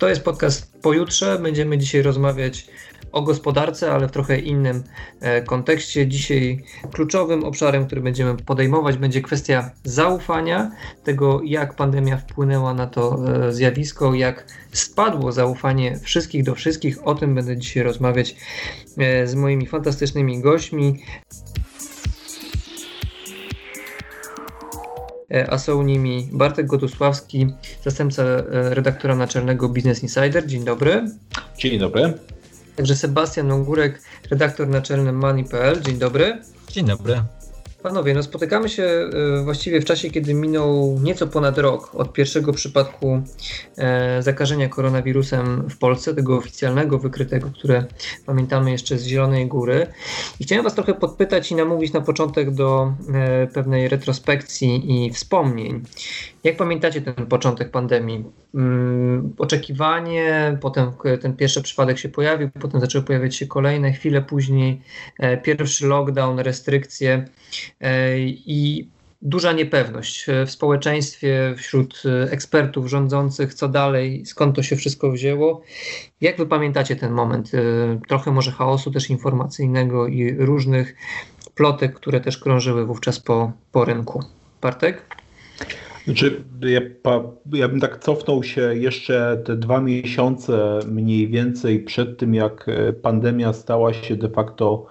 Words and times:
To 0.00 0.08
jest 0.08 0.22
podcast 0.22 0.72
pojutrze. 0.82 1.38
Będziemy 1.38 1.78
dzisiaj 1.78 2.02
rozmawiać 2.02 2.66
o 3.12 3.22
gospodarce, 3.22 3.92
ale 3.92 4.08
w 4.08 4.10
trochę 4.10 4.38
innym 4.38 4.82
e, 5.20 5.42
kontekście. 5.42 6.08
Dzisiaj 6.08 6.64
kluczowym 6.92 7.44
obszarem, 7.44 7.86
który 7.86 8.00
będziemy 8.00 8.36
podejmować, 8.36 8.96
będzie 8.96 9.22
kwestia 9.22 9.70
zaufania, 9.84 10.70
tego 11.04 11.40
jak 11.44 11.76
pandemia 11.76 12.16
wpłynęła 12.16 12.74
na 12.74 12.86
to 12.86 13.18
e, 13.46 13.52
zjawisko, 13.52 14.14
jak 14.14 14.46
spadło 14.72 15.32
zaufanie 15.32 15.98
wszystkich 16.02 16.44
do 16.44 16.54
wszystkich. 16.54 17.06
O 17.06 17.14
tym 17.14 17.34
będę 17.34 17.56
dzisiaj 17.56 17.82
rozmawiać 17.82 18.36
e, 18.98 19.26
z 19.26 19.34
moimi 19.34 19.66
fantastycznymi 19.66 20.40
gośćmi. 20.40 21.02
A 25.48 25.58
są 25.58 25.82
nimi 25.82 26.28
Bartek 26.32 26.66
Gotosławski, 26.66 27.46
zastępca 27.84 28.22
redaktora 28.50 29.14
naczelnego 29.14 29.68
Business 29.68 30.02
Insider. 30.02 30.46
Dzień 30.46 30.64
dobry. 30.64 31.04
Dzień 31.58 31.78
dobry. 31.78 32.12
Także 32.76 32.96
Sebastian 32.96 33.52
Ongurek, 33.52 34.02
redaktor 34.30 34.68
naczelny 34.68 35.12
Money.pl. 35.12 35.82
Dzień 35.82 35.98
dobry. 35.98 36.42
Dzień 36.68 36.86
dobry. 36.86 37.22
Panowie, 37.82 38.14
no 38.14 38.22
spotykamy 38.22 38.68
się 38.68 38.82
e, 38.82 39.42
właściwie 39.44 39.80
w 39.80 39.84
czasie, 39.84 40.10
kiedy 40.10 40.34
minął 40.34 40.98
nieco 41.02 41.26
ponad 41.26 41.58
rok 41.58 41.94
od 41.94 42.12
pierwszego 42.12 42.52
przypadku 42.52 43.22
e, 43.78 44.22
zakażenia 44.22 44.68
koronawirusem 44.68 45.68
w 45.70 45.78
Polsce, 45.78 46.14
tego 46.14 46.36
oficjalnego, 46.36 46.98
wykrytego, 46.98 47.50
które 47.50 47.84
pamiętamy 48.26 48.70
jeszcze 48.70 48.98
z 48.98 49.06
Zielonej 49.06 49.46
Góry. 49.46 49.86
I 50.40 50.44
chciałem 50.44 50.64
Was 50.64 50.74
trochę 50.74 50.94
podpytać 50.94 51.50
i 51.50 51.54
namówić 51.54 51.92
na 51.92 52.00
początek 52.00 52.50
do 52.50 52.94
e, 53.14 53.46
pewnej 53.46 53.88
retrospekcji 53.88 55.06
i 55.06 55.12
wspomnień. 55.12 55.82
Jak 56.48 56.56
pamiętacie 56.56 57.00
ten 57.00 57.26
początek 57.26 57.70
pandemii? 57.70 58.24
Mm, 58.54 59.34
oczekiwanie, 59.38 60.58
potem 60.60 60.92
ten 61.20 61.36
pierwszy 61.36 61.62
przypadek 61.62 61.98
się 61.98 62.08
pojawił, 62.08 62.50
potem 62.60 62.80
zaczęły 62.80 63.04
pojawiać 63.04 63.36
się 63.36 63.46
kolejne, 63.46 63.92
chwilę 63.92 64.22
później 64.22 64.82
pierwszy 65.42 65.86
lockdown, 65.86 66.38
restrykcje. 66.38 67.24
E, 67.80 68.18
i 68.18 68.88
duża 69.22 69.52
niepewność 69.52 70.26
w 70.46 70.50
społeczeństwie, 70.50 71.54
wśród 71.56 72.02
ekspertów 72.30 72.86
rządzących, 72.86 73.54
co 73.54 73.68
dalej, 73.68 74.26
skąd 74.26 74.56
to 74.56 74.62
się 74.62 74.76
wszystko 74.76 75.10
wzięło. 75.10 75.62
Jak 76.20 76.36
wy 76.36 76.46
pamiętacie 76.46 76.96
ten 76.96 77.12
moment? 77.12 77.50
E, 77.54 77.60
trochę 78.08 78.30
może 78.30 78.52
chaosu 78.52 78.90
też 78.90 79.10
informacyjnego 79.10 80.06
i 80.06 80.34
różnych 80.38 80.94
plotek, 81.54 81.94
które 81.94 82.20
też 82.20 82.38
krążyły 82.38 82.86
wówczas 82.86 83.20
po, 83.20 83.52
po 83.72 83.84
rynku. 83.84 84.22
Bartek? 84.62 85.17
Znaczy, 86.04 86.44
ja, 86.62 86.80
ja 87.52 87.68
bym 87.68 87.80
tak 87.80 87.98
cofnął 87.98 88.42
się 88.42 88.76
jeszcze 88.76 89.42
te 89.44 89.56
dwa 89.56 89.80
miesiące 89.80 90.78
mniej 90.86 91.28
więcej 91.28 91.80
przed 91.80 92.18
tym, 92.18 92.34
jak 92.34 92.66
pandemia 93.02 93.52
stała 93.52 93.92
się 93.92 94.16
de 94.16 94.28
facto 94.28 94.86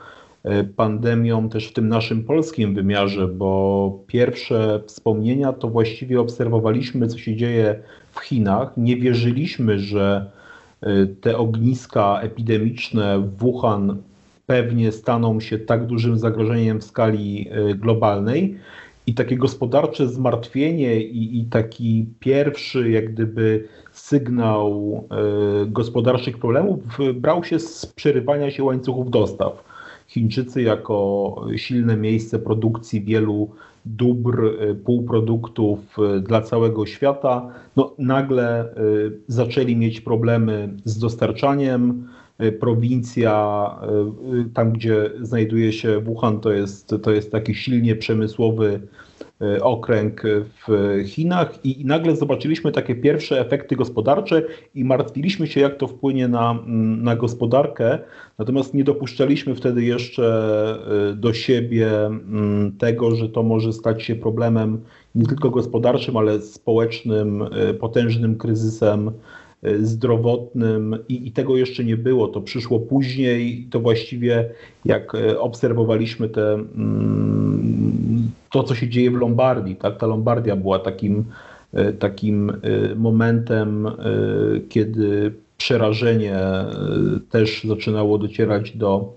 E, 0.47 0.63
pandemią 0.63 1.50
też 1.50 1.67
w 1.67 1.73
tym 1.73 1.88
naszym 1.88 2.23
polskim 2.23 2.75
wymiarze, 2.75 3.28
bo 3.28 4.03
pierwsze 4.08 4.81
wspomnienia 4.85 5.53
to 5.53 5.67
właściwie 5.67 6.22
obserwowaliśmy, 6.22 7.08
co 7.08 7.17
się 7.17 7.35
dzieje 7.35 7.80
w 8.11 8.19
Chinach. 8.19 8.72
Nie 8.78 8.97
wierzyliśmy, 8.97 9.80
że 9.80 10.31
e, 10.81 11.05
te 11.05 11.38
ogniska 11.38 12.19
epidemiczne 12.22 13.19
w 13.19 13.38
Wuhan 13.38 13.97
pewnie 14.45 14.91
staną 14.91 15.39
się 15.39 15.59
tak 15.59 15.85
dużym 15.85 16.19
zagrożeniem 16.19 16.80
w 16.80 16.83
skali 16.83 17.50
e, 17.52 17.75
globalnej. 17.75 18.58
I 19.08 19.13
takie 19.13 19.38
gospodarcze 19.38 20.08
zmartwienie 20.08 21.02
i, 21.02 21.39
i 21.39 21.45
taki 21.45 22.05
pierwszy, 22.19 22.91
jak 22.91 23.13
gdyby, 23.13 23.67
sygnał 23.91 25.03
gospodarczych 25.67 26.38
problemów 26.38 26.80
brał 27.13 27.44
się 27.44 27.59
z 27.59 27.85
przerywania 27.85 28.52
się 28.52 28.63
łańcuchów 28.63 29.11
dostaw. 29.11 29.63
Chińczycy 30.08 30.61
jako 30.61 31.35
silne 31.55 31.97
miejsce 31.97 32.39
produkcji 32.39 33.02
wielu 33.02 33.50
dóbr, 33.85 34.45
y, 34.45 34.75
półproduktów 34.75 35.79
y, 36.18 36.22
dla 36.22 36.41
całego 36.41 36.85
świata, 36.85 37.50
no, 37.75 37.94
nagle 37.97 38.66
y, 38.66 39.12
zaczęli 39.28 39.75
mieć 39.75 40.01
problemy 40.01 40.74
z 40.85 41.00
dostarczaniem. 41.00 42.07
Prowincja, 42.59 43.70
tam 44.53 44.72
gdzie 44.72 45.12
znajduje 45.22 45.74
się 45.74 46.00
Wuhan, 46.00 46.40
to 46.40 46.52
jest, 46.52 46.96
to 47.03 47.12
jest 47.12 47.31
taki 47.31 47.56
silnie 47.56 47.96
przemysłowy 47.96 48.80
E, 49.42 49.64
okręg 49.64 50.24
w 50.68 51.02
Chinach 51.06 51.66
i 51.66 51.86
nagle 51.86 52.16
zobaczyliśmy 52.16 52.72
takie 52.72 52.96
pierwsze 52.96 53.40
efekty 53.40 53.75
gospodarcze 53.75 54.44
i 54.75 54.84
martwiliśmy 54.84 55.48
się, 55.48 55.62
jak 55.62 55.78
to 55.78 55.88
wpłynie 55.88 56.28
na, 56.28 56.59
na 57.02 57.16
gospodarkę. 57.16 58.00
Natomiast 58.38 58.74
nie 58.74 58.84
dopuszczaliśmy 58.84 59.56
wtedy 59.56 59.84
jeszcze 59.84 60.25
e, 61.12 61.14
do 61.14 61.34
siebie 61.34 61.90
tego, 62.78 63.16
że 63.16 63.30
to 63.30 63.44
może 63.44 63.74
stać 63.74 64.04
się 64.04 64.16
problemem 64.16 64.81
nie 65.16 65.25
tylko 65.25 65.50
gospodarczym, 65.50 66.18
ale 66.18 66.42
społecznym, 66.42 67.42
e, 67.42 67.74
potężnym 67.74 68.38
kryzysem 68.38 69.08
E, 69.08 69.37
zdrowotnym 69.81 70.97
i, 71.09 71.28
i, 71.28 71.31
tego 71.31 71.57
jeszcze 71.57 71.84
nie 71.84 71.97
było. 71.97 72.28
To 72.28 72.41
przyszło 72.41 72.79
później. 72.79 73.68
To 73.69 73.79
właściwie 73.79 74.50
jak 74.85 75.16
e, 75.16 75.40
obserwowaliśmy 75.40 76.29
te, 76.29 76.53
mm, 76.53 78.31
to, 78.51 78.63
co 78.63 78.75
się 78.75 78.90
dzieje 78.90 79.12
w 79.12 79.16
Lombardii. 79.16 79.75
Tak? 79.75 79.97
Ta 79.97 80.07
Lombardia 80.07 80.56
była 80.56 80.79
takim, 80.79 81.25
e, 81.73 81.94
takim 81.94 82.51
momentem, 82.95 83.88
kiedy 84.69 85.34
przerażenie 85.57 86.39
też 87.29 87.63
zaczynało 87.63 88.18
docierać 88.18 88.72
do 88.72 89.13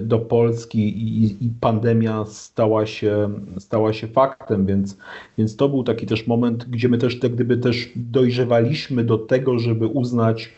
do 0.00 0.18
Polski 0.18 0.78
i, 0.78 1.24
i, 1.24 1.50
pandemia 1.60 2.24
stała 2.24 2.86
się, 2.86 3.30
stała 3.58 3.92
się 3.92 4.06
faktem, 4.06 4.66
więc, 4.66 4.98
więc 5.38 5.56
to 5.56 5.68
był 5.68 5.84
taki 5.84 6.06
też 6.06 6.26
moment, 6.26 6.64
gdzie 6.64 6.88
my 6.88 6.98
też 6.98 7.16
gdyby 7.16 7.56
też 7.56 7.92
dojrzewaliśmy 7.96 9.04
do 9.04 9.18
tego, 9.18 9.58
żeby 9.58 9.86
uznać 9.86 10.52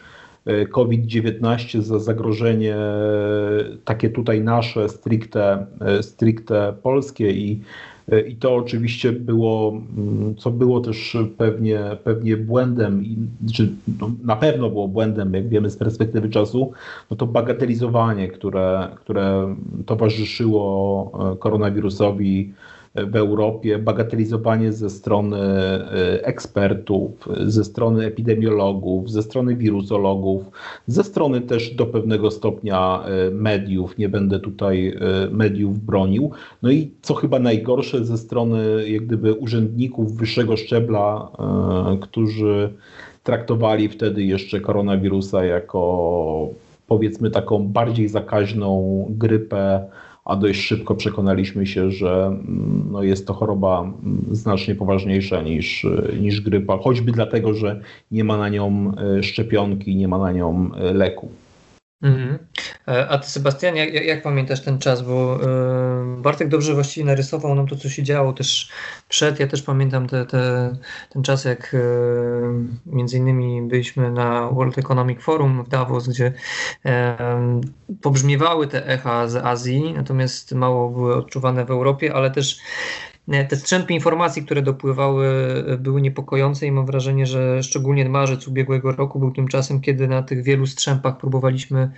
y, 0.49 0.67
COVID-19 0.67 1.83
za 1.83 1.99
zagrożenie 1.99 2.77
y, 2.77 3.79
takie 3.85 4.11
tutaj 4.11 4.41
nasze, 4.41 4.89
stricte, 4.89 5.67
stricte 6.01 6.75
polskie 6.83 7.31
i, 7.31 7.61
i 8.19 8.37
to 8.37 8.55
oczywiście 8.55 9.13
było, 9.13 9.83
mm, 9.97 10.35
co 10.37 10.51
było 10.51 10.81
też 10.81 11.17
pewnie, 11.37 11.81
pewnie 12.05 12.37
błędem, 12.37 13.05
czy 13.55 13.73
no, 14.01 14.11
na 14.25 14.37
pewno 14.37 14.71
było 14.71 14.89
błędem, 14.89 15.35
jak 15.35 15.49
wiemy 15.49 15.71
z 15.71 15.77
perspektywy 15.77 16.29
czasu, 16.29 16.73
no 17.11 17.17
to 17.17 17.27
bagatelizowanie, 17.27 18.29
które, 18.29 18.89
które 18.97 19.57
towarzyszyło 19.87 21.33
e, 21.33 21.37
koronawirusowi 21.37 22.53
w 22.95 23.17
Europie, 23.17 23.79
bagatelizowanie 23.79 24.73
ze 24.73 24.91
strony 24.91 25.37
e, 25.37 26.25
ekspertów, 26.25 27.29
ze 27.47 27.65
strony 27.65 28.07
epidemiologów, 28.07 29.11
ze 29.11 29.23
strony 29.23 29.57
wiruzologów, 29.57 30.43
ze 30.87 31.05
strony 31.05 31.41
też 31.41 31.75
do 31.75 31.87
pewnego 31.87 32.31
stopnia 32.31 33.05
e, 33.05 33.31
mediów. 33.31 33.99
Nie 33.99 34.09
będę 34.09 34.41
tutaj 34.41 34.89
e, 34.89 35.31
mediów 35.31 35.85
bronił. 35.85 36.31
No 36.63 36.71
i 36.71 36.91
co 37.03 37.15
chyba 37.15 37.39
najgorsze, 37.39 38.05
ze 38.05 38.19
strony 38.19 38.89
jak 38.89 39.07
gdyby 39.07 39.35
urzędników 39.35 40.17
wyższego 40.17 40.57
szczebla, 40.57 41.29
którzy 42.01 42.73
traktowali 43.25 43.89
wtedy 43.89 44.23
jeszcze 44.25 44.61
koronawirusa 44.61 45.45
jako 45.45 46.49
powiedzmy 46.87 47.31
taką 47.31 47.69
bardziej 47.69 48.09
zakaźną 48.09 49.07
grypę 49.11 49.85
a 50.25 50.37
dość 50.37 50.61
szybko 50.61 50.95
przekonaliśmy 50.95 51.67
się, 51.67 51.91
że 51.91 52.27
mm, 52.27 52.89
no, 52.93 53.03
jest 53.03 53.27
to 53.27 53.35
choroba 53.35 53.81
mm, 53.81 54.25
znacznie 54.31 54.75
poważniejsza 54.75 55.43
niż, 55.43 55.87
niż 56.21 56.41
grypa, 56.41 56.79
choćby 56.79 57.13
dlatego, 57.13 57.55
że 57.55 57.81
nie 58.11 58.25
ma 58.25 58.37
na 58.37 58.49
nią 58.49 58.93
e, 59.19 59.23
szczepionki, 59.23 59.97
nie 59.97 60.09
ma 60.09 60.19
na 60.19 60.33
nią 60.33 60.71
e, 60.75 60.93
leku. 60.95 61.29
Mhm. 62.03 62.39
E, 62.89 63.09
a 63.09 63.19
ty, 63.19 63.29
Sebastian, 63.29 63.77
jak, 63.77 63.95
jak, 63.95 64.23
pamiętasz 64.23 64.61
ten 64.61 64.79
czas? 64.79 65.03
Bo 65.03 65.39
yy, 65.43 66.23
Bartek 66.23 66.49
dobrze 66.49 66.75
właściwie 66.75 67.07
narysował 67.07 67.55
nam 67.55 67.67
to, 67.67 67.77
co 67.77 67.89
się 67.89 68.03
działo 68.03 68.33
też 68.33 68.69
przed. 69.09 69.41
Ja 69.41 69.47
też 69.47 69.63
pamiętam 69.63 70.07
te, 70.07 70.27
te, 70.27 70.73
ten 71.11 71.23
czas, 71.23 71.45
jak 71.45 71.73
yy, 71.73 71.81
między 72.87 73.17
innymi 73.17 73.63
byliśmy 73.63 74.11
na 74.11 74.51
World 74.51 74.79
Economic 74.79 75.23
Forum 75.23 75.65
w 75.65 75.69
Davos, 75.69 76.09
gdzie 76.09 76.33
yy, 76.85 76.93
pobrzmiewały 78.03 78.67
te 78.67 78.87
echa 78.87 79.29
z 79.29 79.37
Azji, 79.37 79.93
natomiast 79.97 80.53
mało 80.53 80.91
były 80.91 81.17
odczuwane 81.17 81.65
w 81.65 81.71
Europie, 81.71 82.15
ale 82.15 82.31
też 82.31 82.61
te 83.49 83.57
strzępy 83.57 83.93
informacji, 83.93 84.43
które 84.43 84.63
dopływały, 84.63 85.29
były 85.79 86.03
niepokojące 86.03 86.67
i 86.67 86.73
mam 86.73 86.87
wrażenie, 86.87 87.27
że 87.27 87.63
szczególnie 87.63 88.09
marzec 88.09 88.49
ubiegłego 88.49 88.93
roku 88.93 89.19
był 89.19 89.31
tym 89.31 89.49
czasem, 89.49 89.81
kiedy 89.81 90.09
na 90.09 90.23
tych 90.23 90.43
wielu 90.43 90.67
strzępach 90.67 91.19
próbowaliśmy 91.19 91.91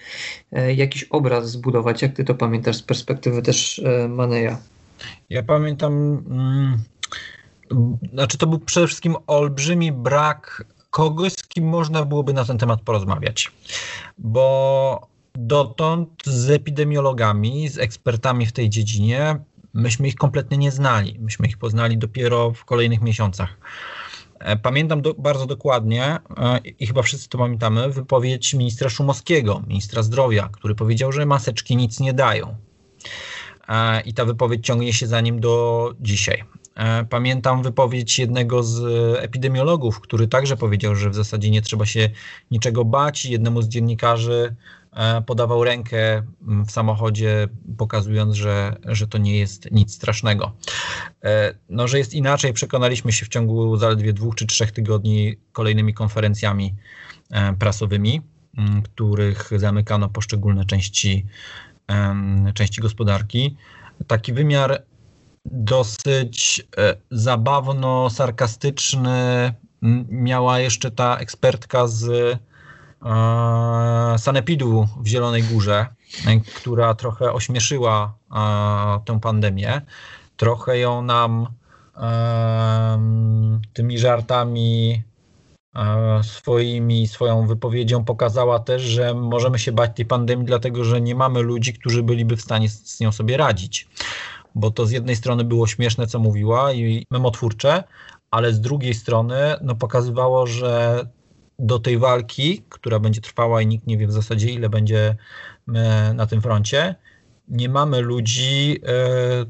e, 0.52 0.74
jakiś 0.74 1.04
obraz 1.04 1.50
zbudować. 1.50 2.02
Jak 2.02 2.12
ty 2.12 2.24
to 2.24 2.34
pamiętasz 2.34 2.76
z 2.76 2.82
perspektywy 2.82 3.42
też 3.42 3.78
e, 3.78 4.08
Maneja? 4.08 4.58
Ja 5.30 5.42
pamiętam, 5.42 5.92
mm, 6.30 6.78
znaczy 8.12 8.38
to 8.38 8.46
był 8.46 8.58
przede 8.58 8.86
wszystkim 8.86 9.16
olbrzymi 9.26 9.92
brak 9.92 10.64
kogoś, 10.90 11.32
z 11.32 11.46
kim 11.46 11.64
można 11.64 12.04
byłoby 12.04 12.32
na 12.32 12.44
ten 12.44 12.58
temat 12.58 12.80
porozmawiać. 12.80 13.52
Bo 14.18 15.08
dotąd 15.34 16.08
z 16.24 16.50
epidemiologami, 16.50 17.68
z 17.68 17.78
ekspertami 17.78 18.46
w 18.46 18.52
tej 18.52 18.70
dziedzinie, 18.70 19.36
myśmy 19.74 20.08
ich 20.08 20.14
kompletnie 20.14 20.58
nie 20.58 20.70
znali. 20.70 21.18
Myśmy 21.20 21.46
ich 21.46 21.58
poznali 21.58 21.98
dopiero 21.98 22.52
w 22.52 22.64
kolejnych 22.64 23.02
miesiącach. 23.02 23.56
E, 24.38 24.56
pamiętam 24.56 25.02
do, 25.02 25.14
bardzo 25.14 25.46
dokładnie 25.46 26.04
e, 26.04 26.58
i 26.58 26.86
chyba 26.86 27.02
wszyscy 27.02 27.28
to 27.28 27.38
pamiętamy, 27.38 27.90
wypowiedź 27.90 28.54
ministra 28.54 28.88
Szumowskiego, 28.90 29.62
ministra 29.66 30.02
zdrowia, 30.02 30.48
który 30.52 30.74
powiedział, 30.74 31.12
że 31.12 31.26
maseczki 31.26 31.76
nic 31.76 32.00
nie 32.00 32.12
dają. 32.12 32.56
E, 33.68 34.00
I 34.00 34.14
ta 34.14 34.24
wypowiedź 34.24 34.66
ciągnie 34.66 34.92
się 34.92 35.06
za 35.06 35.20
nim 35.20 35.40
do 35.40 35.94
dzisiaj. 36.00 36.44
Pamiętam 37.10 37.62
wypowiedź 37.62 38.18
jednego 38.18 38.62
z 38.62 38.82
epidemiologów, 39.18 40.00
który 40.00 40.28
także 40.28 40.56
powiedział, 40.56 40.94
że 40.94 41.10
w 41.10 41.14
zasadzie 41.14 41.50
nie 41.50 41.62
trzeba 41.62 41.86
się 41.86 42.10
niczego 42.50 42.84
bać. 42.84 43.24
Jednemu 43.26 43.62
z 43.62 43.68
dziennikarzy 43.68 44.54
podawał 45.26 45.64
rękę 45.64 46.22
mm, 46.48 46.66
w 46.66 46.70
samochodzie, 46.70 47.48
pokazując, 47.78 48.34
że, 48.34 48.76
że 48.84 49.06
to 49.06 49.18
nie 49.18 49.38
jest 49.38 49.70
nic 49.70 49.94
strasznego. 49.94 50.52
E, 51.24 51.54
no, 51.68 51.88
że 51.88 51.98
jest 51.98 52.14
inaczej, 52.14 52.52
przekonaliśmy 52.52 53.12
się 53.12 53.26
w 53.26 53.28
ciągu 53.28 53.76
zaledwie 53.76 54.12
dwóch 54.12 54.34
czy 54.34 54.46
trzech 54.46 54.72
tygodni 54.72 55.36
kolejnymi 55.52 55.94
konferencjami 55.94 56.74
e, 57.30 57.52
prasowymi, 57.52 58.22
mm, 58.58 58.82
których 58.82 59.50
zamykano 59.56 60.08
poszczególne 60.08 60.64
części, 60.64 61.26
części 62.54 62.80
gospodarki. 62.80 63.56
Taki 64.06 64.32
wymiar 64.32 64.82
dosyć 65.44 66.66
zabawno-sarkastyczny 67.10 69.52
miała 70.08 70.60
jeszcze 70.60 70.90
ta 70.90 71.18
ekspertka 71.18 71.86
z 71.86 72.38
sanepidu 74.18 74.88
w 75.00 75.06
Zielonej 75.06 75.42
Górze, 75.42 75.86
która 76.56 76.94
trochę 76.94 77.32
ośmieszyła 77.32 78.14
tę 79.04 79.20
pandemię. 79.20 79.80
Trochę 80.36 80.78
ją 80.78 81.02
nam 81.02 81.46
tymi 83.72 83.98
żartami 83.98 85.02
swoimi, 86.22 87.08
swoją 87.08 87.46
wypowiedzią 87.46 88.04
pokazała 88.04 88.58
też, 88.58 88.82
że 88.82 89.14
możemy 89.14 89.58
się 89.58 89.72
bać 89.72 89.96
tej 89.96 90.06
pandemii, 90.06 90.46
dlatego 90.46 90.84
że 90.84 91.00
nie 91.00 91.14
mamy 91.14 91.42
ludzi, 91.42 91.72
którzy 91.72 92.02
byliby 92.02 92.36
w 92.36 92.42
stanie 92.42 92.68
z 92.68 93.00
nią 93.00 93.12
sobie 93.12 93.36
radzić. 93.36 93.88
Bo 94.54 94.70
to 94.70 94.86
z 94.86 94.90
jednej 94.90 95.16
strony 95.16 95.44
było 95.44 95.66
śmieszne, 95.66 96.06
co 96.06 96.18
mówiła 96.18 96.72
i 96.72 97.06
memotwórcze, 97.10 97.84
ale 98.30 98.52
z 98.52 98.60
drugiej 98.60 98.94
strony 98.94 99.36
no, 99.62 99.74
pokazywało, 99.74 100.46
że 100.46 101.06
do 101.62 101.78
tej 101.78 101.98
walki, 101.98 102.62
która 102.68 102.98
będzie 102.98 103.20
trwała 103.20 103.62
i 103.62 103.66
nikt 103.66 103.86
nie 103.86 103.98
wie 103.98 104.06
w 104.06 104.12
zasadzie, 104.12 104.50
ile 104.50 104.68
będzie 104.68 105.16
e, 105.74 106.14
na 106.14 106.26
tym 106.26 106.42
froncie, 106.42 106.94
nie 107.48 107.68
mamy 107.68 108.00
ludzi 108.00 108.80
e, 108.86 109.46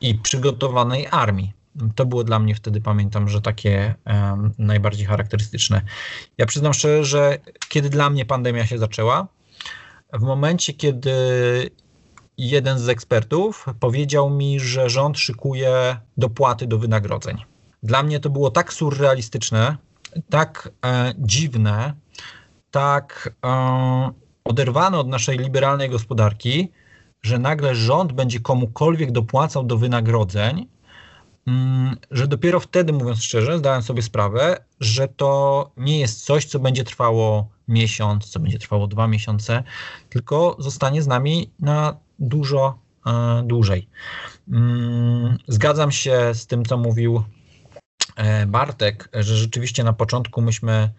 i 0.00 0.14
przygotowanej 0.14 1.06
armii. 1.10 1.52
To 1.94 2.06
było 2.06 2.24
dla 2.24 2.38
mnie 2.38 2.54
wtedy, 2.54 2.80
pamiętam, 2.80 3.28
że 3.28 3.40
takie 3.40 3.94
e, 4.06 4.50
najbardziej 4.58 5.06
charakterystyczne. 5.06 5.82
Ja 6.38 6.46
przyznam 6.46 6.74
szczerze, 6.74 7.04
że 7.04 7.38
kiedy 7.68 7.90
dla 7.90 8.10
mnie 8.10 8.24
pandemia 8.26 8.66
się 8.66 8.78
zaczęła, 8.78 9.28
w 10.12 10.22
momencie, 10.22 10.72
kiedy 10.72 11.10
jeden 12.38 12.78
z 12.78 12.88
ekspertów 12.88 13.66
powiedział 13.80 14.30
mi, 14.30 14.60
że 14.60 14.90
rząd 14.90 15.18
szykuje 15.18 15.96
dopłaty 16.16 16.66
do 16.66 16.78
wynagrodzeń. 16.78 17.44
Dla 17.82 18.02
mnie 18.02 18.20
to 18.20 18.30
było 18.30 18.50
tak 18.50 18.72
surrealistyczne, 18.72 19.76
tak 20.30 20.70
e, 20.84 21.14
dziwne, 21.18 21.94
tak 22.70 23.34
e, 23.44 24.10
oderwane 24.44 24.98
od 24.98 25.08
naszej 25.08 25.38
liberalnej 25.38 25.90
gospodarki, 25.90 26.68
że 27.22 27.38
nagle 27.38 27.74
rząd 27.74 28.12
będzie 28.12 28.40
komukolwiek 28.40 29.12
dopłacał 29.12 29.64
do 29.64 29.78
wynagrodzeń, 29.78 30.66
mm, 31.46 31.96
że 32.10 32.28
dopiero 32.28 32.60
wtedy, 32.60 32.92
mówiąc 32.92 33.22
szczerze, 33.22 33.58
zdałem 33.58 33.82
sobie 33.82 34.02
sprawę, 34.02 34.64
że 34.80 35.08
to 35.08 35.70
nie 35.76 36.00
jest 36.00 36.24
coś, 36.24 36.44
co 36.44 36.58
będzie 36.58 36.84
trwało 36.84 37.48
miesiąc, 37.68 38.30
co 38.30 38.40
będzie 38.40 38.58
trwało 38.58 38.86
dwa 38.86 39.06
miesiące, 39.06 39.62
tylko 40.08 40.56
zostanie 40.58 41.02
z 41.02 41.06
nami 41.06 41.50
na 41.60 41.96
dużo 42.18 42.78
e, 43.06 43.42
dłużej. 43.46 43.88
Mm, 44.52 45.38
zgadzam 45.48 45.92
się 45.92 46.34
z 46.34 46.46
tym, 46.46 46.64
co 46.64 46.76
mówił 46.76 47.22
Bartek, 48.46 49.08
że 49.14 49.36
rzeczywiście 49.36 49.84
na 49.84 49.92
początku 49.92 50.42
myśmy 50.42 50.90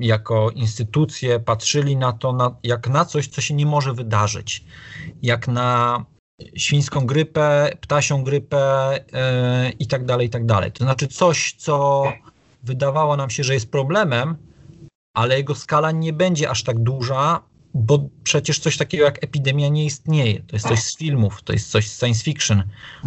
jako 0.00 0.50
instytucje 0.50 1.40
patrzyli 1.40 1.96
na 1.96 2.12
to 2.12 2.32
na, 2.32 2.56
jak 2.62 2.88
na 2.88 3.04
coś, 3.04 3.28
co 3.28 3.40
się 3.40 3.54
nie 3.54 3.66
może 3.66 3.94
wydarzyć. 3.94 4.64
Jak 5.22 5.48
na 5.48 6.04
świńską 6.56 7.06
grypę, 7.06 7.70
ptasią 7.80 8.24
grypę 8.24 8.90
yy, 9.12 9.70
i 9.70 9.86
tak 9.86 10.04
dalej, 10.04 10.26
i 10.26 10.30
tak 10.30 10.46
dalej. 10.46 10.72
To 10.72 10.84
znaczy 10.84 11.08
coś, 11.08 11.54
co 11.58 12.04
wydawało 12.62 13.16
nam 13.16 13.30
się, 13.30 13.44
że 13.44 13.54
jest 13.54 13.70
problemem, 13.70 14.36
ale 15.16 15.36
jego 15.36 15.54
skala 15.54 15.90
nie 15.90 16.12
będzie 16.12 16.50
aż 16.50 16.62
tak 16.62 16.78
duża, 16.78 17.42
bo 17.74 18.08
przecież 18.24 18.58
coś 18.58 18.76
takiego 18.76 19.04
jak 19.04 19.24
epidemia 19.24 19.68
nie 19.68 19.84
istnieje. 19.84 20.42
To 20.42 20.56
jest 20.56 20.68
coś 20.68 20.82
z 20.82 20.96
filmów, 20.96 21.42
to 21.42 21.52
jest 21.52 21.70
coś 21.70 21.90
z 21.90 22.00
science 22.00 22.24
fiction, 22.24 22.62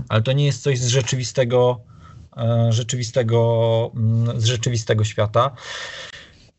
ale 0.10 0.22
to 0.22 0.32
nie 0.32 0.46
jest 0.46 0.64
coś 0.64 0.80
z 0.80 0.88
rzeczywistego 0.88 1.82
E, 1.89 1.89
rzeczywistego, 2.70 3.92
mm, 3.96 4.42
z 4.42 4.46
rzeczywistego 4.46 5.04
świata. 5.04 5.52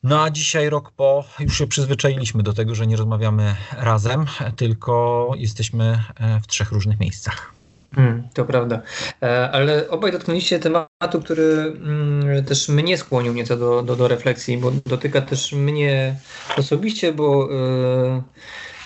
No 0.03 0.23
a 0.23 0.31
dzisiaj, 0.31 0.71
rok 0.71 0.91
po, 0.91 1.25
już 1.41 1.59
się 1.59 1.67
przyzwyczailiśmy 1.67 2.43
do 2.43 2.53
tego, 2.53 2.75
że 2.75 2.87
nie 2.87 2.97
rozmawiamy 2.97 3.57
razem, 3.77 4.27
tylko 4.57 5.33
jesteśmy 5.37 5.99
e, 6.21 6.41
w 6.41 6.47
trzech 6.47 6.73
różnych 6.73 7.01
miejscach. 7.01 7.53
Hmm, 7.95 8.29
to 8.35 8.45
prawda. 8.45 8.83
E, 9.23 9.51
ale 9.51 9.89
obaj 9.89 10.13
dotknęliście 10.13 10.59
tematu, 10.59 11.21
który 11.25 11.45
mm, 11.45 12.45
też 12.45 12.69
mnie 12.69 12.99
skłonił 12.99 13.33
nieco 13.33 13.57
do, 13.57 13.83
do, 13.83 13.97
do 13.97 14.09
refleksji, 14.09 14.59
bo 14.59 14.73
dotyka 14.87 15.21
też 15.21 15.53
mnie 15.53 16.17
osobiście, 16.57 17.13
bo 17.13 17.49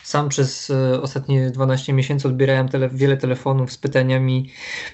sam 0.03 0.29
przez 0.29 0.73
ostatnie 1.03 1.51
12 1.51 1.93
miesięcy 1.93 2.29
odbierałem 2.29 2.69
tele, 2.69 2.89
wiele 2.89 3.17
telefonów 3.17 3.73
z 3.73 3.79
pytaniami 3.79 4.51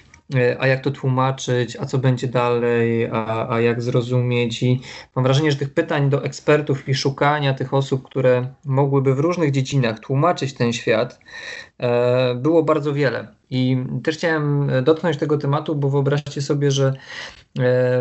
a 0.59 0.67
jak 0.67 0.83
to 0.83 0.91
tłumaczyć, 0.91 1.77
a 1.79 1.85
co 1.85 1.97
będzie 1.97 2.27
dalej, 2.27 3.07
a, 3.11 3.49
a 3.49 3.61
jak 3.61 3.81
zrozumieć. 3.81 4.63
I 4.63 4.81
mam 5.15 5.23
wrażenie, 5.23 5.51
że 5.51 5.57
tych 5.57 5.73
pytań 5.73 6.09
do 6.09 6.23
ekspertów 6.23 6.89
i 6.89 6.95
szukania 6.95 7.53
tych 7.53 7.73
osób, 7.73 8.03
które 8.03 8.47
mogłyby 8.65 9.15
w 9.15 9.19
różnych 9.19 9.51
dziedzinach 9.51 9.99
tłumaczyć 9.99 10.53
ten 10.53 10.73
świat, 10.73 11.19
e, 11.79 12.35
było 12.35 12.63
bardzo 12.63 12.93
wiele. 12.93 13.27
I 13.49 13.77
też 14.03 14.17
chciałem 14.17 14.71
dotknąć 14.83 15.17
tego 15.17 15.37
tematu, 15.37 15.75
bo 15.75 15.89
wyobraźcie 15.89 16.41
sobie, 16.41 16.71
że 16.71 16.87
e, 16.87 16.93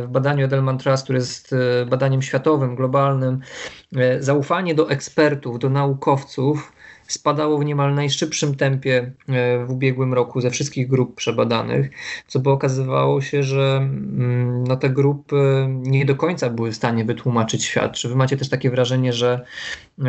w 0.02 0.08
badaniu 0.08 0.44
Edelman 0.44 0.78
Trust, 0.78 1.04
które 1.04 1.18
jest 1.18 1.54
badaniem 1.86 2.22
światowym, 2.22 2.76
globalnym, 2.76 3.40
zaufanie 4.20 4.74
do 4.74 4.90
ekspertów, 4.90 5.58
do 5.58 5.70
naukowców 5.70 6.72
spadało 7.12 7.58
w 7.58 7.64
niemal 7.64 7.94
najszybszym 7.94 8.54
tempie 8.54 9.12
e, 9.28 9.64
w 9.64 9.70
ubiegłym 9.70 10.14
roku 10.14 10.40
ze 10.40 10.50
wszystkich 10.50 10.88
grup 10.88 11.14
przebadanych, 11.14 11.90
co 12.26 12.40
by 12.40 12.50
okazywało 12.50 13.20
się, 13.20 13.42
że 13.42 13.76
mm, 13.76 14.64
no, 14.64 14.76
te 14.76 14.90
grupy 14.90 15.66
nie 15.70 16.04
do 16.04 16.16
końca 16.16 16.50
były 16.50 16.72
w 16.72 16.76
stanie 16.76 17.04
wytłumaczyć 17.04 17.64
świat. 17.64 17.92
Czy 17.92 18.08
wy 18.08 18.16
macie 18.16 18.36
też 18.36 18.48
takie 18.48 18.70
wrażenie, 18.70 19.12
że 19.12 19.44
e, 19.98 20.04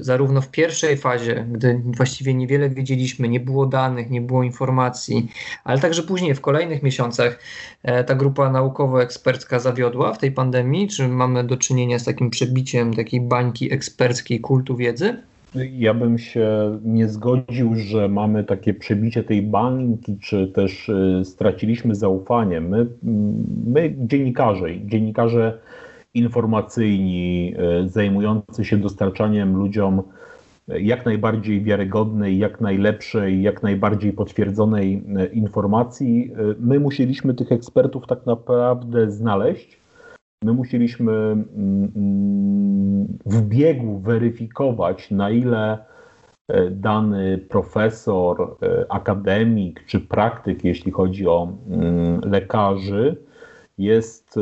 zarówno 0.00 0.40
w 0.40 0.50
pierwszej 0.50 0.96
fazie, 0.96 1.46
gdy 1.52 1.80
właściwie 1.84 2.34
niewiele 2.34 2.70
wiedzieliśmy, 2.70 3.28
nie 3.28 3.40
było 3.40 3.66
danych, 3.66 4.10
nie 4.10 4.20
było 4.20 4.42
informacji, 4.42 5.28
ale 5.64 5.80
także 5.80 6.02
później 6.02 6.34
w 6.34 6.40
kolejnych 6.40 6.82
miesiącach 6.82 7.38
e, 7.82 8.04
ta 8.04 8.14
grupa 8.14 8.50
naukowo-ekspercka 8.50 9.60
zawiodła 9.60 10.12
w 10.12 10.18
tej 10.18 10.32
pandemii? 10.32 10.88
Czy 10.88 11.08
mamy 11.08 11.44
do 11.44 11.56
czynienia 11.56 11.98
z 11.98 12.04
takim 12.04 12.30
przebiciem 12.30 12.94
takiej 12.94 13.20
bańki 13.20 13.72
eksperckiej 13.72 14.40
kultu 14.40 14.76
wiedzy? 14.76 15.16
Ja 15.72 15.94
bym 15.94 16.18
się 16.18 16.78
nie 16.84 17.08
zgodził, 17.08 17.74
że 17.76 18.08
mamy 18.08 18.44
takie 18.44 18.74
przebicie 18.74 19.22
tej 19.22 19.42
bańki, 19.42 20.18
czy 20.18 20.46
też 20.46 20.88
y, 20.88 21.22
straciliśmy 21.24 21.94
zaufanie. 21.94 22.60
My, 22.60 22.86
my 23.66 23.94
dziennikarze, 23.98 24.66
dziennikarze 24.84 25.58
informacyjni, 26.14 27.54
y, 27.84 27.88
zajmujący 27.88 28.64
się 28.64 28.76
dostarczaniem 28.76 29.56
ludziom 29.56 30.02
jak 30.68 31.04
najbardziej 31.04 31.62
wiarygodnej, 31.62 32.38
jak 32.38 32.60
najlepszej, 32.60 33.42
jak 33.42 33.62
najbardziej 33.62 34.12
potwierdzonej 34.12 35.04
y, 35.22 35.26
informacji, 35.26 36.32
my 36.60 36.80
musieliśmy 36.80 37.34
tych 37.34 37.52
ekspertów 37.52 38.06
tak 38.06 38.26
naprawdę 38.26 39.10
znaleźć 39.10 39.83
My 40.44 40.52
musieliśmy 40.52 41.12
mm, 41.12 41.92
mm, 41.96 43.18
w 43.26 43.42
biegu 43.42 43.98
weryfikować, 43.98 45.10
na 45.10 45.30
ile 45.30 45.78
e, 46.48 46.70
dany 46.70 47.38
profesor, 47.38 48.56
e, 48.62 48.86
akademik 48.88 49.84
czy 49.86 50.00
praktyk, 50.00 50.64
jeśli 50.64 50.92
chodzi 50.92 51.26
o 51.26 51.48
mm, 51.70 52.20
lekarzy, 52.24 53.16
jest 53.78 54.34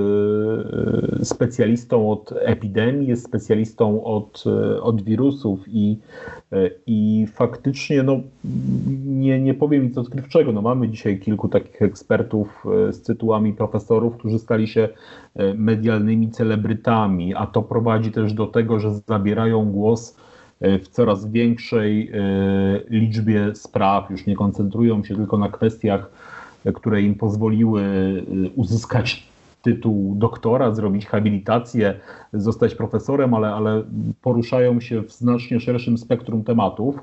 specjalistą 1.22 2.10
od 2.10 2.34
epidemii, 2.40 3.08
jest 3.08 3.24
specjalistą 3.24 4.04
od, 4.04 4.44
od 4.82 5.02
wirusów 5.02 5.60
i, 5.66 5.98
i 6.86 7.26
faktycznie 7.34 8.02
no, 8.02 8.20
nie, 9.04 9.40
nie 9.40 9.54
powiem 9.54 9.84
nic 9.84 9.98
odkrywczego. 9.98 10.52
No, 10.52 10.62
mamy 10.62 10.88
dzisiaj 10.88 11.18
kilku 11.18 11.48
takich 11.48 11.82
ekspertów 11.82 12.64
z 12.90 13.02
tytułami 13.02 13.52
profesorów, 13.52 14.16
którzy 14.16 14.38
stali 14.38 14.68
się 14.68 14.88
medialnymi 15.54 16.30
celebrytami, 16.30 17.34
a 17.34 17.46
to 17.46 17.62
prowadzi 17.62 18.12
też 18.12 18.32
do 18.32 18.46
tego, 18.46 18.80
że 18.80 18.90
zabierają 18.94 19.72
głos 19.72 20.16
w 20.60 20.88
coraz 20.88 21.30
większej 21.30 22.12
liczbie 22.90 23.54
spraw, 23.54 24.10
już 24.10 24.26
nie 24.26 24.36
koncentrują 24.36 25.04
się 25.04 25.16
tylko 25.16 25.38
na 25.38 25.48
kwestiach 25.48 26.10
które 26.74 27.02
im 27.02 27.14
pozwoliły 27.14 27.82
y, 27.82 28.50
uzyskać 28.56 29.32
tytuł 29.62 30.14
doktora, 30.14 30.74
zrobić 30.74 31.06
habilitację, 31.06 32.00
zostać 32.32 32.74
profesorem, 32.74 33.34
ale, 33.34 33.54
ale 33.54 33.82
poruszają 34.22 34.80
się 34.80 35.02
w 35.02 35.12
znacznie 35.12 35.60
szerszym 35.60 35.98
spektrum 35.98 36.44
tematów. 36.44 36.96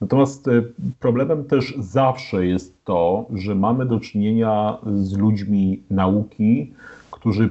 Natomiast 0.00 0.48
y, 0.48 0.72
problemem 1.00 1.44
też 1.44 1.74
zawsze 1.78 2.46
jest 2.46 2.84
to, 2.84 3.26
że 3.34 3.54
mamy 3.54 3.86
do 3.86 4.00
czynienia 4.00 4.78
z 4.94 5.16
ludźmi 5.16 5.82
nauki, 5.90 6.72
którzy 7.10 7.48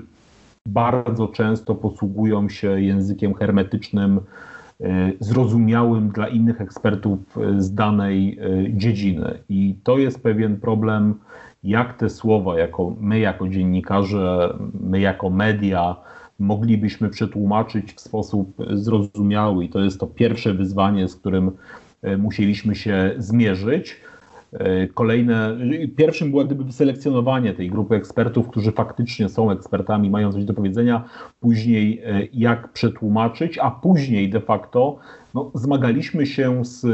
bardzo 0.67 1.27
często 1.27 1.75
posługują 1.75 2.49
się 2.49 2.81
językiem 2.81 3.33
hermetycznym, 3.33 4.19
y, 4.81 4.87
zrozumiałym 5.19 6.09
dla 6.09 6.27
innych 6.27 6.61
ekspertów 6.61 7.19
z 7.57 7.73
danej 7.73 8.39
dziedziny. 8.73 9.37
I 9.49 9.75
to 9.83 9.97
jest 9.97 10.23
pewien 10.23 10.57
problem 10.59 11.15
jak 11.63 11.97
te 11.97 12.09
słowa, 12.09 12.59
jako 12.59 12.95
my 12.99 13.19
jako 13.19 13.47
dziennikarze, 13.47 14.57
my 14.79 14.99
jako 14.99 15.29
media, 15.29 15.95
moglibyśmy 16.39 17.09
przetłumaczyć 17.09 17.93
w 17.93 17.99
sposób 17.99 18.55
zrozumiały. 18.69 19.65
I 19.65 19.69
to 19.69 19.79
jest 19.79 19.99
to 19.99 20.07
pierwsze 20.07 20.53
wyzwanie, 20.53 21.07
z 21.07 21.15
którym 21.15 21.51
e, 22.01 22.17
musieliśmy 22.17 22.75
się 22.75 23.13
zmierzyć. 23.17 24.01
E, 24.53 24.87
kolejne, 24.87 25.57
pierwszym 25.97 26.31
było 26.31 26.45
gdyby 26.45 26.63
wyselekcjonowanie 26.63 27.53
tej 27.53 27.69
grupy 27.69 27.95
ekspertów, 27.95 28.47
którzy 28.47 28.71
faktycznie 28.71 29.29
są 29.29 29.51
ekspertami, 29.51 30.09
mają 30.09 30.31
coś 30.31 30.45
do 30.45 30.53
powiedzenia, 30.53 31.03
później 31.39 32.01
e, 32.05 32.27
jak 32.33 32.73
przetłumaczyć, 32.73 33.57
a 33.57 33.71
później 33.71 34.29
de 34.29 34.41
facto 34.41 34.97
no, 35.33 35.51
zmagaliśmy 35.53 36.25
się 36.25 36.65
z 36.65 36.85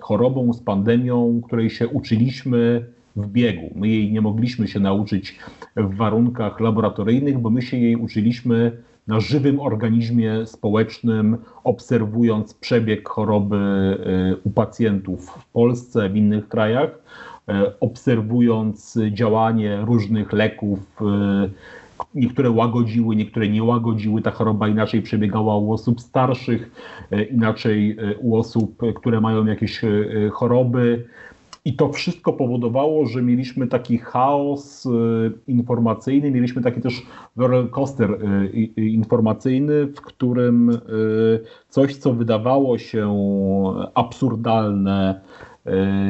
chorobą, 0.00 0.52
z 0.52 0.60
pandemią, 0.60 1.40
której 1.44 1.70
się 1.70 1.88
uczyliśmy 1.88 2.86
w 3.16 3.26
biegu. 3.26 3.70
My 3.74 3.88
jej 3.88 4.12
nie 4.12 4.20
mogliśmy 4.20 4.68
się 4.68 4.80
nauczyć 4.80 5.38
w 5.76 5.96
warunkach 5.96 6.60
laboratoryjnych, 6.60 7.38
bo 7.38 7.50
my 7.50 7.62
się 7.62 7.76
jej 7.76 7.96
uczyliśmy 7.96 8.72
na 9.06 9.20
żywym 9.20 9.60
organizmie 9.60 10.46
społecznym, 10.46 11.36
obserwując 11.64 12.54
przebieg 12.54 13.08
choroby 13.08 13.56
e, 13.56 14.36
u 14.44 14.50
pacjentów 14.50 15.30
w 15.30 15.46
Polsce, 15.46 16.08
w 16.08 16.16
innych 16.16 16.48
krajach, 16.48 16.90
e, 17.48 17.80
obserwując 17.80 18.98
działanie 19.10 19.78
różnych 19.84 20.32
leków. 20.32 20.78
E, 21.00 21.48
niektóre 22.14 22.50
łagodziły, 22.50 23.16
niektóre 23.16 23.48
nie 23.48 23.64
łagodziły. 23.64 24.22
Ta 24.22 24.30
choroba 24.30 24.68
inaczej 24.68 25.02
przebiegała 25.02 25.56
u 25.56 25.72
osób 25.72 26.00
starszych, 26.00 26.70
inaczej 27.30 27.96
u 28.18 28.36
osób, 28.36 28.82
które 28.94 29.20
mają 29.20 29.46
jakieś 29.46 29.80
choroby. 30.32 31.04
I 31.64 31.76
to 31.76 31.92
wszystko 31.92 32.32
powodowało, 32.32 33.06
że 33.06 33.22
mieliśmy 33.22 33.66
taki 33.66 33.98
chaos 33.98 34.86
y, 34.86 34.90
informacyjny, 35.46 36.30
mieliśmy 36.30 36.62
taki 36.62 36.80
też 36.80 37.02
roller 37.36 37.70
coaster 37.70 38.10
y, 38.10 38.80
informacyjny, 38.80 39.86
w 39.86 40.00
którym 40.00 40.70
y, 40.70 40.80
coś, 41.68 41.96
co 41.96 42.12
wydawało 42.12 42.78
się 42.78 43.16
absurdalne, 43.94 45.20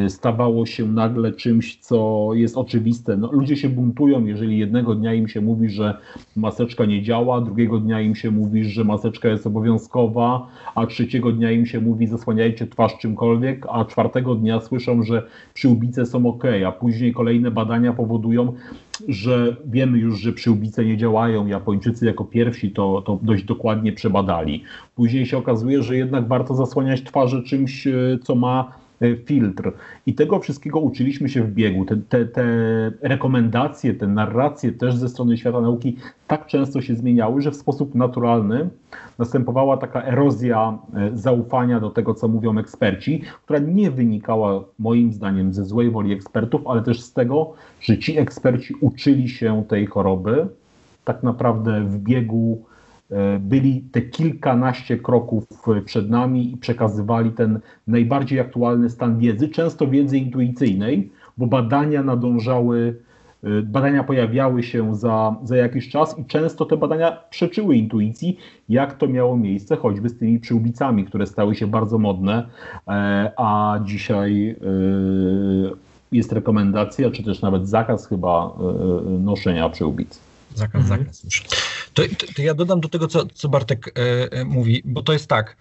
stawało 0.08 0.66
się 0.66 0.86
nagle 0.86 1.32
czymś, 1.32 1.76
co 1.76 2.28
jest 2.34 2.56
oczywiste. 2.56 3.16
No, 3.16 3.32
ludzie 3.32 3.56
się 3.56 3.68
buntują, 3.68 4.24
jeżeli 4.26 4.58
jednego 4.58 4.94
dnia 4.94 5.14
im 5.14 5.28
się 5.28 5.40
mówi, 5.40 5.68
że 5.68 5.98
maseczka 6.36 6.84
nie 6.84 7.02
działa, 7.02 7.40
drugiego 7.40 7.78
dnia 7.78 8.00
im 8.00 8.14
się 8.14 8.30
mówi, 8.30 8.64
że 8.64 8.84
maseczka 8.84 9.28
jest 9.28 9.46
obowiązkowa, 9.46 10.46
a 10.74 10.86
trzeciego 10.86 11.32
dnia 11.32 11.50
im 11.50 11.66
się 11.66 11.80
mówi, 11.80 12.06
zasłaniajcie 12.06 12.66
twarz 12.66 12.98
czymkolwiek, 12.98 13.66
a 13.70 13.84
czwartego 13.84 14.34
dnia 14.34 14.60
słyszą, 14.60 15.02
że 15.02 15.26
przyłbice 15.54 16.06
są 16.06 16.26
ok, 16.26 16.44
a 16.66 16.72
później 16.72 17.12
kolejne 17.12 17.50
badania 17.50 17.92
powodują, 17.92 18.52
że 19.08 19.56
wiemy 19.64 19.98
już, 19.98 20.20
że 20.20 20.32
przyłbice 20.32 20.84
nie 20.84 20.96
działają. 20.96 21.46
Japończycy 21.46 22.06
jako 22.06 22.24
pierwsi 22.24 22.70
to, 22.70 23.02
to 23.06 23.18
dość 23.22 23.44
dokładnie 23.44 23.92
przebadali. 23.92 24.64
Później 24.94 25.26
się 25.26 25.38
okazuje, 25.38 25.82
że 25.82 25.96
jednak 25.96 26.28
warto 26.28 26.54
zasłaniać 26.54 27.02
twarze 27.02 27.42
czymś, 27.42 27.86
e, 27.86 27.92
co 28.22 28.34
ma 28.34 28.81
E, 28.81 28.81
filtr. 29.24 29.72
I 30.06 30.14
tego 30.14 30.38
wszystkiego 30.38 30.80
uczyliśmy 30.80 31.28
się 31.28 31.42
w 31.42 31.52
biegu. 31.52 31.84
Te, 31.84 31.96
te, 31.96 32.26
te 32.26 32.44
rekomendacje, 33.00 33.94
te 33.94 34.06
narracje 34.06 34.72
też 34.72 34.96
ze 34.96 35.08
strony 35.08 35.36
świata 35.36 35.60
nauki 35.60 35.96
tak 36.26 36.46
często 36.46 36.80
się 36.80 36.94
zmieniały, 36.94 37.42
że 37.42 37.50
w 37.50 37.56
sposób 37.56 37.94
naturalny 37.94 38.68
następowała 39.18 39.76
taka 39.76 40.02
erozja 40.02 40.78
e, 40.94 41.10
zaufania 41.14 41.80
do 41.80 41.90
tego, 41.90 42.14
co 42.14 42.28
mówią 42.28 42.58
eksperci, 42.58 43.22
która 43.44 43.58
nie 43.58 43.90
wynikała 43.90 44.64
moim 44.78 45.12
zdaniem 45.12 45.52
ze 45.52 45.64
złej 45.64 45.90
woli 45.90 46.12
ekspertów, 46.12 46.66
ale 46.66 46.82
też 46.82 47.00
z 47.00 47.12
tego, 47.12 47.52
że 47.80 47.98
ci 47.98 48.18
eksperci 48.18 48.74
uczyli 48.80 49.28
się 49.28 49.64
tej 49.68 49.86
choroby 49.86 50.46
tak 51.04 51.22
naprawdę 51.22 51.80
w 51.80 51.98
biegu 51.98 52.62
E, 52.71 52.71
byli 53.40 53.80
te 53.80 54.02
kilkanaście 54.02 54.98
kroków 54.98 55.44
e, 55.68 55.82
przed 55.82 56.10
nami 56.10 56.52
i 56.52 56.56
przekazywali 56.56 57.30
ten 57.30 57.60
najbardziej 57.86 58.40
aktualny 58.40 58.90
stan 58.90 59.18
wiedzy, 59.18 59.48
często 59.48 59.86
wiedzy 59.86 60.18
intuicyjnej, 60.18 61.10
bo 61.38 61.46
badania 61.46 62.02
nadążały, 62.02 62.96
e, 63.44 63.62
badania 63.62 64.04
pojawiały 64.04 64.62
się 64.62 64.94
za, 64.94 65.36
za 65.42 65.56
jakiś 65.56 65.88
czas 65.88 66.18
i 66.18 66.24
często 66.24 66.64
te 66.64 66.76
badania 66.76 67.18
przeczyły 67.30 67.76
intuicji, 67.76 68.38
jak 68.68 68.94
to 68.94 69.08
miało 69.08 69.36
miejsce 69.36 69.76
choćby 69.76 70.08
z 70.08 70.18
tymi 70.18 70.38
przyłbicami, 70.38 71.04
które 71.04 71.26
stały 71.26 71.54
się 71.54 71.66
bardzo 71.66 71.98
modne, 71.98 72.46
a 73.36 73.80
dzisiaj 73.84 74.56
jest 76.12 76.32
rekomendacja, 76.32 77.10
czy 77.10 77.24
też 77.24 77.42
nawet 77.42 77.68
zakaz 77.68 78.06
chyba 78.06 78.52
noszenia 79.18 79.68
przyłbic. 79.68 80.31
Zakaz, 80.54 80.82
mhm. 80.82 81.00
zakaz 81.00 81.24
już. 81.24 81.42
To, 81.94 82.02
to, 82.18 82.26
to, 82.36 82.42
ja 82.42 82.54
dodam 82.54 82.80
do 82.80 82.88
tego, 82.88 83.08
co, 83.08 83.26
co 83.26 83.48
Bartek 83.48 83.88
e, 83.88 84.32
e, 84.32 84.44
mówi, 84.44 84.82
bo 84.84 85.02
to 85.02 85.12
jest 85.12 85.26
tak. 85.26 85.56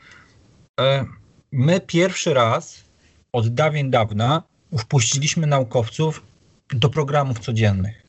E, 0.80 1.06
my 1.52 1.80
pierwszy 1.80 2.34
raz 2.34 2.84
od 3.32 3.48
dawien 3.48 3.90
dawna 3.90 4.44
wpuściliśmy 4.78 5.48
naukowców 5.48 6.24
do 6.70 6.90
programów 6.90 7.40
codziennych. 7.40 8.06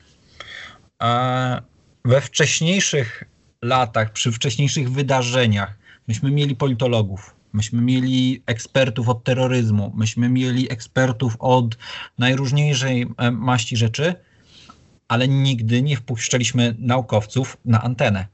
E, 1.03 1.63
we 2.05 2.21
wcześniejszych 2.21 3.25
latach, 3.63 4.13
przy 4.13 4.33
wcześniejszych 4.33 4.91
wydarzeniach, 4.91 5.79
myśmy 6.09 6.31
mieli 6.31 6.57
politologów, 6.57 7.35
myśmy 7.53 7.83
mieli 7.83 8.43
ekspertów 8.47 9.09
od 9.09 9.25
terroryzmu, 9.25 9.93
myśmy 9.97 10.29
mieli 10.29 10.73
ekspertów 10.73 11.37
od 11.39 11.79
najróżniejszej 12.19 13.07
e, 13.19 13.31
maści 13.31 13.77
rzeczy 13.77 14.15
ale 15.13 15.29
nigdy 15.29 15.83
nie 15.83 15.97
wpuszczaliśmy 15.97 16.75
naukowców 16.79 17.57
na 17.65 17.83
antenę. 17.83 18.27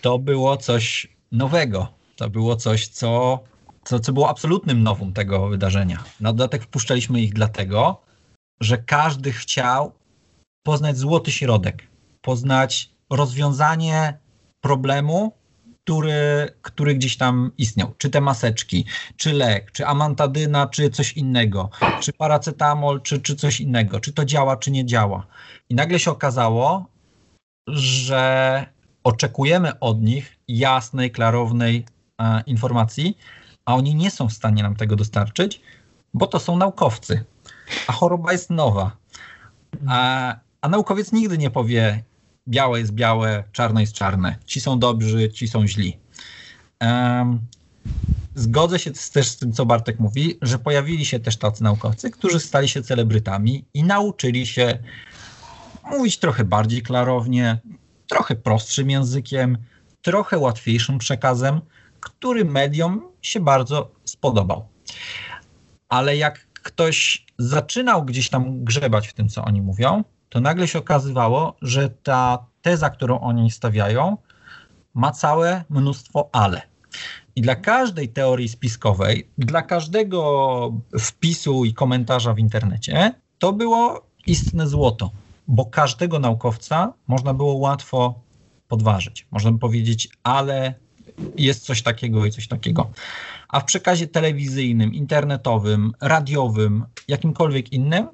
To 0.00 0.18
było 0.18 0.56
coś 0.56 1.08
nowego. 1.32 1.88
To 2.16 2.30
było 2.30 2.56
coś, 2.56 2.88
co, 2.88 3.40
co, 3.84 4.00
co 4.00 4.12
było 4.12 4.28
absolutnym 4.28 4.82
nowum 4.82 5.12
tego 5.12 5.48
wydarzenia. 5.48 6.04
Na 6.20 6.32
dodatek 6.32 6.62
wpuszczaliśmy 6.62 7.20
ich 7.20 7.32
dlatego, 7.32 8.02
że 8.60 8.78
każdy 8.78 9.32
chciał 9.32 9.92
poznać 10.62 10.98
złoty 10.98 11.32
środek, 11.32 11.82
poznać 12.20 12.90
rozwiązanie 13.10 14.18
problemu, 14.60 15.32
który, 15.90 16.48
który 16.62 16.94
gdzieś 16.94 17.16
tam 17.16 17.50
istniał. 17.58 17.94
Czy 17.98 18.10
te 18.10 18.20
maseczki, 18.20 18.84
czy 19.16 19.32
lek, 19.32 19.72
czy 19.72 19.86
amantadyna, 19.86 20.66
czy 20.66 20.90
coś 20.90 21.12
innego, 21.12 21.70
czy 22.00 22.12
paracetamol, 22.12 23.02
czy, 23.02 23.20
czy 23.20 23.36
coś 23.36 23.60
innego, 23.60 24.00
czy 24.00 24.12
to 24.12 24.24
działa, 24.24 24.56
czy 24.56 24.70
nie 24.70 24.86
działa. 24.86 25.26
I 25.68 25.74
nagle 25.74 25.98
się 25.98 26.10
okazało, 26.10 26.86
że 27.68 28.66
oczekujemy 29.04 29.78
od 29.78 30.02
nich 30.02 30.36
jasnej, 30.48 31.10
klarownej 31.10 31.84
e, 32.18 32.42
informacji, 32.46 33.18
a 33.64 33.74
oni 33.74 33.94
nie 33.94 34.10
są 34.10 34.28
w 34.28 34.32
stanie 34.32 34.62
nam 34.62 34.76
tego 34.76 34.96
dostarczyć, 34.96 35.60
bo 36.14 36.26
to 36.26 36.40
są 36.40 36.56
naukowcy, 36.56 37.24
a 37.86 37.92
choroba 37.92 38.32
jest 38.32 38.50
nowa. 38.50 38.96
A, 39.88 40.34
a 40.60 40.68
naukowiec 40.68 41.12
nigdy 41.12 41.38
nie 41.38 41.50
powie, 41.50 42.02
białe 42.48 42.78
jest 42.78 42.92
białe, 42.92 43.44
czarne 43.52 43.80
jest 43.80 43.92
czarne. 43.92 44.36
Ci 44.46 44.60
są 44.60 44.78
dobrzy, 44.78 45.32
ci 45.32 45.48
są 45.48 45.66
źli. 45.66 45.98
Um, 46.80 47.40
zgodzę 48.34 48.78
się 48.78 48.90
też 48.90 49.28
z 49.28 49.36
tym, 49.36 49.52
co 49.52 49.66
Bartek 49.66 50.00
mówi, 50.00 50.38
że 50.42 50.58
pojawili 50.58 51.04
się 51.04 51.20
też 51.20 51.36
tacy 51.36 51.62
naukowcy, 51.62 52.10
którzy 52.10 52.40
stali 52.40 52.68
się 52.68 52.82
celebrytami 52.82 53.64
i 53.74 53.84
nauczyli 53.84 54.46
się 54.46 54.78
mówić 55.90 56.18
trochę 56.18 56.44
bardziej 56.44 56.82
klarownie, 56.82 57.58
trochę 58.06 58.36
prostszym 58.36 58.90
językiem, 58.90 59.58
trochę 60.02 60.38
łatwiejszym 60.38 60.98
przekazem, 60.98 61.60
który 62.00 62.44
mediom 62.44 63.08
się 63.22 63.40
bardzo 63.40 63.90
spodobał. 64.04 64.68
Ale 65.88 66.16
jak 66.16 66.46
ktoś 66.52 67.26
zaczynał 67.38 68.04
gdzieś 68.04 68.30
tam 68.30 68.64
grzebać 68.64 69.08
w 69.08 69.12
tym, 69.12 69.28
co 69.28 69.44
oni 69.44 69.62
mówią, 69.62 70.04
to 70.30 70.40
nagle 70.40 70.68
się 70.68 70.78
okazywało, 70.78 71.56
że 71.62 71.88
ta 71.88 72.46
teza, 72.62 72.90
którą 72.90 73.20
oni 73.20 73.50
stawiają, 73.50 74.16
ma 74.94 75.12
całe 75.12 75.64
mnóstwo 75.70 76.28
ale. 76.32 76.62
I 77.36 77.42
dla 77.42 77.56
każdej 77.56 78.08
teorii 78.08 78.48
spiskowej, 78.48 79.28
dla 79.38 79.62
każdego 79.62 80.72
wpisu 80.98 81.64
i 81.64 81.74
komentarza 81.74 82.34
w 82.34 82.38
internecie, 82.38 83.14
to 83.38 83.52
było 83.52 84.06
istne 84.26 84.66
złoto, 84.66 85.10
bo 85.48 85.66
każdego 85.66 86.18
naukowca 86.18 86.92
można 87.06 87.34
było 87.34 87.54
łatwo 87.54 88.20
podważyć. 88.68 89.26
Można 89.30 89.52
by 89.52 89.58
powiedzieć, 89.58 90.08
ale 90.22 90.74
jest 91.36 91.64
coś 91.64 91.82
takiego 91.82 92.26
i 92.26 92.30
coś 92.30 92.48
takiego. 92.48 92.90
A 93.48 93.60
w 93.60 93.64
przekazie 93.64 94.06
telewizyjnym, 94.06 94.94
internetowym, 94.94 95.92
radiowym, 96.00 96.84
jakimkolwiek 97.08 97.72
innym, 97.72 98.08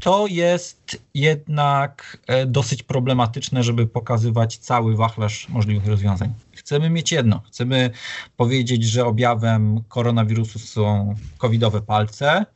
to 0.00 0.26
jest 0.26 1.02
jednak 1.14 2.18
e, 2.26 2.46
dosyć 2.46 2.82
problematyczne, 2.82 3.62
żeby 3.62 3.86
pokazywać 3.86 4.56
cały 4.58 4.96
wachlarz 4.96 5.48
możliwych 5.48 5.86
rozwiązań. 5.86 6.34
Chcemy 6.52 6.90
mieć 6.90 7.12
jedno. 7.12 7.42
Chcemy 7.46 7.90
powiedzieć, 8.36 8.84
że 8.84 9.06
objawem 9.06 9.82
koronawirusu 9.88 10.58
są 10.58 11.14
covidowe 11.38 11.82
palce, 11.82 12.46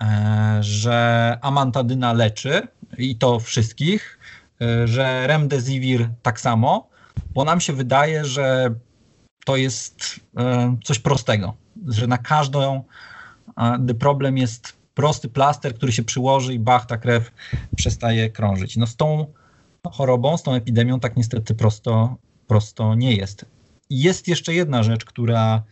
e, 0.00 0.58
że 0.60 1.38
amantadyna 1.42 2.12
leczy 2.12 2.68
i 2.98 3.16
to 3.16 3.40
wszystkich, 3.40 4.18
e, 4.60 4.88
że 4.88 5.26
remdesivir 5.26 6.08
tak 6.22 6.40
samo, 6.40 6.88
bo 7.34 7.44
nam 7.44 7.60
się 7.60 7.72
wydaje, 7.72 8.24
że 8.24 8.74
to 9.44 9.56
jest 9.56 10.20
coś 10.84 10.98
prostego, 10.98 11.54
że 11.88 12.06
na 12.06 12.18
każdą 12.18 12.84
gdy 13.78 13.94
problem 13.94 14.38
jest 14.38 14.81
prosty 14.94 15.28
plaster, 15.28 15.74
który 15.74 15.92
się 15.92 16.02
przyłoży 16.02 16.54
i 16.54 16.58
bach, 16.58 16.86
ta 16.86 16.98
krew 16.98 17.32
przestaje 17.76 18.30
krążyć. 18.30 18.76
No 18.76 18.86
z 18.86 18.96
tą 18.96 19.26
chorobą, 19.92 20.36
z 20.36 20.42
tą 20.42 20.54
epidemią 20.54 21.00
tak 21.00 21.16
niestety 21.16 21.54
prosto, 21.54 22.16
prosto 22.46 22.94
nie 22.94 23.14
jest. 23.14 23.46
Jest 23.90 24.28
jeszcze 24.28 24.54
jedna 24.54 24.82
rzecz, 24.82 25.04
która, 25.04 25.62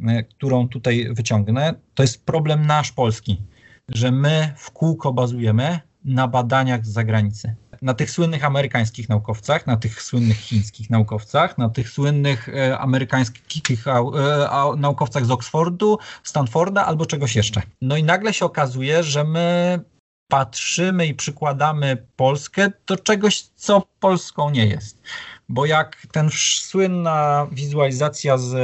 e, 0.00 0.22
którą 0.22 0.68
tutaj 0.68 1.08
wyciągnę, 1.10 1.74
to 1.94 2.02
jest 2.02 2.24
problem 2.24 2.66
nasz 2.66 2.92
polski, 2.92 3.40
że 3.88 4.12
my 4.12 4.54
w 4.56 4.70
kółko 4.70 5.12
bazujemy 5.12 5.80
na 6.04 6.28
badaniach 6.28 6.86
z 6.86 6.92
zagranicy 6.92 7.54
na 7.82 7.94
tych 7.94 8.10
słynnych 8.10 8.44
amerykańskich 8.44 9.08
naukowcach, 9.08 9.66
na 9.66 9.76
tych 9.76 10.02
słynnych 10.02 10.36
chińskich 10.36 10.90
naukowcach, 10.90 11.58
na 11.58 11.68
tych 11.68 11.90
słynnych 11.90 12.48
e, 12.48 12.78
amerykańskich 12.78 13.86
e, 13.86 14.76
naukowcach 14.76 15.26
z 15.26 15.30
Oxfordu, 15.30 15.98
Stanforda 16.22 16.86
albo 16.86 17.06
czegoś 17.06 17.36
jeszcze. 17.36 17.62
No 17.80 17.96
i 17.96 18.02
nagle 18.02 18.34
się 18.34 18.44
okazuje, 18.44 19.02
że 19.02 19.24
my 19.24 19.80
patrzymy 20.28 21.06
i 21.06 21.14
przykładamy 21.14 22.06
Polskę 22.16 22.70
do 22.86 22.96
czegoś, 22.96 23.40
co 23.40 23.82
Polską 24.00 24.50
nie 24.50 24.66
jest. 24.66 25.02
Bo 25.48 25.66
jak 25.66 26.06
ten 26.12 26.30
słynna 26.60 27.46
wizualizacja 27.52 28.38
z 28.38 28.54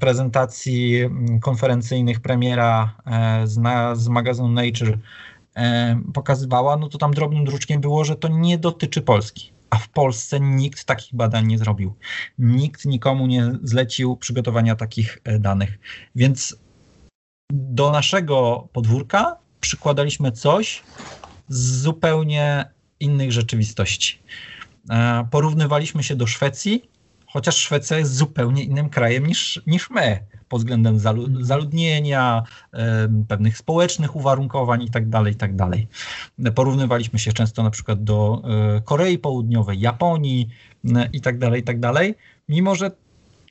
prezentacji 0.00 1.00
konferencyjnych 1.42 2.20
premiera 2.20 2.94
e, 3.06 3.46
z, 3.46 3.58
na, 3.58 3.94
z 3.94 4.08
magazynu 4.08 4.48
Nature 4.48 4.98
E, 4.98 5.27
pokazywała, 6.14 6.76
no 6.76 6.88
to 6.88 6.98
tam 6.98 7.14
drobnym 7.14 7.44
druczkiem 7.44 7.80
było, 7.80 8.04
że 8.04 8.16
to 8.16 8.28
nie 8.28 8.58
dotyczy 8.58 9.02
Polski. 9.02 9.52
A 9.70 9.78
w 9.78 9.88
Polsce 9.88 10.40
nikt 10.40 10.84
takich 10.84 11.14
badań 11.14 11.46
nie 11.46 11.58
zrobił. 11.58 11.94
Nikt 12.38 12.84
nikomu 12.84 13.26
nie 13.26 13.52
zlecił 13.62 14.16
przygotowania 14.16 14.76
takich 14.76 15.18
e, 15.24 15.38
danych. 15.38 15.78
Więc 16.14 16.56
do 17.52 17.90
naszego 17.90 18.68
podwórka 18.72 19.36
przykładaliśmy 19.60 20.32
coś 20.32 20.82
z 21.48 21.82
zupełnie 21.82 22.64
innych 23.00 23.32
rzeczywistości. 23.32 24.18
E, 24.90 25.28
porównywaliśmy 25.30 26.02
się 26.02 26.16
do 26.16 26.26
Szwecji, 26.26 26.90
chociaż 27.26 27.56
Szwecja 27.56 27.98
jest 27.98 28.14
zupełnie 28.14 28.64
innym 28.64 28.90
krajem 28.90 29.26
niż, 29.26 29.62
niż 29.66 29.90
my 29.90 30.24
pod 30.48 30.60
względem 30.60 30.98
zaludnienia, 31.40 32.42
pewnych 33.28 33.58
społecznych 33.58 34.16
uwarunkowań 34.16 34.82
itd., 34.82 35.10
tak 35.10 35.26
itd. 35.26 35.70
Tak 36.44 36.54
Porównywaliśmy 36.54 37.18
się 37.18 37.32
często 37.32 37.62
na 37.62 37.70
przykład 37.70 38.04
do 38.04 38.42
e, 38.76 38.80
Korei 38.80 39.18
Południowej, 39.18 39.80
Japonii 39.80 40.48
itd., 41.12 41.46
e, 41.46 41.56
itd., 41.58 41.92
tak 41.92 42.04
mimo 42.48 42.74
że 42.74 42.90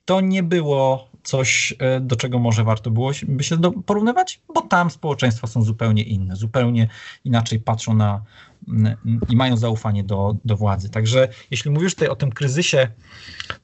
to 0.06 0.22
nie 0.22 0.44
było 0.44 1.10
coś, 1.28 1.76
e, 1.80 2.00
do 2.00 2.16
czego 2.16 2.40
może 2.40 2.64
warto 2.64 2.92
było 2.92 3.12
by 3.28 3.44
się 3.44 3.58
porównywać, 3.86 4.42
bo 4.54 4.62
tam 4.62 4.90
społeczeństwa 4.90 5.48
są 5.48 5.62
zupełnie 5.62 6.04
inne, 6.04 6.36
zupełnie 6.36 6.88
inaczej 7.26 7.60
patrzą 7.60 7.94
na 7.94 8.22
i 9.30 9.36
mają 9.36 9.58
zaufanie 9.58 10.04
do, 10.04 10.36
do 10.46 10.58
władzy. 10.58 10.90
Także 10.90 11.28
jeśli 11.52 11.72
mówisz 11.72 11.94
tutaj 11.94 12.08
o 12.08 12.16
tym 12.16 12.32
kryzysie 12.32 12.88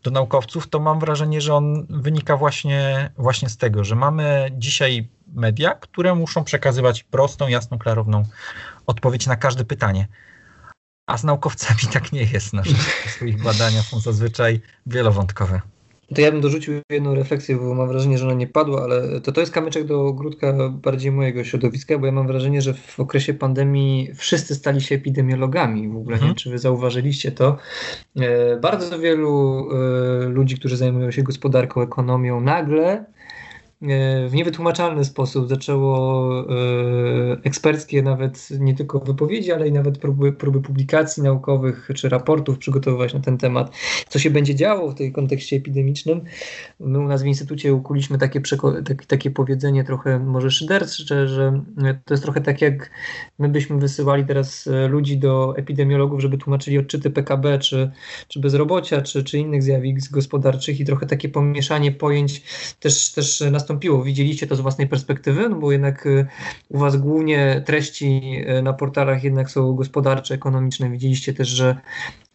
do 0.03 0.11
naukowców, 0.11 0.67
to 0.67 0.79
mam 0.79 0.99
wrażenie, 0.99 1.41
że 1.41 1.55
on 1.55 1.85
wynika 1.89 2.37
właśnie, 2.37 3.09
właśnie 3.17 3.49
z 3.49 3.57
tego, 3.57 3.83
że 3.83 3.95
mamy 3.95 4.51
dzisiaj 4.57 5.09
media, 5.27 5.73
które 5.73 6.15
muszą 6.15 6.43
przekazywać 6.43 7.03
prostą, 7.03 7.47
jasną, 7.47 7.77
klarowną 7.77 8.23
odpowiedź 8.87 9.27
na 9.27 9.35
każde 9.35 9.65
pytanie. 9.65 10.07
A 11.07 11.17
z 11.17 11.23
naukowcami 11.23 11.79
tak 11.93 12.11
nie 12.11 12.23
jest. 12.23 12.53
Nasze 12.53 12.75
swoich 13.15 13.43
badania 13.43 13.83
są 13.83 13.99
zazwyczaj 13.99 14.61
wielowątkowe. 14.85 15.72
To 16.15 16.21
ja 16.21 16.31
bym 16.31 16.41
dorzucił 16.41 16.73
jedną 16.89 17.15
refleksję, 17.15 17.55
bo 17.55 17.75
mam 17.75 17.87
wrażenie, 17.87 18.17
że 18.17 18.25
ona 18.25 18.33
nie 18.33 18.47
padła, 18.47 18.83
ale 18.83 19.21
to, 19.21 19.31
to 19.31 19.41
jest 19.41 19.53
kamyczek 19.53 19.85
do 19.85 20.05
ogródka 20.05 20.69
bardziej 20.69 21.11
mojego 21.11 21.43
środowiska, 21.43 21.97
bo 21.99 22.05
ja 22.05 22.11
mam 22.11 22.27
wrażenie, 22.27 22.61
że 22.61 22.73
w 22.73 22.99
okresie 22.99 23.33
pandemii 23.33 24.09
wszyscy 24.15 24.55
stali 24.55 24.81
się 24.81 24.95
epidemiologami. 24.95 25.89
W 25.89 25.97
ogóle 25.97 26.19
nie 26.19 26.25
wiem, 26.25 26.35
czy 26.35 26.49
wy 26.49 26.57
zauważyliście 26.57 27.31
to. 27.31 27.57
E, 28.19 28.57
bardzo 28.57 28.99
wielu 28.99 29.65
e, 29.71 30.29
ludzi, 30.29 30.57
którzy 30.57 30.77
zajmują 30.77 31.11
się 31.11 31.23
gospodarką, 31.23 31.81
ekonomią, 31.81 32.41
nagle 32.41 33.05
w 34.27 34.33
niewytłumaczalny 34.33 35.05
sposób 35.05 35.49
zaczęło 35.49 36.29
e, 36.39 37.37
eksperckie 37.43 38.01
nawet 38.01 38.49
nie 38.59 38.75
tylko 38.75 38.99
wypowiedzi, 38.99 39.51
ale 39.51 39.67
i 39.67 39.71
nawet 39.71 39.97
próby, 39.97 40.33
próby 40.33 40.61
publikacji 40.61 41.23
naukowych 41.23 41.89
czy 41.95 42.09
raportów 42.09 42.57
przygotowywać 42.57 43.13
na 43.13 43.19
ten 43.19 43.37
temat, 43.37 43.75
co 44.09 44.19
się 44.19 44.29
będzie 44.29 44.55
działo 44.55 44.91
w 44.91 44.95
tej 44.95 45.11
kontekście 45.11 45.55
epidemicznym. 45.55 46.21
My 46.79 46.99
u 46.99 47.07
nas 47.07 47.23
w 47.23 47.25
Instytucie 47.25 47.73
ukuliśmy 47.73 48.17
takie, 48.17 48.41
takie, 48.85 49.05
takie 49.07 49.31
powiedzenie 49.31 49.83
trochę 49.83 50.19
może 50.19 50.51
szydercze, 50.51 51.27
że 51.27 51.63
to 52.05 52.13
jest 52.13 52.23
trochę 52.23 52.41
tak 52.41 52.61
jak 52.61 52.91
my 53.39 53.49
byśmy 53.49 53.77
wysyłali 53.79 54.25
teraz 54.25 54.67
e, 54.67 54.87
ludzi 54.87 55.17
do 55.17 55.57
epidemiologów, 55.57 56.21
żeby 56.21 56.37
tłumaczyli 56.37 56.77
odczyty 56.77 57.09
PKB, 57.09 57.59
czy, 57.59 57.91
czy 58.27 58.39
bezrobocia, 58.39 59.01
czy, 59.01 59.23
czy 59.23 59.37
innych 59.37 59.63
zjawisk 59.63 60.11
gospodarczych 60.11 60.79
i 60.79 60.85
trochę 60.85 61.05
takie 61.05 61.29
pomieszanie 61.29 61.91
pojęć 61.91 62.41
też, 62.79 63.11
też 63.11 63.43
nastąpiło 63.51 63.72
nastąpiło? 63.73 64.03
Widzieliście 64.03 64.47
to 64.47 64.55
z 64.55 64.59
własnej 64.59 64.87
perspektywy? 64.87 65.49
No 65.49 65.55
bo 65.55 65.71
jednak 65.71 66.05
y, 66.05 66.27
u 66.69 66.77
Was 66.77 66.97
głównie 66.97 67.63
treści 67.65 68.21
y, 68.57 68.61
na 68.61 68.73
portalach 68.73 69.23
jednak 69.23 69.51
są 69.51 69.73
gospodarcze, 69.73 70.33
ekonomiczne. 70.33 70.89
Widzieliście 70.89 71.33
też, 71.33 71.47
że 71.47 71.77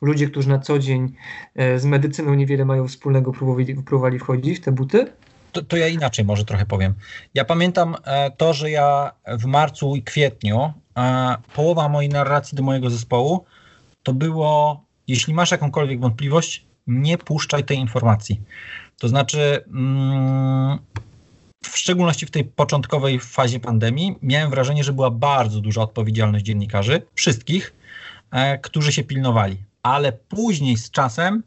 ludzie, 0.01 0.27
którzy 0.27 0.48
na 0.48 0.59
co 0.59 0.79
dzień 0.79 1.14
y, 1.61 1.79
z 1.79 1.85
medycyną 1.85 2.35
niewiele 2.35 2.64
mają 2.64 2.88
wspólnego, 2.88 3.33
próbowali, 3.85 4.18
wchodzić 4.18 4.59
w 4.59 4.61
te 4.61 4.72
buty? 4.72 5.07
To, 5.53 5.62
to, 5.62 5.77
ja 5.77 5.88
inaczej 5.88 6.24
może 6.24 6.44
trochę 6.44 6.66
powiem. 6.66 6.94
Ja 7.35 7.44
pamiętam 7.44 7.96
e, 8.05 8.31
to, 8.31 8.53
że 8.53 8.70
ja 8.70 9.12
w 9.27 9.44
marcu 9.44 9.96
i 9.96 10.03
kwietniu 10.03 10.72
e, 10.96 11.37
połowa 11.55 11.88
mojej 11.88 12.11
narracji 12.11 12.57
do 12.57 12.62
mojego 12.62 12.90
zespołu 12.90 13.44
to 14.03 14.12
było, 14.12 14.85
jeśli 15.07 15.35
masz 15.35 15.51
jakąkolwiek 15.51 16.01
wątpliwość, 16.01 16.66
nie 16.87 17.18
puszczaj 17.18 17.64
tej 17.64 17.79
informacji. 17.79 18.40
To 18.98 19.09
znaczy, 19.09 19.64
mm, 19.66 20.79
w 21.64 21.79
szczególności 21.79 22.27
w 22.27 22.31
tej 22.31 22.44
początkowej 22.44 23.21
fazie 23.21 23.61
pandemii, 23.61 24.16
miałem 24.23 24.51
wrażenie, 24.51 24.85
że 24.85 24.92
była 24.92 25.11
bardzo 25.11 25.61
duża 25.61 25.83
odpowiedzialność 25.83 26.44
dziennikarzy, 26.44 27.03
wszystkich, 27.14 27.75
e, 28.31 28.59
którzy 28.59 28.92
się 28.92 29.05
pilnowali. 29.05 29.57
Ale 29.83 30.12
później 30.12 30.77
z 30.77 30.90
czasem, 30.90 31.42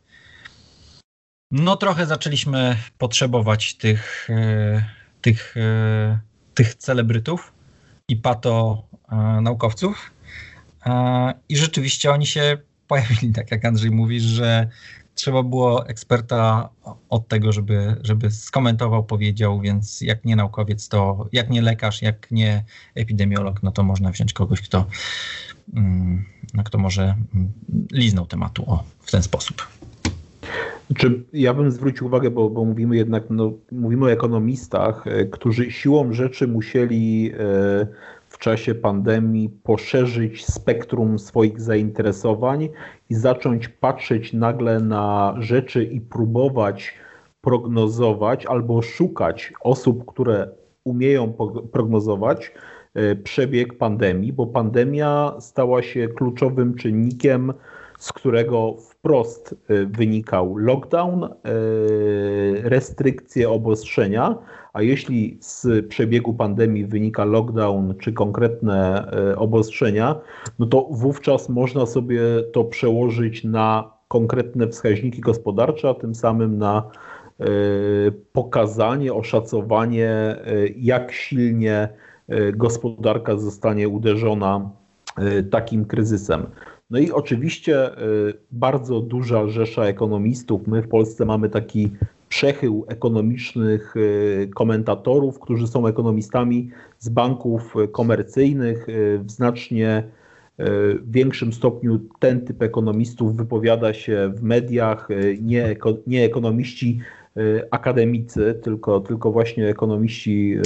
no 1.51 1.75
trochę 1.75 2.05
zaczęliśmy 2.05 2.77
potrzebować 2.97 3.75
tych, 3.75 4.29
e, 4.29 4.85
tych, 5.21 5.57
e, 5.57 6.19
tych 6.53 6.75
celebrytów 6.75 7.53
i 8.07 8.15
pato 8.15 8.83
naukowców. 9.41 10.11
I 11.49 11.57
rzeczywiście 11.57 12.11
oni 12.11 12.25
się 12.27 12.57
pojawili, 12.87 13.33
tak 13.33 13.51
jak 13.51 13.65
Andrzej 13.65 13.91
mówi, 13.91 14.19
że 14.19 14.67
trzeba 15.21 15.43
było 15.43 15.87
eksperta 15.87 16.69
od 17.09 17.27
tego, 17.27 17.51
żeby, 17.51 17.95
żeby 18.03 18.31
skomentował, 18.31 19.03
powiedział, 19.03 19.59
więc 19.59 20.01
jak 20.01 20.25
nie 20.25 20.35
naukowiec, 20.35 20.87
to 20.87 21.27
jak 21.31 21.49
nie 21.49 21.61
lekarz, 21.61 22.01
jak 22.01 22.31
nie 22.31 22.63
epidemiolog, 22.95 23.63
no 23.63 23.71
to 23.71 23.83
można 23.83 24.11
wziąć 24.11 24.33
kogoś, 24.33 24.61
kto, 24.61 24.85
mm, 25.75 26.25
no, 26.53 26.63
kto 26.63 26.77
może 26.77 27.03
mm, 27.03 27.51
liznął 27.91 28.25
tematu 28.25 28.63
o, 28.67 28.83
w 28.99 29.11
ten 29.11 29.23
sposób. 29.23 29.67
Czy 30.95 31.23
ja 31.33 31.53
bym 31.53 31.71
zwrócił 31.71 32.07
uwagę, 32.07 32.31
bo, 32.31 32.49
bo 32.49 32.65
mówimy 32.65 32.95
jednak, 32.95 33.23
no, 33.29 33.53
mówimy 33.71 34.05
o 34.05 34.11
ekonomistach, 34.11 35.07
e, 35.07 35.25
którzy 35.25 35.71
siłą 35.71 36.13
rzeczy 36.13 36.47
musieli 36.47 37.31
e, 37.39 37.87
czasie 38.41 38.75
pandemii 38.75 39.49
poszerzyć 39.49 40.45
spektrum 40.45 41.19
swoich 41.19 41.61
zainteresowań 41.61 42.69
i 43.09 43.15
zacząć 43.15 43.67
patrzeć 43.67 44.33
nagle 44.33 44.79
na 44.79 45.35
rzeczy 45.39 45.83
i 45.83 46.01
próbować 46.01 46.93
prognozować 47.41 48.45
albo 48.45 48.81
szukać 48.81 49.53
osób, 49.61 50.05
które 50.05 50.47
umieją 50.83 51.33
prognozować 51.71 52.51
e, 52.93 53.15
przebieg 53.15 53.77
pandemii, 53.77 54.33
bo 54.33 54.47
pandemia 54.47 55.33
stała 55.39 55.81
się 55.81 56.07
kluczowym 56.07 56.75
czynnikiem, 56.75 57.53
z 58.01 58.13
którego 58.13 58.75
wprost 58.79 59.55
y, 59.69 59.85
wynikał 59.85 60.57
lockdown, 60.57 61.23
y, 61.23 61.29
restrykcje, 62.63 63.49
obostrzenia, 63.49 64.35
a 64.73 64.81
jeśli 64.81 65.37
z 65.39 65.87
przebiegu 65.87 66.33
pandemii 66.33 66.85
wynika 66.85 67.25
lockdown 67.25 67.93
czy 67.99 68.13
konkretne 68.13 69.07
y, 69.31 69.37
obostrzenia, 69.37 70.15
no 70.59 70.65
to 70.65 70.87
wówczas 70.91 71.49
można 71.49 71.85
sobie 71.85 72.21
to 72.53 72.63
przełożyć 72.63 73.43
na 73.43 73.91
konkretne 74.07 74.67
wskaźniki 74.67 75.21
gospodarcze, 75.21 75.89
a 75.89 75.93
tym 75.93 76.15
samym 76.15 76.57
na 76.57 76.83
pokazanie, 78.33 79.13
oszacowanie, 79.13 80.35
jak 80.77 81.11
silnie 81.11 81.89
gospodarka 82.55 83.37
zostanie 83.37 83.89
uderzona 83.89 84.69
takim 85.51 85.85
kryzysem. 85.85 86.45
No 86.89 86.99
i 86.99 87.11
oczywiście 87.11 87.89
bardzo 88.51 88.99
duża 89.01 89.47
rzesza 89.47 89.83
ekonomistów. 89.83 90.67
My 90.67 90.81
w 90.81 90.87
Polsce 90.87 91.25
mamy 91.25 91.49
taki 91.49 91.91
przechył 92.31 92.85
ekonomicznych 92.87 93.95
y, 93.95 94.49
komentatorów, 94.55 95.39
którzy 95.39 95.67
są 95.67 95.87
ekonomistami 95.87 96.69
z 96.99 97.09
banków 97.09 97.75
komercyjnych. 97.91 98.89
Y, 98.89 99.19
w 99.23 99.31
znacznie 99.31 100.03
większym 101.07 101.53
stopniu 101.53 101.99
ten 102.19 102.41
typ 102.45 102.61
ekonomistów 102.61 103.35
wypowiada 103.35 103.93
się 103.93 104.31
w 104.35 104.43
mediach, 104.43 105.07
nie, 105.41 105.75
nie 106.07 106.25
ekonomiści 106.25 106.99
akademicy, 107.71 108.59
tylko, 108.63 108.99
tylko 108.99 109.31
właśnie 109.31 109.67
ekonomiści 109.67 110.57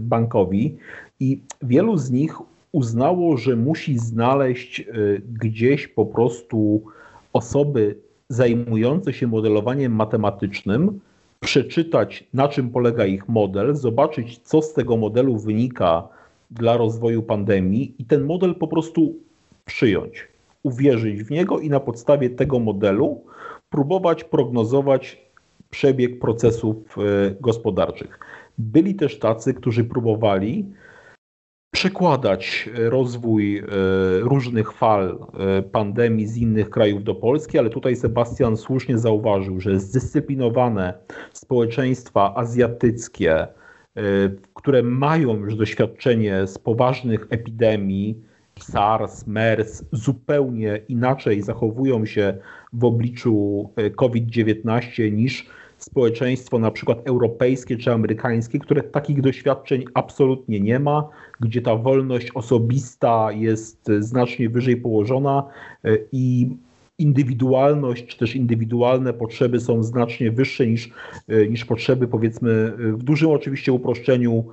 bankowi. 0.00 0.76
I 1.20 1.40
wielu 1.62 1.96
z 1.96 2.10
nich 2.10 2.38
uznało, 2.72 3.36
że 3.36 3.56
musi 3.56 3.98
znaleźć 3.98 4.80
e, 4.80 4.84
gdzieś 5.40 5.88
po 5.88 6.06
prostu 6.06 6.82
osoby 7.32 7.96
zajmujące 8.28 9.12
się 9.12 9.26
modelowaniem 9.26 9.92
matematycznym, 9.92 11.00
przeczytać 11.40 12.24
na 12.34 12.48
czym 12.48 12.70
polega 12.70 13.06
ich 13.06 13.28
model, 13.28 13.76
zobaczyć 13.76 14.38
co 14.38 14.62
z 14.62 14.72
tego 14.72 14.96
modelu 14.96 15.38
wynika 15.38 16.08
dla 16.50 16.76
rozwoju 16.76 17.22
pandemii 17.22 17.94
i 17.98 18.04
ten 18.04 18.24
model 18.24 18.54
po 18.54 18.68
prostu 18.68 19.14
przyjąć, 19.64 20.28
uwierzyć 20.62 21.22
w 21.22 21.30
niego 21.30 21.58
i 21.60 21.68
na 21.68 21.80
podstawie 21.80 22.30
tego 22.30 22.58
modelu 22.58 23.20
próbować 23.70 24.24
prognozować 24.24 25.28
przebieg 25.70 26.18
procesów 26.18 26.76
e, 26.98 27.00
gospodarczych. 27.40 28.18
Byli 28.58 28.94
też 28.94 29.18
tacy, 29.18 29.54
którzy 29.54 29.84
próbowali 29.84 30.66
przekładać 31.78 32.68
e, 32.74 32.90
rozwój 32.90 33.58
e, 33.58 33.62
różnych 34.20 34.72
fal 34.72 35.18
e, 35.38 35.62
pandemii 35.62 36.26
z 36.26 36.36
innych 36.36 36.70
krajów 36.70 37.04
do 37.04 37.14
Polski, 37.14 37.58
ale 37.58 37.70
tutaj 37.70 37.96
Sebastian 37.96 38.56
słusznie 38.56 38.98
zauważył, 38.98 39.60
że 39.60 39.80
zdyscyplinowane 39.80 40.94
społeczeństwa 41.32 42.34
azjatyckie, 42.34 43.46
które 44.54 44.82
mają 44.82 45.36
już 45.36 45.56
doświadczenie 45.56 46.46
z 46.46 46.58
poważnych 46.58 47.26
epidemii, 47.30 48.22
SARS, 48.60 49.26
MERS, 49.26 49.84
zupełnie 49.92 50.80
inaczej 50.88 51.42
zachowują 51.42 52.06
się 52.06 52.38
w 52.72 52.84
obliczu 52.84 53.70
COVID-19 53.96 55.12
niż 55.12 55.46
społeczeństwo 55.78 56.58
na 56.58 56.70
przykład 56.70 56.98
europejskie 57.04 57.76
czy 57.76 57.92
amerykańskie, 57.92 58.58
które 58.58 58.82
takich 58.82 59.20
doświadczeń 59.20 59.84
absolutnie 59.94 60.60
nie 60.60 60.78
ma, 60.78 61.08
gdzie 61.40 61.62
ta 61.62 61.76
wolność 61.76 62.30
osobista 62.34 63.32
jest 63.32 63.90
znacznie 64.00 64.48
wyżej 64.48 64.76
położona 64.76 65.44
e, 65.84 65.98
i 66.12 66.56
indywidualność 66.98 68.06
czy 68.06 68.18
też 68.18 68.36
indywidualne 68.36 69.12
potrzeby 69.12 69.60
są 69.60 69.82
znacznie 69.82 70.30
wyższe 70.30 70.66
niż, 70.66 70.90
e, 71.28 71.46
niż 71.46 71.64
potrzeby, 71.64 72.08
powiedzmy, 72.08 72.72
w 72.78 73.02
dużym 73.02 73.30
oczywiście 73.30 73.72
uproszczeniu 73.72 74.44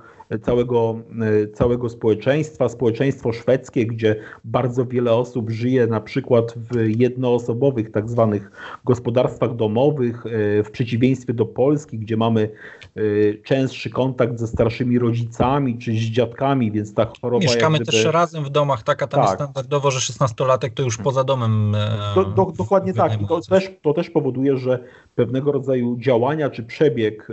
całego, 0.42 1.00
e, 1.44 1.48
całego 1.48 1.88
społeczeństwa. 1.88 2.68
Społeczeństwo 2.68 3.32
szwedzkie, 3.32 3.86
gdzie 3.86 4.16
bardzo 4.44 4.86
wiele 4.86 5.12
osób 5.12 5.50
żyje 5.50 5.86
na 5.86 6.00
przykład 6.00 6.54
w 6.70 7.00
jednoosobowych 7.00 7.90
tak 7.90 8.10
zwanych 8.10 8.50
gospodarstwach 8.84 9.56
domowych, 9.56 10.26
e, 10.26 10.62
w 10.62 10.70
przeciwieństwie 10.70 11.34
do 11.34 11.46
Polski, 11.46 11.98
gdzie 11.98 12.16
mamy 12.16 12.50
e, 12.96 13.00
częstszy 13.44 13.90
kontakt 13.90 14.38
ze 14.38 14.46
starszymi 14.46 14.98
rodzicami 14.98 15.78
czy 15.78 15.92
z 15.92 15.94
dziadkami, 15.94 16.72
więc 16.72 16.94
ta 16.94 17.12
choroba... 17.22 17.42
Mieszkamy 17.42 17.78
gdyby... 17.78 17.92
też 17.92 18.04
razem 18.04 18.44
w 18.44 18.50
domach, 18.50 18.82
taka 18.82 19.06
tam 19.06 19.20
tak. 19.20 19.28
jest 19.28 19.42
standardowo, 19.42 19.90
że 19.90 19.98
16-latek 19.98 20.70
to 20.70 20.82
już 20.82 20.98
poza 20.98 21.24
domem 21.24 21.76
do, 22.14 22.24
do, 22.24 22.52
Dokładnie 22.58 22.94
tak. 22.94 23.22
I 23.22 23.26
to 23.26 23.40
też, 23.40 23.70
to 23.82 23.94
też 23.94 24.10
powoduje, 24.10 24.56
że 24.56 24.78
pewnego 25.14 25.52
rodzaju 25.52 25.96
działania 25.98 26.50
czy 26.50 26.62
przebieg 26.62 27.28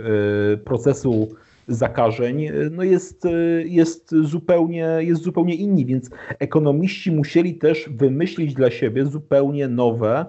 procesu 0.64 1.28
zakażeń 1.68 2.48
no 2.70 2.82
jest, 2.82 3.26
jest, 3.64 4.10
zupełnie, 4.22 4.88
jest 5.00 5.22
zupełnie 5.22 5.54
inni, 5.54 5.86
więc 5.86 6.10
ekonomiści 6.38 7.12
musieli 7.12 7.54
też 7.54 7.90
wymyślić 7.90 8.54
dla 8.54 8.70
siebie 8.70 9.06
zupełnie 9.06 9.68
nowe 9.68 10.26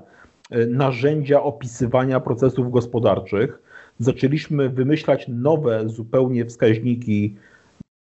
e, 0.49 0.65
narzędzia 0.65 1.43
opisywania 1.43 2.19
procesów 2.19 2.71
gospodarczych. 2.71 3.61
Zaczęliśmy 3.99 4.69
wymyślać 4.69 5.25
nowe 5.27 5.89
zupełnie 5.89 6.45
wskaźniki, 6.45 7.35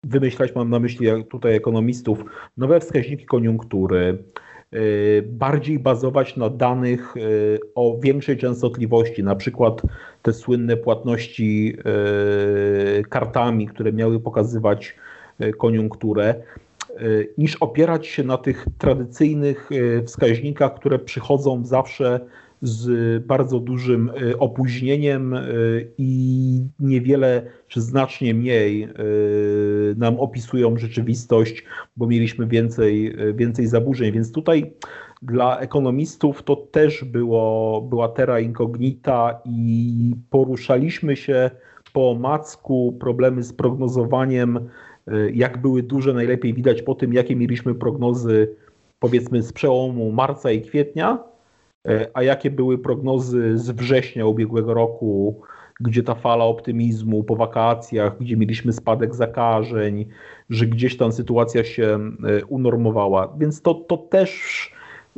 wymyślać 0.03 0.55
mam 0.55 0.69
na 0.69 0.79
myśli 0.79 1.07
tutaj 1.29 1.55
ekonomistów, 1.55 2.25
nowe 2.57 2.79
wskaźniki 2.79 3.25
koniunktury, 3.25 4.23
bardziej 5.23 5.80
bazować 5.80 6.38
na 6.38 6.49
danych 6.49 7.17
y, 7.17 7.60
o 7.75 7.97
większej 7.99 8.38
częstotliwości, 8.38 9.23
na 9.23 9.36
przykład 9.36 9.82
te 10.21 10.34
słynne 10.34 10.78
płatności 10.78 11.78
y, 12.99 13.04
kartami, 13.04 13.67
które 13.67 13.93
miały 13.93 14.19
pokazywać 14.19 14.95
koniunkturę, 15.58 16.36
niż 17.38 17.56
opierać 17.56 18.08
się 18.08 18.23
na 18.23 18.38
tych 18.38 18.65
tradycyjnych 18.78 19.69
wskaźnikach, 20.06 20.75
które 20.75 20.99
przychodzą 20.99 21.65
zawsze 21.65 22.19
z 22.65 23.25
bardzo 23.25 23.60
dużym 23.60 24.12
y, 24.21 24.38
opóźnieniem 24.39 25.34
y, 25.34 25.91
i 25.97 26.62
niewiele 26.80 27.41
czy 27.67 27.82
znacznie 27.82 28.34
mniej 28.34 28.84
y, 28.84 29.95
nam 29.97 30.19
opisują 30.19 30.78
rzeczywistość, 30.78 31.63
bo 31.97 32.08
mieliśmy 32.08 32.47
więcej, 32.47 33.15
więcej 33.36 33.67
zaburzeń. 33.67 34.12
Więc 34.12 34.32
tutaj 34.32 34.73
dla 35.21 35.60
ekonomistów 35.60 36.43
to 36.43 36.56
też 36.56 37.04
było, 37.04 37.82
była 37.82 38.08
terra 38.08 38.39
incognita 38.39 39.41
i 39.45 40.15
poruszaliśmy 40.30 41.15
się 41.15 41.51
po 41.93 42.15
macku 42.19 42.97
problemy 42.99 43.43
z 43.43 43.54
prognozowaniem, 43.54 44.60
jak 45.34 45.62
były 45.62 45.84
duże, 45.84 46.13
najlepiej 46.13 46.54
widać 46.54 46.82
po 46.82 46.95
tym, 46.95 47.13
jakie 47.13 47.36
mieliśmy 47.36 47.75
prognozy 47.75 48.56
powiedzmy 48.99 49.41
z 49.41 49.54
przełomu 49.54 50.12
marca 50.12 50.51
i 50.51 50.62
kwietnia, 50.62 51.19
E, 51.19 51.35
a 52.13 52.24
jakie 52.24 52.52
były 52.52 52.78
prognozy 52.78 53.58
z 53.58 53.71
września 53.71 54.26
ubiegłego 54.26 54.74
roku, 54.74 55.41
gdzie 55.80 56.04
ta 56.04 56.15
fala 56.15 56.45
optymizmu 56.45 57.24
po 57.24 57.36
wakacjach, 57.36 58.17
gdzie 58.19 58.38
mieliśmy 58.38 58.74
spadek 58.74 59.15
zakażeń, 59.15 60.06
że 60.50 60.65
gdzieś 60.65 60.98
tam 60.98 61.12
sytuacja 61.12 61.63
się 61.63 62.00
e, 62.24 62.45
unormowała. 62.45 63.36
Więc 63.38 63.62
to, 63.62 63.74
to 63.74 63.98
też 63.98 64.71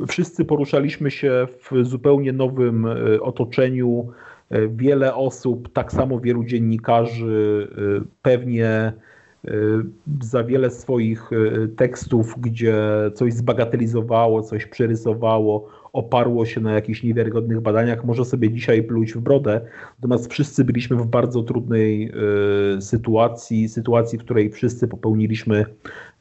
wszyscy 0.08 0.44
poruszaliśmy 0.44 1.10
się 1.10 1.46
w 1.70 1.84
zupełnie 1.84 2.32
nowym 2.32 2.86
e, 2.86 3.20
otoczeniu. 3.20 4.08
Wiele 4.70 5.14
osób, 5.14 5.72
tak 5.72 5.92
samo 5.92 6.20
wielu 6.20 6.44
dziennikarzy 6.44 7.68
pewnie 8.22 8.92
za 10.20 10.44
wiele 10.44 10.70
swoich 10.70 11.30
tekstów, 11.76 12.34
gdzie 12.38 12.76
coś 13.14 13.32
zbagatelizowało, 13.32 14.42
coś 14.42 14.66
przerysowało, 14.66 15.68
oparło 15.92 16.46
się 16.46 16.60
na 16.60 16.72
jakichś 16.72 17.02
niewiarygodnych 17.02 17.60
badaniach, 17.60 18.04
może 18.04 18.24
sobie 18.24 18.50
dzisiaj 18.50 18.82
pluć 18.82 19.12
w 19.12 19.20
brodę. 19.20 19.60
Natomiast 19.98 20.32
wszyscy 20.32 20.64
byliśmy 20.64 20.96
w 20.96 21.06
bardzo 21.06 21.42
trudnej 21.42 22.12
y, 22.76 22.82
sytuacji, 22.82 23.68
sytuacji, 23.68 24.18
w 24.18 24.24
której 24.24 24.50
wszyscy 24.50 24.88
popełniliśmy 24.88 25.64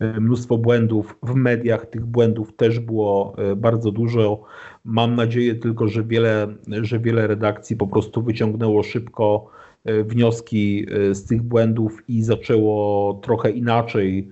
y, 0.02 0.22
mnóstwo 0.22 0.58
błędów. 0.58 1.18
W 1.24 1.36
mediach 1.36 1.86
tych 1.86 2.06
błędów 2.06 2.56
też 2.56 2.80
było 2.80 3.36
y, 3.52 3.56
bardzo 3.56 3.92
dużo. 3.92 4.44
Mam 4.86 5.16
nadzieję 5.16 5.56
tylko, 5.56 5.88
że 5.88 6.04
wiele, 6.04 6.48
że 6.82 7.00
wiele 7.00 7.28
redakcji 7.28 7.76
po 7.76 7.88
prostu 7.88 8.22
wyciągnęło 8.22 8.84
szybko 8.84 9.52
wnioski 10.06 10.86
z 11.12 11.26
tych 11.26 11.42
błędów 11.42 12.04
i 12.08 12.24
zaczęło 12.24 13.14
trochę 13.24 13.52
inaczej 13.52 14.32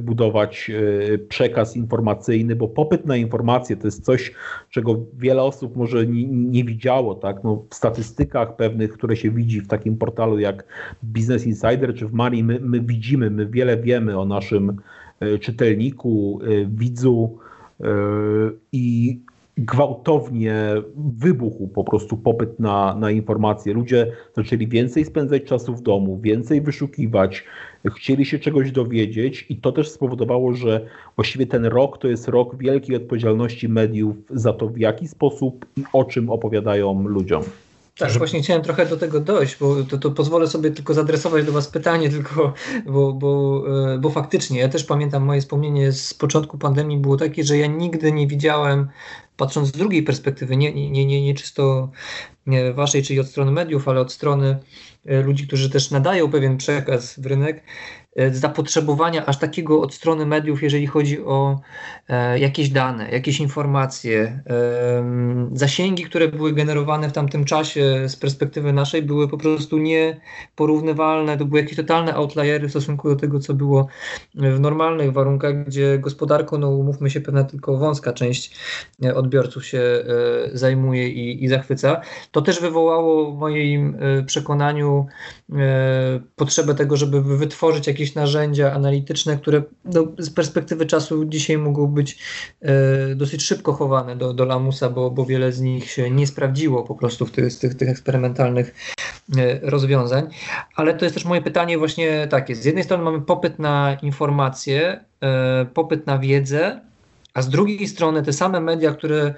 budować 0.00 0.70
e, 1.14 1.18
przekaz 1.18 1.76
informacyjny, 1.76 2.56
bo 2.56 2.68
popyt 2.68 3.06
na 3.06 3.16
informacje 3.16 3.76
to 3.76 3.86
jest 3.86 4.04
coś, 4.04 4.32
czego 4.70 4.96
wiele 5.18 5.42
osób 5.42 5.76
może 5.76 6.06
nie, 6.06 6.26
nie 6.26 6.64
widziało. 6.64 7.14
Tak? 7.14 7.44
No, 7.44 7.64
w 7.70 7.74
statystykach 7.74 8.56
pewnych, 8.56 8.92
które 8.92 9.16
się 9.16 9.30
widzi 9.30 9.60
w 9.60 9.68
takim 9.68 9.96
portalu 9.96 10.38
jak 10.38 10.64
Business 11.02 11.46
Insider 11.46 11.94
czy 11.94 12.06
w 12.06 12.12
Mari, 12.12 12.44
my, 12.44 12.60
my 12.60 12.80
widzimy, 12.80 13.30
my 13.30 13.46
wiele 13.46 13.76
wiemy 13.76 14.18
o 14.18 14.24
naszym 14.24 14.76
e, 15.20 15.38
czytelniku, 15.38 16.40
e, 16.42 16.66
widzu 16.66 17.38
i 18.72 19.20
gwałtownie 19.58 20.54
wybuchł 20.96 21.68
po 21.68 21.84
prostu 21.84 22.16
popyt 22.16 22.60
na, 22.60 22.94
na 22.94 23.10
informacje. 23.10 23.74
Ludzie 23.74 24.12
zaczęli 24.36 24.68
więcej 24.68 25.04
spędzać 25.04 25.44
czasu 25.44 25.74
w 25.74 25.82
domu, 25.82 26.18
więcej 26.22 26.60
wyszukiwać, 26.60 27.44
chcieli 27.96 28.24
się 28.24 28.38
czegoś 28.38 28.70
dowiedzieć 28.70 29.46
i 29.48 29.56
to 29.56 29.72
też 29.72 29.90
spowodowało, 29.90 30.54
że 30.54 30.86
właściwie 31.16 31.46
ten 31.46 31.64
rok 31.64 31.98
to 31.98 32.08
jest 32.08 32.28
rok 32.28 32.56
wielkiej 32.56 32.96
odpowiedzialności 32.96 33.68
mediów 33.68 34.16
za 34.30 34.52
to, 34.52 34.68
w 34.68 34.78
jaki 34.78 35.08
sposób 35.08 35.66
i 35.76 35.84
o 35.92 36.04
czym 36.04 36.30
opowiadają 36.30 37.08
ludziom. 37.08 37.42
Tak, 37.98 38.10
że... 38.10 38.18
właśnie 38.18 38.42
chciałem 38.42 38.62
trochę 38.62 38.86
do 38.86 38.96
tego 38.96 39.20
dojść, 39.20 39.56
bo 39.60 39.84
to, 39.84 39.98
to 39.98 40.10
pozwolę 40.10 40.46
sobie 40.46 40.70
tylko 40.70 40.94
zadresować 40.94 41.44
do 41.44 41.52
Was 41.52 41.68
pytanie, 41.68 42.10
tylko, 42.10 42.52
bo, 42.86 43.12
bo, 43.12 43.62
e, 43.94 43.98
bo 43.98 44.10
faktycznie, 44.10 44.60
ja 44.60 44.68
też 44.68 44.84
pamiętam 44.84 45.24
moje 45.24 45.40
wspomnienie 45.40 45.92
z 45.92 46.14
początku 46.14 46.58
pandemii 46.58 46.98
było 46.98 47.16
takie, 47.16 47.44
że 47.44 47.58
ja 47.58 47.66
nigdy 47.66 48.12
nie 48.12 48.26
widziałem, 48.26 48.88
patrząc 49.36 49.68
z 49.68 49.72
drugiej 49.72 50.02
perspektywy, 50.02 50.56
nie, 50.56 50.72
nie, 50.72 51.06
nie, 51.06 51.22
nie 51.22 51.34
czysto 51.34 51.90
Waszej, 52.74 53.02
czyli 53.02 53.20
od 53.20 53.28
strony 53.28 53.52
mediów, 53.52 53.88
ale 53.88 54.00
od 54.00 54.12
strony 54.12 54.58
e, 55.06 55.22
ludzi, 55.22 55.46
którzy 55.46 55.70
też 55.70 55.90
nadają 55.90 56.30
pewien 56.30 56.56
przekaz 56.56 57.20
w 57.20 57.26
rynek, 57.26 57.62
zapotrzebowania 58.32 59.26
aż 59.26 59.38
takiego 59.38 59.80
od 59.80 59.94
strony 59.94 60.26
mediów, 60.26 60.62
jeżeli 60.62 60.86
chodzi 60.86 61.24
o 61.24 61.60
e, 62.08 62.38
jakieś 62.38 62.68
dane, 62.68 63.10
jakieś 63.10 63.40
informacje. 63.40 64.42
E, 64.50 65.50
zasięgi, 65.52 66.04
które 66.04 66.28
były 66.28 66.52
generowane 66.52 67.08
w 67.08 67.12
tamtym 67.12 67.44
czasie 67.44 68.08
z 68.08 68.16
perspektywy 68.16 68.72
naszej, 68.72 69.02
były 69.02 69.28
po 69.28 69.38
prostu 69.38 69.78
nieporównywalne. 69.78 71.38
To 71.38 71.44
były 71.44 71.60
jakieś 71.60 71.76
totalne 71.76 72.14
outliery 72.14 72.68
w 72.68 72.70
stosunku 72.70 73.08
do 73.08 73.16
tego, 73.16 73.40
co 73.40 73.54
było 73.54 73.86
w 74.34 74.60
normalnych 74.60 75.12
warunkach, 75.12 75.64
gdzie 75.64 75.98
gospodarką, 75.98 76.58
no 76.58 76.70
umówmy 76.70 77.10
się, 77.10 77.20
pewna 77.20 77.44
tylko 77.44 77.76
wąska 77.76 78.12
część 78.12 78.56
odbiorców 79.14 79.66
się 79.66 79.82
zajmuje 80.52 81.08
i, 81.08 81.44
i 81.44 81.48
zachwyca. 81.48 82.00
To 82.30 82.42
też 82.42 82.60
wywołało 82.60 83.32
w 83.32 83.38
moim 83.38 83.98
przekonaniu 84.26 85.06
potrzebę 86.36 86.74
tego, 86.74 86.96
żeby 86.96 87.22
wytworzyć 87.22 87.86
jakieś 87.86 88.03
jakieś 88.04 88.14
narzędzia 88.14 88.72
analityczne, 88.72 89.36
które 89.36 89.62
no, 89.84 90.06
z 90.18 90.30
perspektywy 90.30 90.86
czasu 90.86 91.24
dzisiaj 91.24 91.58
mogą 91.58 91.86
być 91.86 92.18
e, 92.62 93.14
dosyć 93.14 93.42
szybko 93.42 93.72
chowane 93.72 94.16
do, 94.16 94.34
do 94.34 94.44
lamusa, 94.44 94.90
bo, 94.90 95.10
bo 95.10 95.24
wiele 95.24 95.52
z 95.52 95.60
nich 95.60 95.90
się 95.90 96.10
nie 96.10 96.26
sprawdziło 96.26 96.82
po 96.82 96.94
prostu 96.94 97.26
w 97.26 97.30
tych, 97.30 97.58
tych, 97.58 97.74
tych 97.74 97.88
eksperymentalnych 97.88 98.74
e, 99.36 99.70
rozwiązań. 99.70 100.28
Ale 100.76 100.94
to 100.94 101.04
jest 101.04 101.14
też 101.14 101.24
moje 101.24 101.42
pytanie 101.42 101.78
właśnie 101.78 102.28
takie. 102.30 102.54
Z 102.54 102.64
jednej 102.64 102.84
strony 102.84 103.04
mamy 103.04 103.20
popyt 103.20 103.58
na 103.58 103.96
informacje, 104.02 105.00
e, 105.20 105.66
popyt 105.74 106.06
na 106.06 106.18
wiedzę, 106.18 106.80
a 107.34 107.42
z 107.42 107.48
drugiej 107.48 107.88
strony 107.88 108.22
te 108.22 108.32
same 108.32 108.60
media, 108.60 108.92
które 108.92 109.34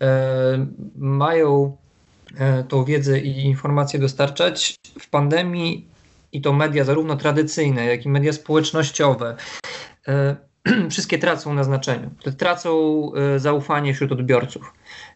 e, 0.00 0.66
mają 0.96 1.76
e, 2.36 2.64
tą 2.64 2.84
wiedzę 2.84 3.20
i 3.20 3.44
informacje 3.44 4.00
dostarczać, 4.00 4.74
w 5.00 5.10
pandemii 5.10 5.97
i 6.32 6.40
to 6.40 6.52
media 6.52 6.84
zarówno 6.84 7.16
tradycyjne, 7.16 7.86
jak 7.86 8.04
i 8.04 8.08
media 8.08 8.32
społecznościowe, 8.32 9.36
e, 10.08 10.36
wszystkie 10.90 11.18
tracą 11.18 11.54
na 11.54 11.64
znaczeniu. 11.64 12.10
Tracą 12.38 13.02
e, 13.14 13.38
zaufanie 13.38 13.94
wśród 13.94 14.12
odbiorców. 14.12 14.72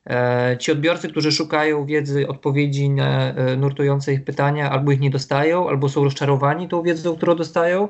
E, 0.06 0.56
ci 0.60 0.72
odbiorcy, 0.72 1.08
którzy 1.08 1.32
szukają 1.32 1.86
wiedzy, 1.86 2.28
odpowiedzi 2.28 2.90
na 2.90 3.34
nurtujące 3.56 4.12
ich 4.12 4.24
pytania, 4.24 4.70
albo 4.70 4.92
ich 4.92 5.00
nie 5.00 5.10
dostają, 5.10 5.68
albo 5.68 5.88
są 5.88 6.04
rozczarowani 6.04 6.68
tą 6.68 6.82
wiedzą, 6.82 7.16
którą 7.16 7.34
dostają. 7.34 7.88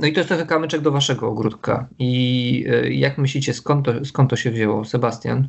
No 0.00 0.06
i 0.06 0.12
to 0.12 0.20
jest 0.20 0.28
trochę 0.28 0.46
kamyczek 0.46 0.80
do 0.80 0.90
waszego 0.90 1.28
ogródka. 1.28 1.88
I 1.98 2.64
jak 2.90 3.18
myślicie, 3.18 3.54
skąd 3.54 3.86
to, 3.86 4.04
skąd 4.04 4.30
to 4.30 4.36
się 4.36 4.50
wzięło, 4.50 4.84
Sebastian? 4.84 5.48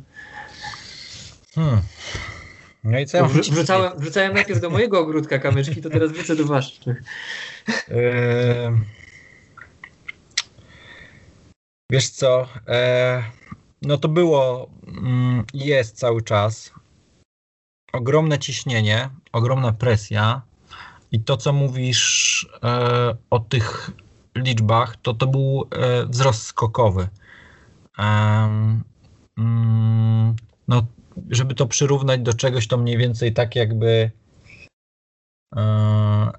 Hmm. 1.54 1.80
No 2.84 2.98
i 2.98 3.06
co 3.06 3.16
ja 3.16 3.24
Wrzu 3.24 3.52
wrzucałem, 3.52 3.92
wrzucałem 3.98 4.34
najpierw 4.34 4.60
do 4.60 4.70
mojego 4.70 5.00
ogródka 5.00 5.38
kamyczki, 5.38 5.82
to 5.82 5.90
teraz 5.90 6.12
wrócę 6.12 6.36
do 6.36 6.44
waszych. 6.44 7.02
Eee, 7.88 8.72
wiesz 11.90 12.10
co, 12.10 12.48
eee, 12.66 13.22
no 13.82 13.98
to 13.98 14.08
było, 14.08 14.70
mm, 14.86 15.44
jest 15.54 15.96
cały 15.98 16.22
czas 16.22 16.72
ogromne 17.92 18.38
ciśnienie, 18.38 19.10
ogromna 19.32 19.72
presja 19.72 20.42
i 21.12 21.20
to, 21.20 21.36
co 21.36 21.52
mówisz 21.52 22.48
e, 22.62 23.16
o 23.30 23.38
tych 23.38 23.90
liczbach, 24.36 24.96
to 25.02 25.14
to 25.14 25.26
był 25.26 25.68
e, 25.70 26.06
wzrost 26.06 26.42
skokowy. 26.42 27.08
Mm, 27.98 28.84
no 30.68 30.86
żeby 31.30 31.54
to 31.54 31.66
przyrównać 31.66 32.20
do 32.20 32.34
czegoś, 32.34 32.68
to 32.68 32.76
mniej 32.76 32.98
więcej 32.98 33.32
tak 33.32 33.56
jakby 33.56 34.10
e, 35.56 36.30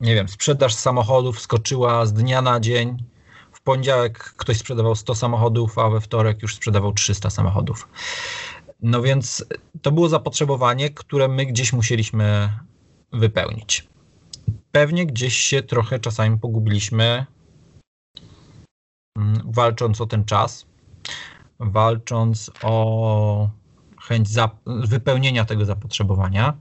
nie 0.00 0.14
wiem, 0.14 0.28
sprzedaż 0.28 0.74
samochodów 0.74 1.40
skoczyła 1.40 2.06
z 2.06 2.12
dnia 2.12 2.42
na 2.42 2.60
dzień. 2.60 3.04
W 3.52 3.62
poniedziałek 3.62 4.18
ktoś 4.18 4.58
sprzedawał 4.58 4.94
100 4.94 5.14
samochodów, 5.14 5.78
a 5.78 5.90
we 5.90 6.00
wtorek 6.00 6.42
już 6.42 6.54
sprzedawał 6.54 6.92
300 6.92 7.30
samochodów. 7.30 7.88
No 8.82 9.02
więc 9.02 9.44
to 9.82 9.92
było 9.92 10.08
zapotrzebowanie, 10.08 10.90
które 10.90 11.28
my 11.28 11.46
gdzieś 11.46 11.72
musieliśmy 11.72 12.50
wypełnić. 13.12 13.88
Pewnie 14.72 15.06
gdzieś 15.06 15.36
się 15.36 15.62
trochę 15.62 15.98
czasami 15.98 16.38
pogubiliśmy, 16.38 17.26
mm, 19.16 19.42
walcząc 19.44 20.00
o 20.00 20.06
ten 20.06 20.24
czas, 20.24 20.66
walcząc 21.58 22.50
o 22.62 23.50
chęć 24.08 24.28
wypełnienia 24.66 25.44
tego 25.44 25.64
zapotrzebowania. 25.64 26.54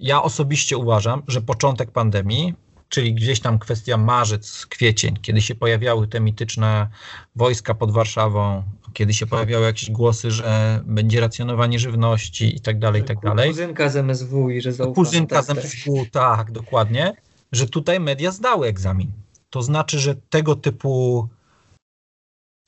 Ja 0.00 0.22
osobiście 0.22 0.76
uważam, 0.76 1.22
że 1.28 1.42
początek 1.42 1.90
pandemii, 1.90 2.54
czyli 2.88 3.14
gdzieś 3.14 3.40
tam 3.40 3.58
kwestia 3.58 3.96
marzec, 3.96 4.66
kwiecień, 4.66 5.18
kiedy 5.22 5.40
się 5.40 5.54
pojawiały 5.54 6.08
te 6.08 6.20
mityczne 6.20 6.88
wojska 7.36 7.74
pod 7.74 7.92
Warszawą, 7.92 8.62
kiedy 8.92 9.14
się 9.14 9.26
pojawiały 9.26 9.66
jakieś 9.66 9.90
głosy, 9.90 10.30
że 10.30 10.80
będzie 10.84 11.20
racjonowanie 11.20 11.78
żywności 11.78 12.56
i 12.56 12.60
tak 12.60 12.78
dalej, 12.78 13.02
i 13.02 13.04
tak 13.04 13.20
dalej. 13.20 13.50
Kuzynka 13.50 13.88
z 13.88 13.96
MSW 13.96 14.50
i 14.50 14.60
że 14.60 14.72
zaufamy. 14.72 14.94
Kuzynka 14.94 15.42
z 15.42 15.50
MSW, 15.50 16.06
tak, 16.12 16.52
dokładnie, 16.52 17.12
że 17.52 17.66
tutaj 17.68 18.00
media 18.00 18.30
zdały 18.30 18.66
egzamin. 18.66 19.12
To 19.50 19.62
znaczy, 19.62 19.98
że 19.98 20.14
tego 20.14 20.56
typu 20.56 21.28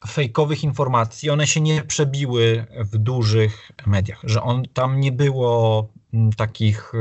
fejkowych 0.07 0.65
informacji, 0.65 1.31
one 1.31 1.47
się 1.47 1.61
nie 1.61 1.83
przebiły 1.83 2.67
w 2.79 2.99
dużych 2.99 3.73
mediach, 3.87 4.21
że 4.25 4.43
on 4.43 4.63
tam 4.73 5.01
nie 5.01 5.13
było 5.13 5.89
mm, 6.15 6.33
takich, 6.33 6.93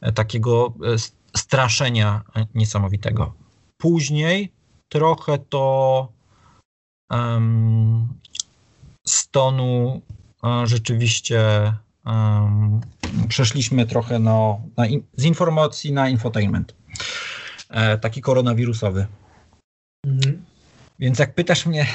e, 0.00 0.12
takiego 0.12 0.74
e, 0.94 0.98
straszenia 1.38 2.22
niesamowitego. 2.54 3.32
Później 3.78 4.52
trochę 4.88 5.38
to 5.38 6.08
um, 7.10 8.08
stonu 9.06 10.02
um, 10.42 10.66
rzeczywiście 10.66 11.72
um, 12.06 12.80
przeszliśmy 13.28 13.86
trochę 13.86 14.18
no, 14.18 14.60
in, 14.88 15.02
z 15.16 15.24
informacji 15.24 15.92
na 15.92 16.08
infotainment. 16.08 16.74
E, 17.70 17.98
taki 17.98 18.20
koronawirusowy. 18.20 19.06
Mhm. 20.06 20.44
Więc 20.98 21.18
jak 21.18 21.34
pytasz 21.34 21.66
mnie, 21.66 21.86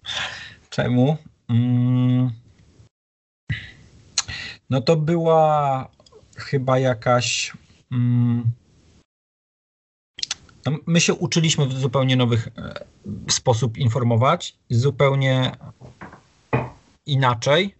czemu, 0.70 1.16
mm, 1.48 2.30
no 4.70 4.80
to 4.80 4.96
była 4.96 5.88
chyba 6.36 6.78
jakaś. 6.78 7.52
Mm, 7.92 8.50
my 10.86 11.00
się 11.00 11.14
uczyliśmy 11.14 11.66
w 11.66 11.72
zupełnie 11.72 12.16
nowych 12.16 12.48
e, 12.58 12.84
sposób 13.30 13.78
informować, 13.78 14.56
zupełnie 14.70 15.52
inaczej, 17.06 17.74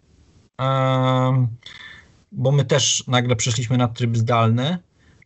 bo 2.33 2.53
my 2.53 2.65
też 2.65 3.05
nagle 3.07 3.37
przeszliśmy 3.37 3.79
na 3.79 3.89
tryb 3.89 4.17
zdalny, 4.17 4.79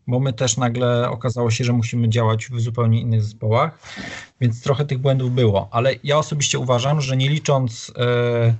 bo 0.06 0.20
my 0.20 0.32
też 0.32 0.56
nagle 0.56 1.10
okazało 1.10 1.50
się, 1.50 1.64
że 1.64 1.72
musimy 1.72 2.08
działać 2.08 2.46
w 2.46 2.60
zupełnie 2.60 3.00
innych 3.00 3.22
zespołach, 3.22 3.78
więc 4.40 4.62
trochę 4.62 4.84
tych 4.84 4.98
błędów 4.98 5.34
było, 5.34 5.68
ale 5.70 5.94
ja 6.04 6.18
osobiście 6.18 6.58
uważam, 6.58 7.00
że 7.00 7.16
nie 7.16 7.28
licząc 7.28 7.92
e, 7.98 8.54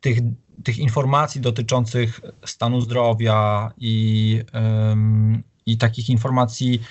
tych, 0.00 0.18
tych 0.64 0.78
informacji 0.78 1.40
dotyczących 1.40 2.20
stanu 2.44 2.80
zdrowia 2.80 3.70
i, 3.78 4.40
i 5.66 5.78
takich 5.78 6.10
informacji 6.10 6.82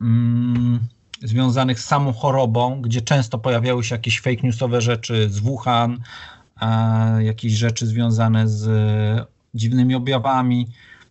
mm, 0.00 0.80
związanych 1.22 1.80
z 1.80 1.84
samą 1.84 2.12
chorobą, 2.12 2.82
gdzie 2.82 3.00
często 3.00 3.38
pojawiały 3.38 3.84
się 3.84 3.94
jakieś 3.94 4.20
fake 4.20 4.42
newsowe 4.42 4.80
rzeczy 4.80 5.30
z 5.30 5.38
Wuhan, 5.38 6.00
jakieś 7.18 7.52
rzeczy 7.52 7.86
związane 7.86 8.48
z 8.48 8.68
dziwnymi 9.54 9.94
objawami, 9.94 10.68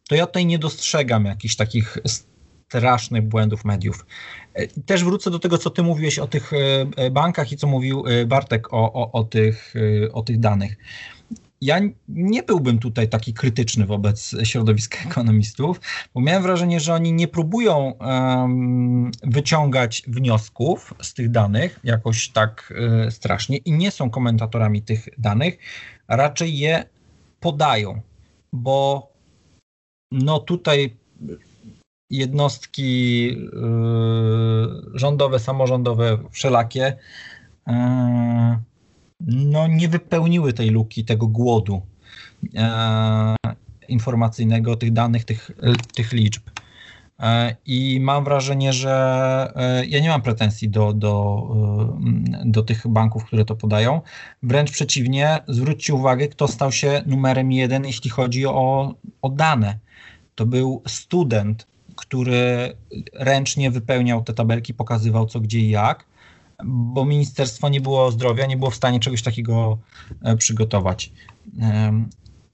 to 0.08 0.16
ja 0.16 0.26
tutaj 0.26 0.46
nie 0.46 0.60
dostrzegam 0.60 1.26
jakichś 1.26 1.56
takich 1.56 1.98
strasznych 2.68 3.28
błędów 3.28 3.66
mediów. 3.66 4.06
E, 4.54 4.68
też 4.68 5.04
wrócę 5.04 5.32
do 5.32 5.40
tego, 5.40 5.58
co 5.58 5.70
ty 5.70 5.84
mówiłeś 5.84 6.20
o 6.20 6.28
tych 6.28 6.52
e, 6.96 7.12
bankach 7.12 7.52
i 7.52 7.58
co 7.58 7.68
mówił 7.68 8.04
e, 8.08 8.26
Bartek 8.26 8.74
o, 8.74 8.94
o, 8.94 9.12
o, 9.12 9.24
tych, 9.24 9.74
o 10.14 10.22
tych 10.22 10.40
danych 10.40 10.78
ja 11.62 11.80
nie 12.08 12.44
byłbym 12.44 12.80
tutaj 12.80 13.10
taki 13.10 13.34
krytyczny 13.34 13.86
wobec 13.86 14.36
środowiska 14.44 14.98
ekonomistów, 15.10 15.82
bo 16.14 16.22
miałem 16.22 16.44
wrażenie, 16.44 16.80
że 16.80 16.94
oni 16.94 17.14
nie 17.14 17.28
próbują 17.28 17.94
um, 18.00 19.12
wyciągać 19.24 20.04
wniosków 20.08 20.94
z 21.02 21.14
tych 21.14 21.32
danych 21.32 21.80
jakoś 21.84 22.30
tak 22.30 22.74
strasznie 23.10 23.58
i 23.58 23.72
nie 23.72 23.92
są 23.92 24.10
komentatorami 24.10 24.82
tych 24.82 25.10
danych, 25.18 25.58
raczej 26.08 26.58
je 26.58 26.84
podają, 27.40 28.02
bo 28.54 29.10
no 30.12 30.40
tutaj 30.40 30.98
jednostki 32.10 33.30
y, 33.30 35.00
rządowe, 35.00 35.40
samorządowe, 35.40 36.18
wszelakie 36.32 36.98
y, 37.68 37.72
no, 39.20 39.68
nie 39.68 39.88
wypełniły 39.90 40.54
tej 40.54 40.70
luki, 40.70 41.06
tego 41.06 41.28
głodu 41.28 41.82
e, 42.56 43.36
informacyjnego, 43.88 44.76
tych 44.76 44.94
danych, 44.94 45.26
tych, 45.26 45.52
tych 45.96 46.12
liczb. 46.14 46.44
I 47.66 48.00
mam 48.02 48.24
wrażenie, 48.24 48.74
że 48.74 48.94
ja 49.88 50.00
nie 50.00 50.10
mam 50.10 50.22
pretensji 50.22 50.70
do, 50.70 50.94
do, 50.94 51.48
do 52.46 52.64
tych 52.64 52.88
banków, 52.88 53.26
które 53.26 53.46
to 53.46 53.56
podają. 53.56 54.02
Wręcz 54.44 54.72
przeciwnie, 54.72 55.40
zwróćcie 55.48 55.94
uwagę, 55.94 56.28
kto 56.28 56.48
stał 56.48 56.72
się 56.72 57.04
numerem 57.06 57.52
jeden, 57.52 57.86
jeśli 57.86 58.10
chodzi 58.10 58.46
o, 58.46 58.94
o 59.22 59.30
dane. 59.30 59.80
To 60.38 60.46
był 60.46 60.82
student, 60.88 61.68
który 61.96 62.76
ręcznie 63.14 63.72
wypełniał 63.72 64.24
te 64.24 64.34
tabelki, 64.34 64.74
pokazywał 64.74 65.26
co, 65.26 65.40
gdzie 65.40 65.60
i 65.60 65.70
jak 65.70 66.06
bo 66.64 67.06
Ministerstwo 67.06 67.70
nie 67.70 67.82
było 67.82 68.12
zdrowia, 68.12 68.46
nie 68.46 68.58
było 68.58 68.72
w 68.72 68.76
stanie 68.76 69.00
czegoś 69.00 69.22
takiego 69.22 69.78
e, 70.24 70.38
przygotować. 70.38 71.12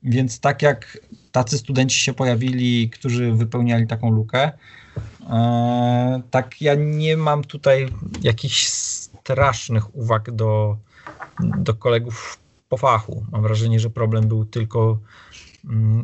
Więc 0.04 0.40
tak 0.40 0.62
jak 0.62 0.98
tacy 1.32 1.58
studenci 1.58 2.00
się 2.00 2.14
pojawili, 2.14 2.90
którzy 2.90 3.32
wypełniali 3.32 3.88
taką 3.88 4.12
lukę, 4.12 4.52
e, 5.30 6.22
tak 6.32 6.62
ja 6.62 6.76
nie 6.76 7.18
mam 7.18 7.44
tutaj 7.44 7.90
jakichś 8.22 8.68
strasznych 8.68 9.96
uwag 9.96 10.32
do, 10.32 10.78
do 11.40 11.74
kolegów 11.74 12.40
po 12.70 12.78
fachu. 12.78 13.26
Mam 13.32 13.42
wrażenie, 13.42 13.80
że 13.80 13.90
problem 13.90 14.28
był 14.28 14.46
tylko 14.46 15.00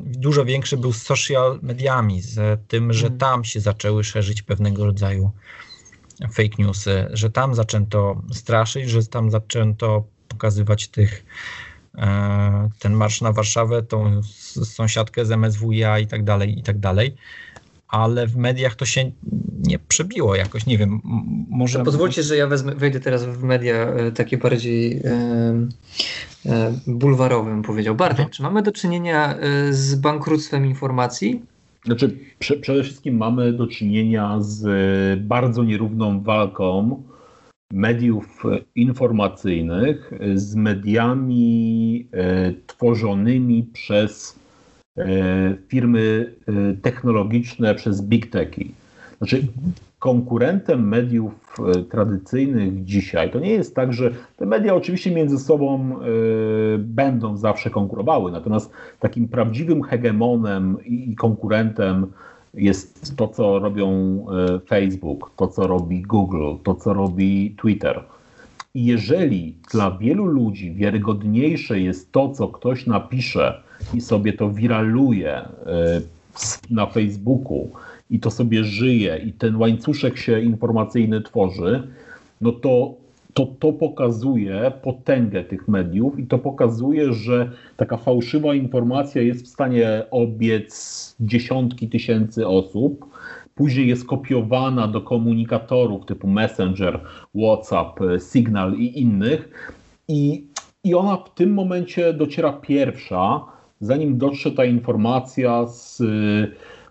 dużo 0.06 0.46
większy 0.46 0.78
był 0.78 0.94
z 0.94 1.02
social 1.02 1.60
mediami, 1.62 2.22
z 2.22 2.60
tym, 2.68 2.94
że 2.94 3.06
mhm. 3.06 3.20
tam 3.20 3.44
się 3.44 3.60
zaczęły 3.60 4.04
szerzyć 4.04 4.42
pewnego 4.42 4.86
rodzaju 4.86 5.32
fake 6.28 6.56
newsy, 6.58 7.08
że 7.14 7.30
tam 7.30 7.56
zaczęto 7.56 8.22
straszyć, 8.32 8.90
że 8.90 9.06
tam 9.06 9.32
zaczęto 9.32 10.04
pokazywać 10.28 10.88
tych 10.88 11.26
e, 11.98 12.70
ten 12.80 12.94
marsz 12.94 13.22
na 13.22 13.32
Warszawę, 13.32 13.84
tą 13.84 14.22
sąsiadkę 14.64 15.26
z 15.26 15.32
MSWiA 15.32 16.00
i 16.00 16.08
tak 16.08 16.24
dalej, 16.24 16.60
i 16.60 16.64
tak 16.64 16.80
dalej. 16.80 17.16
Ale 17.90 18.28
w 18.28 18.38
mediach 18.38 18.76
to 18.76 18.86
się 18.86 19.12
nie 19.60 19.80
przebiło 19.80 20.36
jakoś, 20.36 20.66
nie 20.66 20.78
wiem, 20.78 21.02
może... 21.50 21.80
To 21.80 21.86
pozwólcie, 21.86 22.24
że 22.24 22.38
ja 22.38 22.48
wezmę, 22.48 22.76
wejdę 22.76 23.00
teraz 23.00 23.26
w 23.26 23.44
media 23.44 23.74
e, 23.74 24.12
takie 24.12 24.38
bardziej 24.38 24.98
e, 24.98 25.12
e, 26.46 26.74
bulwarowym, 26.88 27.62
powiedział 27.62 27.96
Bartek. 27.96 28.20
Mhm. 28.20 28.30
Czy 28.30 28.44
mamy 28.44 28.62
do 28.62 28.72
czynienia 28.72 29.36
e, 29.36 29.74
z 29.74 29.96
bankructwem 29.96 30.66
informacji? 30.66 31.42
Znaczy, 31.86 32.18
prze, 32.40 32.58
przede 32.58 32.84
wszystkim 32.84 33.18
mamy 33.18 33.54
do 33.54 33.68
czynienia 33.68 34.38
z 34.40 34.64
bardzo 35.20 35.64
nierówną 35.64 36.22
walką 36.22 37.04
mediów 37.74 38.44
informacyjnych 38.76 40.12
z 40.36 40.56
mediami 40.56 42.08
e, 42.12 42.54
tworzonymi 42.68 43.64
przez 43.64 44.36
e, 44.36 44.39
firmy 45.68 46.34
e, 46.48 46.52
technologiczne, 46.82 47.76
przez 47.76 48.02
big 48.02 48.30
techy. 48.30 48.66
Znaczy, 49.18 49.48
konkurentem 50.00 50.88
mediów 50.88 51.34
e, 51.60 51.84
tradycyjnych 51.84 52.84
dzisiaj 52.84 53.32
to 53.32 53.40
nie 53.40 53.52
jest 53.52 53.76
tak, 53.76 53.94
że 53.94 54.12
te 54.38 54.46
media 54.46 54.76
oczywiście 54.76 55.12
między 55.12 55.40
sobą 55.40 55.96
będą 56.78 57.38
zawsze 57.38 57.70
konkurowały, 57.70 58.32
natomiast 58.32 58.72
takim 59.00 59.28
prawdziwym 59.28 59.84
hegemonem 59.84 60.78
i, 60.86 61.16
konkurentem 61.16 62.08
jest 62.54 63.18
to, 63.18 63.28
co 63.28 63.60
robią 63.60 64.26
Facebook, 64.68 65.32
to, 65.36 65.48
co 65.48 65.68
robi 65.68 66.02
Google, 66.02 66.54
to, 66.64 66.76
co 66.76 66.94
robi 66.94 67.56
Twitter. 67.62 68.04
I 68.74 68.86
jeżeli 68.86 69.56
dla 69.72 69.92
wielu 69.92 70.26
ludzi 70.26 70.74
wiarygodniejsze 70.74 71.80
jest 71.80 72.12
to, 72.12 72.30
co 72.30 72.48
ktoś 72.48 72.86
napisze 72.86 73.62
i 73.94 74.02
sobie 74.02 74.34
to 74.34 74.50
wiraluje 74.50 75.42
y, 75.42 75.46
na 76.70 76.86
Facebooku, 76.86 77.70
i 78.10 78.20
to 78.20 78.32
sobie 78.32 78.64
żyje 78.64 79.18
i 79.26 79.34
ten 79.34 79.56
łańcuszek 79.56 80.18
się 80.18 80.42
informacyjny 80.42 81.22
tworzy, 81.22 81.88
no 82.42 82.52
to 82.52 82.96
to, 83.34 83.46
to 83.60 83.74
pokazuje 83.74 84.72
potęgę 84.84 85.44
tych 85.44 85.68
mediów 85.68 86.20
i 86.20 86.28
to 86.28 86.38
pokazuje, 86.38 87.14
że 87.14 87.52
taka 87.78 87.98
fałszywa 87.98 88.56
informacja 88.56 89.22
jest 89.22 89.46
w 89.46 89.48
stanie 89.48 90.04
obiec 90.12 91.16
dziesiątki 91.20 91.90
tysięcy 91.90 92.48
osób, 92.48 93.06
później 93.56 93.88
jest 93.88 94.06
kopiowana 94.06 94.88
do 94.88 95.02
komunikatorów 95.02 96.06
typu 96.06 96.28
Messenger, 96.28 97.00
WhatsApp, 97.36 98.00
Signal 98.34 98.74
i 98.74 99.02
innych. 99.02 99.50
I, 100.08 100.48
i 100.84 100.96
ona 100.96 101.18
w 101.18 101.36
tym 101.36 101.54
momencie 101.54 102.14
dociera 102.14 102.54
pierwsza, 102.54 103.46
zanim 103.80 104.18
dotrze 104.18 104.52
ta 104.52 104.66
informacja 104.66 105.68
z 105.68 106.02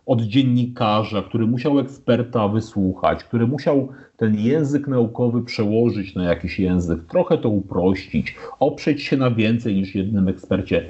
od 0.08 0.22
dziennikarza, 0.22 1.22
który 1.22 1.46
musiał 1.46 1.78
eksperta 1.78 2.48
wysłuchać, 2.48 3.24
który 3.24 3.46
musiał 3.46 3.88
ten 4.16 4.34
język 4.34 4.88
naukowy 4.88 5.42
przełożyć 5.42 6.14
na 6.14 6.24
jakiś 6.24 6.58
język, 6.58 7.04
trochę 7.04 7.38
to 7.38 7.48
uprościć, 7.48 8.36
oprzeć 8.60 9.02
się 9.02 9.16
na 9.16 9.30
więcej 9.30 9.74
niż 9.74 9.94
jednym 9.94 10.28
ekspercie. 10.28 10.84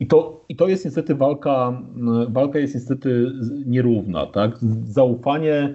I 0.00 0.06
to, 0.06 0.44
i 0.48 0.56
to 0.56 0.68
jest 0.68 0.84
niestety 0.84 1.14
walka, 1.14 1.82
walka 2.28 2.58
jest 2.58 2.74
niestety 2.74 3.32
nierówna. 3.66 4.26
Tak? 4.26 4.58
Zaufanie 4.84 5.74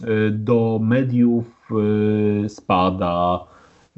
y, 0.00 0.30
do 0.30 0.80
mediów 0.82 1.70
y, 2.44 2.48
spada, 2.48 3.44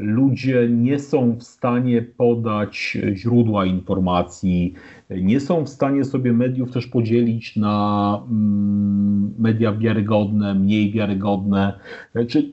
ludzie 0.03 0.69
nie 0.69 0.99
są 0.99 1.37
w 1.37 1.43
stanie 1.43 2.03
podać 2.03 2.99
źródła 3.15 3.67
informacji, 3.67 4.75
nie 5.11 5.41
są 5.41 5.65
w 5.65 5.69
stanie 5.69 6.05
sobie 6.05 6.33
mediów 6.33 6.73
też 6.73 6.87
podzielić 6.87 7.57
na 7.57 8.23
mm, 8.31 9.35
media 9.38 9.73
wiarygodne, 9.73 10.55
mniej 10.55 10.93
wiarygodne. 10.93 11.79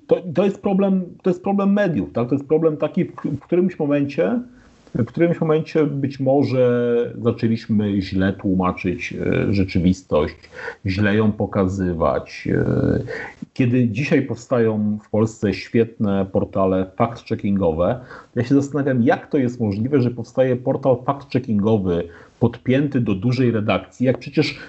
To, 0.07 0.15
to, 0.35 0.45
jest, 0.45 0.61
problem, 0.61 1.05
to 1.23 1.29
jest 1.29 1.43
problem 1.43 1.73
mediów, 1.73 2.11
tak? 2.13 2.29
to 2.29 2.35
jest 2.35 2.47
problem 2.47 2.77
taki, 2.77 3.05
w, 3.05 3.11
w 3.11 3.39
którymś 3.39 3.79
momencie 3.79 4.39
w 4.95 5.05
którymś 5.05 5.41
momencie 5.41 5.85
być 5.85 6.19
może 6.19 7.13
zaczęliśmy 7.21 8.01
źle 8.01 8.33
tłumaczyć 8.33 9.13
e, 9.13 9.53
rzeczywistość, 9.53 10.35
źle 10.85 11.15
ją 11.15 11.31
pokazywać. 11.31 12.47
Kiedy 13.59 13.87
dzisiaj 13.87 14.21
powstają 14.21 14.97
w 15.03 15.09
Polsce 15.09 15.53
świetne 15.53 16.25
portale 16.31 16.91
fact-checkingowe, 16.97 17.95
ja 18.35 18.43
się 18.43 18.55
zastanawiam, 18.55 19.03
jak 19.03 19.27
to 19.27 19.37
jest 19.37 19.59
możliwe, 19.59 20.01
że 20.01 20.11
powstaje 20.11 20.55
portal 20.55 20.95
fact-checkingowy 20.95 22.03
podpięty 22.39 23.01
do 23.01 23.15
dużej 23.15 23.51
redakcji, 23.51 24.05
jak 24.05 24.17
przecież 24.17 24.59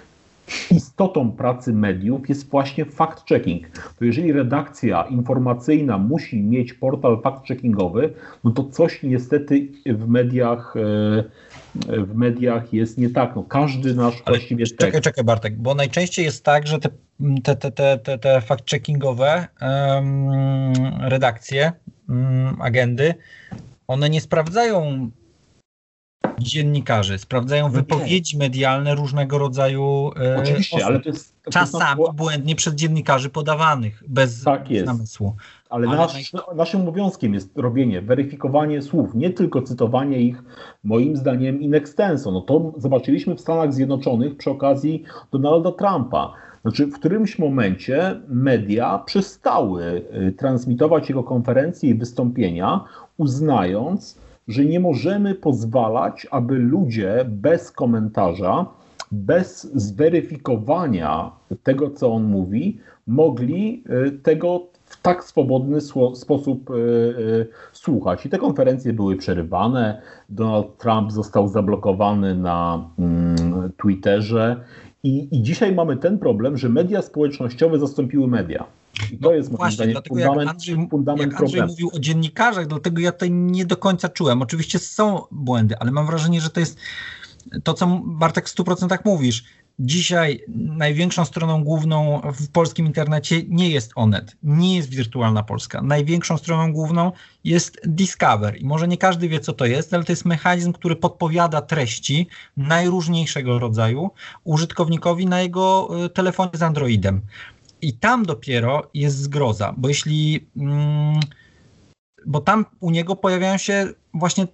istotą 0.70 1.32
pracy 1.32 1.72
mediów 1.72 2.28
jest 2.28 2.50
właśnie 2.50 2.84
fact-checking. 2.84 3.60
To 3.98 4.04
jeżeli 4.04 4.32
redakcja 4.32 5.02
informacyjna 5.02 5.98
musi 5.98 6.42
mieć 6.42 6.72
portal 6.72 7.16
fact-checkingowy, 7.16 8.08
no 8.44 8.50
to 8.50 8.64
coś 8.64 9.02
niestety 9.02 9.68
w 9.86 10.08
mediach 10.08 10.74
w 11.74 12.14
mediach 12.14 12.72
jest 12.72 12.98
nie 12.98 13.10
tak. 13.10 13.36
No, 13.36 13.42
każdy 13.42 13.94
nasz 13.94 14.14
Ale 14.24 14.36
właściwie 14.36 14.64
tekst... 14.64 14.78
Czekaj, 14.78 15.00
czekaj 15.00 15.24
Bartek, 15.24 15.56
bo 15.56 15.74
najczęściej 15.74 16.24
jest 16.24 16.44
tak, 16.44 16.66
że 16.66 16.78
te, 16.78 16.88
te, 17.42 17.56
te, 17.56 17.70
te, 17.70 17.98
te, 17.98 18.18
te 18.18 18.40
fact-checkingowe 18.40 19.46
um, 19.62 20.32
redakcje, 21.00 21.72
um, 22.08 22.56
agendy, 22.62 23.14
one 23.86 24.10
nie 24.10 24.20
sprawdzają 24.20 25.10
dziennikarzy, 26.42 27.18
sprawdzają 27.18 27.64
no 27.64 27.70
wypowiedzi 27.70 28.38
medialne 28.38 28.94
różnego 28.94 29.38
rodzaju 29.38 30.10
e, 30.20 30.38
Oczywiście, 30.38 30.76
osób. 30.76 30.88
ale 30.88 31.00
to 31.00 31.08
jest... 31.08 31.40
To 31.42 31.50
Czasami 31.50 32.00
jest 32.02 32.12
błędnie 32.14 32.56
przez 32.56 32.74
dziennikarzy 32.74 33.30
podawanych, 33.30 34.02
bez 34.08 34.44
tak 34.44 34.70
jest. 34.70 34.86
namysłu. 34.86 35.36
Ale, 35.70 35.88
ale 35.88 35.96
nasz, 35.96 36.32
naj... 36.32 36.56
naszym 36.56 36.80
obowiązkiem 36.80 37.34
jest 37.34 37.58
robienie, 37.58 38.02
weryfikowanie 38.02 38.82
słów, 38.82 39.14
nie 39.14 39.30
tylko 39.30 39.62
cytowanie 39.62 40.18
ich, 40.18 40.42
moim 40.84 41.16
zdaniem, 41.16 41.60
in 41.60 41.74
extenso. 41.74 42.30
No 42.30 42.40
to 42.40 42.72
zobaczyliśmy 42.76 43.34
w 43.34 43.40
Stanach 43.40 43.74
Zjednoczonych 43.74 44.36
przy 44.36 44.50
okazji 44.50 45.04
Donalda 45.32 45.72
Trumpa. 45.72 46.34
Znaczy, 46.62 46.86
w 46.86 46.92
którymś 46.92 47.38
momencie 47.38 48.20
media 48.28 48.98
przestały 48.98 50.02
y, 50.28 50.32
transmitować 50.32 51.08
jego 51.08 51.24
konferencje 51.24 51.90
i 51.90 51.94
wystąpienia, 51.94 52.84
uznając, 53.16 54.18
że 54.50 54.64
nie 54.64 54.80
możemy 54.80 55.34
pozwalać, 55.34 56.26
aby 56.30 56.54
ludzie 56.54 57.24
bez 57.28 57.72
komentarza, 57.72 58.66
bez 59.12 59.72
zweryfikowania 59.74 61.30
tego, 61.62 61.90
co 61.90 62.12
on 62.12 62.24
mówi, 62.24 62.78
mogli 63.06 63.84
y, 64.06 64.10
tego 64.10 64.66
w 64.84 65.02
tak 65.02 65.24
swobodny 65.24 65.80
sposób 66.14 66.70
y, 66.70 66.74
y, 66.74 67.46
słuchać. 67.72 68.26
I 68.26 68.28
te 68.28 68.38
konferencje 68.38 68.92
były 68.92 69.16
przerywane. 69.16 70.02
Donald 70.28 70.78
Trump 70.78 71.12
został 71.12 71.48
zablokowany 71.48 72.34
na 72.34 72.88
mm, 72.98 73.72
Twitterze. 73.76 74.56
I, 75.02 75.28
I 75.36 75.42
dzisiaj 75.42 75.74
mamy 75.74 75.96
ten 75.96 76.18
problem, 76.18 76.56
że 76.56 76.68
media 76.68 77.02
społecznościowe 77.02 77.78
zastąpiły 77.78 78.28
media. 78.28 78.64
I 79.12 79.18
to 79.18 79.28
no 79.28 79.34
jest 79.34 79.50
właśnie, 79.56 79.74
zdaniem 79.74 80.02
fundament, 80.08 80.40
jak 80.40 80.48
Andrzej, 80.48 80.88
fundament 80.90 81.32
jak 81.32 81.40
Andrzej 81.40 81.62
mówił 81.62 81.90
o 81.94 81.98
dziennikarzach, 81.98 82.66
dlatego 82.66 83.00
ja 83.00 83.12
tutaj 83.12 83.30
nie 83.30 83.64
do 83.64 83.76
końca 83.76 84.08
czułem. 84.08 84.42
Oczywiście 84.42 84.78
są 84.78 85.22
błędy, 85.30 85.78
ale 85.78 85.90
mam 85.90 86.06
wrażenie, 86.06 86.40
że 86.40 86.50
to 86.50 86.60
jest 86.60 86.78
to, 87.64 87.74
co 87.74 88.00
Bartek 88.04 88.48
w 88.48 88.54
100% 88.54 88.98
mówisz. 89.04 89.44
Dzisiaj 89.82 90.44
największą 90.56 91.24
stroną 91.24 91.64
główną 91.64 92.20
w 92.34 92.48
polskim 92.48 92.86
internecie 92.86 93.42
nie 93.48 93.70
jest 93.70 93.92
Onet, 93.94 94.36
nie 94.42 94.76
jest 94.76 94.90
Wirtualna 94.90 95.42
Polska. 95.42 95.82
Największą 95.82 96.38
stroną 96.38 96.72
główną 96.72 97.12
jest 97.44 97.80
Discover. 97.84 98.60
I 98.60 98.64
może 98.64 98.88
nie 98.88 98.98
każdy 98.98 99.28
wie, 99.28 99.40
co 99.40 99.52
to 99.52 99.66
jest, 99.66 99.94
ale 99.94 100.04
to 100.04 100.12
jest 100.12 100.24
mechanizm, 100.24 100.72
który 100.72 100.96
podpowiada 100.96 101.60
treści 101.60 102.26
najróżniejszego 102.56 103.58
rodzaju 103.58 104.10
użytkownikowi 104.44 105.26
na 105.26 105.40
jego 105.40 105.88
y, 106.04 106.08
telefonie 106.08 106.50
z 106.54 106.62
Androidem. 106.62 107.20
I 107.82 107.92
tam 107.92 108.26
dopiero 108.26 108.90
jest 108.94 109.18
zgroza, 109.18 109.74
bo 109.76 109.88
jeśli. 109.88 110.46
Mm, 110.56 111.20
bo 112.26 112.40
tam 112.40 112.66
u 112.80 112.90
niego 112.90 113.16
pojawiają 113.16 113.58
się 113.58 113.88
właśnie 114.14 114.46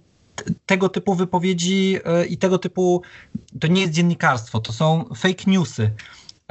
tego 0.65 0.89
typu 0.89 1.15
wypowiedzi 1.15 1.99
e, 2.05 2.25
i 2.25 2.37
tego 2.37 2.57
typu. 2.57 3.01
To 3.59 3.67
nie 3.67 3.81
jest 3.81 3.93
dziennikarstwo, 3.93 4.59
to 4.59 4.73
są 4.73 5.05
fake 5.15 5.43
newsy. 5.47 5.91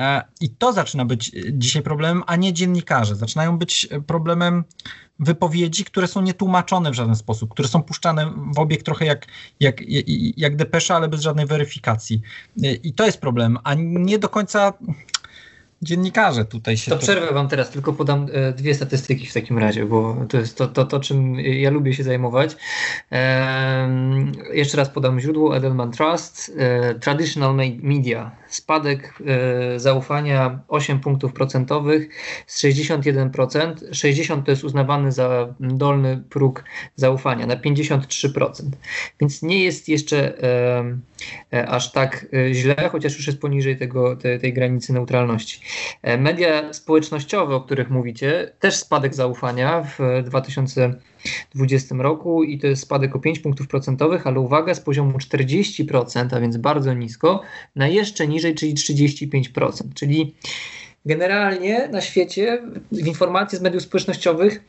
E, 0.00 0.22
I 0.40 0.50
to 0.50 0.72
zaczyna 0.72 1.04
być 1.04 1.32
dzisiaj 1.52 1.82
problemem, 1.82 2.22
a 2.26 2.36
nie 2.36 2.52
dziennikarze. 2.52 3.16
Zaczynają 3.16 3.58
być 3.58 3.88
problemem 4.06 4.64
wypowiedzi, 5.18 5.84
które 5.84 6.06
są 6.06 6.22
nietłumaczone 6.22 6.90
w 6.90 6.94
żaden 6.94 7.16
sposób, 7.16 7.50
które 7.50 7.68
są 7.68 7.82
puszczane 7.82 8.32
w 8.54 8.58
obieg 8.58 8.82
trochę 8.82 9.06
jak, 9.06 9.26
jak, 9.60 9.76
jak 10.36 10.56
depesza, 10.56 10.96
ale 10.96 11.08
bez 11.08 11.20
żadnej 11.20 11.46
weryfikacji. 11.46 12.20
E, 12.62 12.72
I 12.72 12.92
to 12.92 13.06
jest 13.06 13.20
problem, 13.20 13.58
a 13.64 13.74
nie 13.78 14.18
do 14.18 14.28
końca 14.28 14.72
dziennikarze 15.82 16.44
tutaj 16.44 16.76
się. 16.76 16.90
To 16.90 16.98
przerwę 16.98 17.34
wam 17.34 17.48
teraz, 17.48 17.70
tylko 17.70 17.92
podam 17.92 18.26
e, 18.32 18.52
dwie 18.52 18.74
statystyki 18.74 19.26
w 19.26 19.34
takim 19.34 19.58
razie, 19.58 19.86
bo 19.86 20.16
to 20.28 20.38
jest 20.38 20.58
to, 20.58 20.68
to, 20.68 20.84
to 20.84 21.00
czym 21.00 21.40
ja 21.40 21.70
lubię 21.70 21.94
się 21.94 22.04
zajmować. 22.04 22.56
Jeszcze 24.52 24.76
raz 24.76 24.88
podam 24.88 25.20
źródło 25.20 25.56
Edelman 25.56 25.92
Trust, 25.92 26.52
e, 26.58 26.94
Traditional 26.94 27.56
Media, 27.82 28.30
spadek 28.48 29.14
e, 29.26 29.80
zaufania 29.80 30.60
8 30.68 31.00
punktów 31.00 31.32
procentowych 31.32 32.08
z 32.46 32.64
61%. 32.64 33.74
60 33.92 34.44
to 34.44 34.50
jest 34.50 34.64
uznawany 34.64 35.12
za 35.12 35.54
dolny 35.60 36.22
próg 36.30 36.64
zaufania 36.96 37.46
na 37.46 37.56
53%. 37.56 38.50
Więc 39.20 39.42
nie 39.42 39.64
jest 39.64 39.88
jeszcze 39.88 40.42
e, 40.42 40.98
e, 41.52 41.68
aż 41.68 41.92
tak 41.92 42.26
źle, 42.52 42.88
chociaż 42.92 43.16
już 43.16 43.26
jest 43.26 43.40
poniżej 43.40 43.76
tego, 43.76 44.16
te, 44.16 44.38
tej 44.38 44.52
granicy 44.52 44.92
neutralności. 44.92 45.60
Media 46.18 46.72
społecznościowe, 46.72 47.54
o 47.54 47.60
których 47.60 47.90
mówicie, 47.90 48.52
też 48.60 48.76
spadek 48.76 49.14
zaufania 49.14 49.82
w 49.98 50.22
2020 50.24 51.15
roku 51.98 52.42
i 52.42 52.58
to 52.58 52.66
jest 52.66 52.82
spadek 52.82 53.16
o 53.16 53.18
5 53.18 53.38
punktów 53.38 53.68
procentowych, 53.68 54.26
ale 54.26 54.40
uwaga, 54.40 54.74
z 54.74 54.80
poziomu 54.80 55.18
40%, 55.18 56.36
a 56.36 56.40
więc 56.40 56.56
bardzo 56.56 56.94
nisko, 56.94 57.42
na 57.76 57.88
jeszcze 57.88 58.28
niżej, 58.28 58.54
czyli 58.54 58.74
35%. 58.74 59.70
Czyli 59.94 60.34
generalnie 61.06 61.88
na 61.88 62.00
świecie 62.00 62.62
w 62.92 63.06
informacje 63.06 63.58
z 63.58 63.62
mediów 63.62 63.82
społecznościowych 63.82 64.60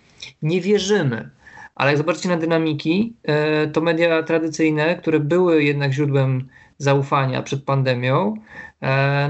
nie 0.41 0.61
wierzymy. 0.61 1.29
Ale 1.75 1.91
jak 1.91 1.97
zobaczycie 1.97 2.29
na 2.29 2.37
dynamiki, 2.37 3.13
e, 3.23 3.67
to 3.67 3.81
media 3.81 4.23
tradycyjne, 4.23 4.95
które 4.95 5.19
były 5.19 5.63
jednak 5.63 5.91
źródłem 5.91 6.47
zaufania 6.77 7.41
przed 7.41 7.63
pandemią, 7.63 8.35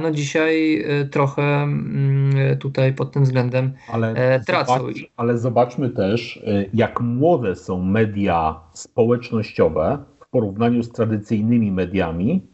no 0.02 0.12
dzisiaj 0.12 0.82
e, 0.82 1.06
trochę 1.06 1.42
mm, 1.42 2.58
tutaj 2.58 2.94
pod 2.94 3.12
tym 3.12 3.24
względem 3.24 3.74
ale 3.92 4.14
e, 4.14 4.40
tracą. 4.40 4.78
Zobacz, 4.78 4.98
ale 5.18 5.38
zobaczmy 5.38 5.90
też, 5.90 6.44
jak 6.74 7.02
młode 7.02 7.56
są 7.56 7.84
media 7.84 8.60
społecznościowe 8.74 9.98
w 10.20 10.30
porównaniu 10.30 10.84
z 10.84 10.92
tradycyjnymi 10.92 11.72
mediami, 11.72 12.48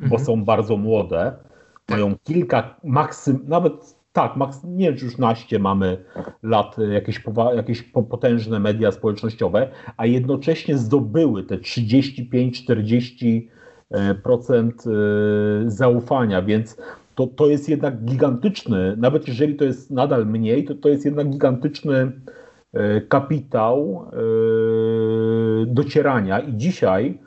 mhm. 0.00 0.10
bo 0.10 0.18
są 0.18 0.44
bardzo 0.44 0.76
młode, 0.76 1.36
tak. 1.86 1.98
mają 1.98 2.14
kilka, 2.24 2.76
maksym, 2.84 3.40
nawet 3.48 3.96
tak, 4.12 4.36
maks, 4.36 4.64
nie 4.64 4.86
wiem, 4.86 4.96
czy 4.96 5.04
już 5.04 5.18
naście 5.18 5.58
mamy 5.58 6.04
lat, 6.42 6.76
jakieś, 6.92 7.22
jakieś 7.56 7.82
potężne 7.82 8.60
media 8.60 8.92
społecznościowe, 8.92 9.68
a 9.96 10.06
jednocześnie 10.06 10.78
zdobyły 10.78 11.44
te 11.44 11.56
35-40 11.56 13.42
E, 13.42 13.55
procent 14.22 14.84
e, 14.86 14.90
zaufania, 15.70 16.42
więc 16.42 16.76
to, 17.14 17.26
to 17.26 17.46
jest 17.46 17.68
jednak 17.68 18.04
gigantyczny, 18.04 18.94
nawet 18.96 19.28
jeżeli 19.28 19.54
to 19.54 19.64
jest 19.64 19.90
nadal 19.90 20.26
mniej, 20.26 20.64
to 20.64 20.74
to 20.74 20.88
jest 20.88 21.04
jednak 21.04 21.30
gigantyczny 21.30 22.12
e, 22.72 23.00
kapitał 23.00 24.06
docierania. 25.66 26.40
I 26.40 26.56
dzisiaj, 26.56 27.18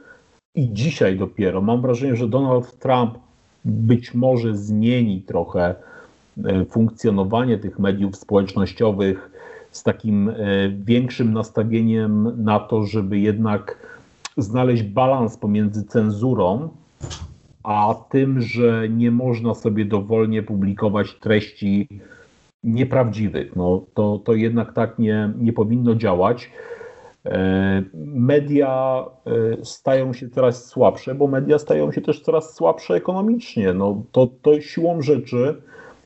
i 0.56 0.74
dzisiaj 0.74 1.18
dopiero 1.18 1.62
mam 1.62 1.82
wrażenie, 1.82 2.16
że 2.16 2.28
Donald 2.28 2.80
Trump 2.80 3.18
być 3.66 4.14
może 4.14 4.58
zmieni 4.58 5.22
trochę 5.22 5.76
funkcjonowanie 6.70 7.58
tych 7.58 7.80
mediów 7.80 8.16
społecznościowych 8.16 9.32
z 9.72 9.84
takim 9.84 10.32
większym 10.86 11.34
nastawieniem 11.34 12.44
na 12.44 12.60
to, 12.60 12.84
żeby 12.84 13.20
jednak 13.20 13.78
znaleźć 14.42 14.84
balans 14.84 15.38
pomiędzy 15.38 15.84
cenzurą, 15.84 16.70
a 17.64 17.96
tym, 18.10 18.42
że 18.42 18.90
nie 18.90 19.12
można 19.12 19.54
sobie 19.54 19.86
dowolnie 19.86 20.44
publikować 20.44 21.14
treści 21.20 21.88
nieprawdziwych. 22.64 23.56
No, 23.56 23.86
to, 23.94 24.22
to 24.26 24.34
jednak 24.34 24.74
tak 24.74 25.00
nie, 25.00 25.34
nie 25.38 25.54
powinno 25.54 25.96
działać. 25.96 26.52
E, 27.26 27.84
media 28.06 29.06
e, 29.26 29.66
stają 29.66 30.14
się 30.14 30.30
coraz 30.30 30.66
słabsze, 30.66 31.16
bo 31.16 31.28
media 31.28 31.60
stają 31.60 31.92
się 31.92 32.02
też 32.02 32.22
coraz 32.22 32.56
słabsze 32.56 32.94
ekonomicznie. 32.94 33.74
No, 33.74 34.04
to, 34.12 34.28
to 34.42 34.62
siłą 34.62 35.02
rzeczy, 35.02 35.62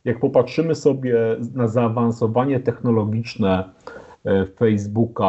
jak 0.05 0.19
popatrzymy 0.19 0.75
sobie 0.75 1.15
na 1.55 1.67
zaawansowanie 1.67 2.59
technologiczne 2.59 3.69
e, 4.25 4.45
Facebooka, 4.45 5.25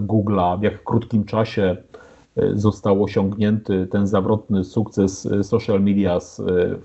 Google'a, 0.00 0.58
w 0.58 0.62
jak 0.62 0.84
krótkim 0.84 1.24
czasie 1.24 1.76
został 2.54 3.04
osiągnięty 3.04 3.88
ten 3.90 4.06
zawrotny 4.06 4.64
sukces 4.64 5.26
e, 5.26 5.44
social 5.44 5.82
media 5.82 6.16
e, 6.16 6.18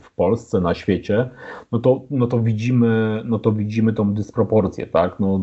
w 0.01 0.11
Polsce, 0.15 0.61
na 0.61 0.73
świecie, 0.73 1.29
no 1.71 1.79
to, 1.79 2.01
no 2.09 2.27
to, 2.27 2.39
widzimy, 2.39 3.21
no 3.25 3.39
to 3.39 3.51
widzimy 3.51 3.93
tą 3.93 4.13
dysproporcję, 4.13 4.87
tak? 4.87 5.19
No, 5.19 5.39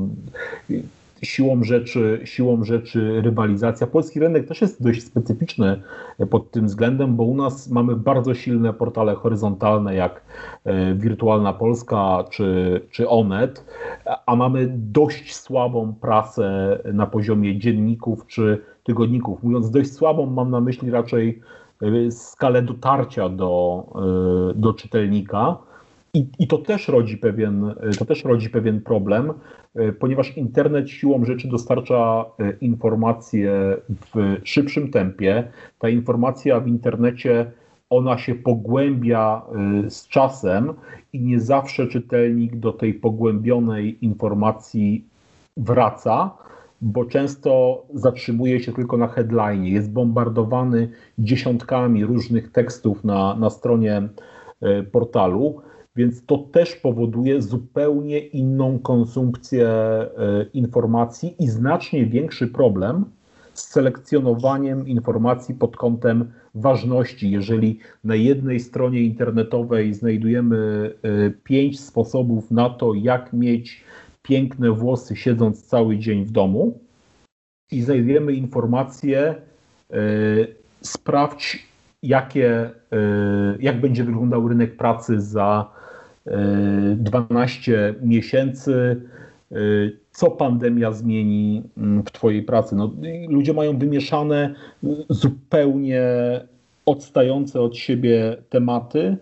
siłą 1.22 1.64
rzeczy, 1.64 2.20
siłą 2.24 2.64
rzeczy 2.64 3.20
rywalizacja. 3.22 3.86
Polski 3.86 4.20
rynek 4.20 4.48
też 4.48 4.60
jest 4.60 4.82
dość 4.82 5.04
specyficzny 5.04 5.82
pod 6.30 6.50
tym 6.50 6.66
względem, 6.66 7.16
bo 7.16 7.24
u 7.24 7.36
nas 7.36 7.70
mamy 7.70 7.96
bardzo 7.96 8.34
silne 8.34 8.72
portale 8.72 9.14
horyzontalne 9.14 9.94
jak 9.94 10.22
e, 10.64 10.94
Wirtualna 10.94 11.52
Polska 11.52 12.24
czy, 12.30 12.80
czy 12.90 13.08
Onet, 13.08 13.64
a 14.26 14.36
mamy 14.36 14.72
dość 14.76 15.36
słabą 15.36 15.94
prasę 16.00 16.78
na 16.92 17.06
poziomie 17.06 17.58
dzienników 17.58 18.26
czy 18.26 18.62
tygodników. 18.84 19.42
Mówiąc 19.42 19.70
dość 19.70 19.92
słabą, 19.92 20.26
mam 20.26 20.50
na 20.50 20.60
myśli 20.60 20.90
raczej 20.90 21.40
e, 21.82 22.10
skalę 22.10 22.62
dotarcia 22.62 23.28
do, 23.28 23.84
e, 24.54 24.60
do 24.60 24.74
czytelnika. 24.74 25.69
I, 26.14 26.26
I, 26.38 26.46
to, 26.46 26.58
też 26.58 26.88
rodzi 26.88 27.18
pewien, 27.18 27.74
to 27.98 28.04
też 28.04 28.24
rodzi 28.24 28.50
pewien 28.50 28.80
problem, 28.80 29.32
E, 29.74 29.92
ponieważ 29.92 30.36
internet 30.36 30.90
siłą 30.90 31.24
rzeczy 31.24 31.48
dostarcza 31.48 32.24
e, 32.38 32.52
informacje 32.60 33.76
w 33.88 34.36
szybszym 34.44 34.90
tempie. 34.90 35.48
Ta 35.78 35.88
informacja 35.88 36.60
w 36.60 36.68
internecie 36.68 37.50
ona 37.90 38.18
się 38.18 38.34
pogłębia 38.34 39.42
e, 39.86 39.90
z 39.90 40.08
czasem 40.08 40.72
i 41.12 41.20
nie 41.20 41.40
zawsze 41.40 41.86
czytelnik 41.86 42.56
do 42.56 42.72
tej 42.72 42.94
pogłębionej 42.94 44.04
informacji 44.04 45.04
wraca, 45.56 46.30
bo 46.80 47.04
często 47.04 47.82
zatrzymuje 47.94 48.60
się 48.60 48.72
tylko 48.72 48.96
na 48.96 49.08
headline, 49.08 49.64
jest 49.64 49.92
bombardowany 49.92 50.88
dziesiątkami 51.18 52.04
różnych 52.04 52.52
tekstów 52.52 53.04
na, 53.04 53.34
na 53.34 53.50
stronie 53.50 54.08
portalu. 54.92 55.62
Więc 56.00 56.26
to 56.26 56.38
też 56.38 56.76
powoduje 56.76 57.42
zupełnie 57.42 58.18
inną 58.18 58.78
konsumpcję 58.78 59.68
e, 59.68 60.08
informacji 60.52 61.34
i 61.38 61.48
znacznie 61.48 62.06
większy 62.06 62.48
problem 62.48 63.04
z 63.54 63.62
selekcjonowaniem 63.62 64.88
informacji 64.88 65.54
pod 65.54 65.76
kątem 65.76 66.32
ważności. 66.54 67.30
Jeżeli 67.30 67.78
na 68.04 68.14
jednej 68.14 68.60
stronie 68.60 69.02
internetowej 69.02 69.94
znajdujemy 69.94 70.90
e, 71.02 71.30
pięć 71.30 71.80
sposobów 71.80 72.50
na 72.50 72.70
to, 72.70 72.94
jak 72.94 73.32
mieć 73.32 73.84
piękne 74.22 74.70
włosy 74.70 75.16
siedząc 75.16 75.66
cały 75.66 75.98
dzień 75.98 76.24
w 76.24 76.30
domu 76.30 76.78
i 77.72 77.82
znajdujemy 77.82 78.32
informację, 78.32 79.34
e, 79.90 79.96
sprawdź, 80.80 81.66
jakie, 82.02 82.70
jak 83.60 83.80
będzie 83.80 84.04
wyglądał 84.04 84.48
rynek 84.48 84.76
pracy 84.76 85.20
za 85.20 85.79
12 86.96 87.94
miesięcy, 88.02 89.00
y, 89.52 89.98
co 90.10 90.30
pandemia 90.30 90.92
zmieni 90.92 91.62
mm, 91.76 92.02
w 92.02 92.10
Twojej 92.10 92.42
pracy. 92.42 92.76
No, 92.76 92.92
ludzie 93.28 93.52
mają 93.52 93.78
wymieszane, 93.78 94.54
zupełnie 95.08 96.02
odstające 96.86 97.60
od 97.60 97.76
siebie 97.76 98.36
tematy 98.48 99.16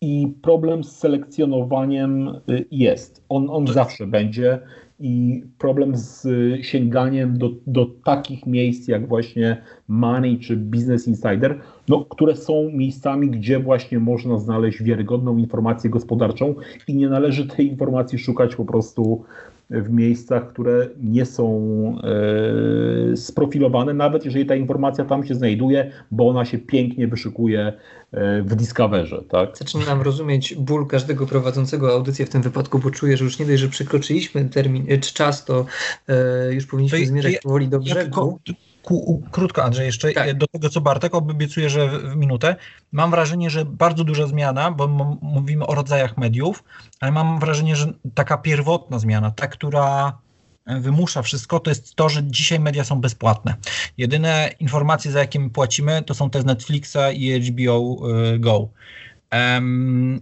i 0.00 0.34
problem 0.42 0.84
z 0.84 0.96
selekcjonowaniem 0.98 2.28
y, 2.28 2.64
jest. 2.70 3.24
On, 3.28 3.50
on 3.50 3.66
zawsze 3.66 4.06
będzie 4.06 4.58
i 5.00 5.44
problem 5.58 5.96
z 5.96 6.26
sięganiem 6.62 7.38
do, 7.38 7.50
do 7.66 7.86
takich 8.04 8.46
miejsc 8.46 8.88
jak 8.88 9.08
właśnie 9.08 9.62
Money 9.88 10.38
czy 10.38 10.56
Business 10.56 11.08
Insider, 11.08 11.60
no, 11.88 12.04
które 12.04 12.36
są 12.36 12.70
miejscami, 12.72 13.30
gdzie 13.30 13.58
właśnie 13.58 13.98
można 13.98 14.38
znaleźć 14.38 14.82
wiarygodną 14.82 15.36
informację 15.36 15.90
gospodarczą 15.90 16.54
i 16.88 16.94
nie 16.94 17.08
należy 17.08 17.46
tej 17.46 17.68
informacji 17.68 18.18
szukać 18.18 18.56
po 18.56 18.64
prostu 18.64 19.24
w 19.70 19.90
miejscach, 19.90 20.52
które 20.52 20.88
nie 21.02 21.26
są 21.26 21.46
e, 23.12 23.16
sprofilowane, 23.16 23.94
nawet 23.94 24.24
jeżeli 24.24 24.46
ta 24.46 24.54
informacja 24.54 25.04
tam 25.04 25.26
się 25.26 25.34
znajduje, 25.34 25.90
bo 26.10 26.28
ona 26.28 26.44
się 26.44 26.58
pięknie 26.58 27.08
wyszukuje 27.08 27.72
e, 28.12 28.42
w 28.42 28.54
Discoverze. 28.54 29.22
Tak? 29.28 29.58
Zaczynam 29.58 30.02
rozumieć 30.02 30.54
ból 30.54 30.86
każdego 30.86 31.26
prowadzącego 31.26 31.92
audycję 31.92 32.26
w 32.26 32.30
tym 32.30 32.42
wypadku, 32.42 32.78
bo 32.78 32.90
czuję, 32.90 33.16
że 33.16 33.24
już 33.24 33.38
nie 33.38 33.46
dość, 33.46 33.60
że 33.60 33.68
przekroczyliśmy 33.68 34.44
termin 34.44 34.84
e, 34.88 34.98
czy 34.98 35.14
czas, 35.14 35.44
to 35.44 35.66
e, 36.08 36.54
już 36.54 36.66
powinniśmy 36.66 37.00
to 37.00 37.06
zmierzać 37.06 37.32
ja, 37.32 37.38
powoli 37.42 37.68
do 37.68 37.80
brzegu. 37.80 38.38
Ja 38.48 38.54
ku, 38.84 39.22
krótko 39.30 39.64
Andrzej, 39.64 39.86
jeszcze 39.86 40.12
tak. 40.12 40.38
do 40.38 40.46
tego 40.46 40.68
co 40.68 40.80
Bartek, 40.80 41.14
obiecuję, 41.14 41.70
że 41.70 41.88
w, 41.88 42.16
minutę. 42.16 42.56
Mam 42.92 43.10
wrażenie, 43.10 43.50
że 43.50 43.64
bardzo 43.64 44.04
duża 44.04 44.26
zmiana, 44.26 44.70
bo 44.70 44.88
mówimy 45.22 45.66
o 45.66 45.74
rodzajach 45.74 46.16
mediów, 46.16 46.64
ale 47.00 47.12
mam 47.12 47.40
wrażenie, 47.40 47.76
że 47.76 47.92
taka 48.14 48.38
pierwotna 48.38 48.98
zmiana, 48.98 49.30
ta, 49.30 49.46
która 49.46 50.18
wymusza 50.66 51.22
wszystko, 51.22 51.60
to 51.60 51.70
jest 51.70 51.94
to, 51.94 52.08
że 52.08 52.24
dzisiaj 52.24 52.60
media 52.60 52.84
są 52.84 53.00
bezpłatne. 53.00 53.54
Jedyne 53.98 54.50
informacje, 54.60 55.10
za 55.10 55.18
jakie 55.18 55.40
my 55.40 55.50
płacimy, 55.50 56.02
to 56.02 56.14
są 56.14 56.30
te 56.30 56.40
z 56.40 56.44
Netflixa 56.44 57.12
i 57.14 57.40
HBO 57.40 57.96
y, 58.34 58.38
Go. 58.38 58.68
Um, 59.32 60.20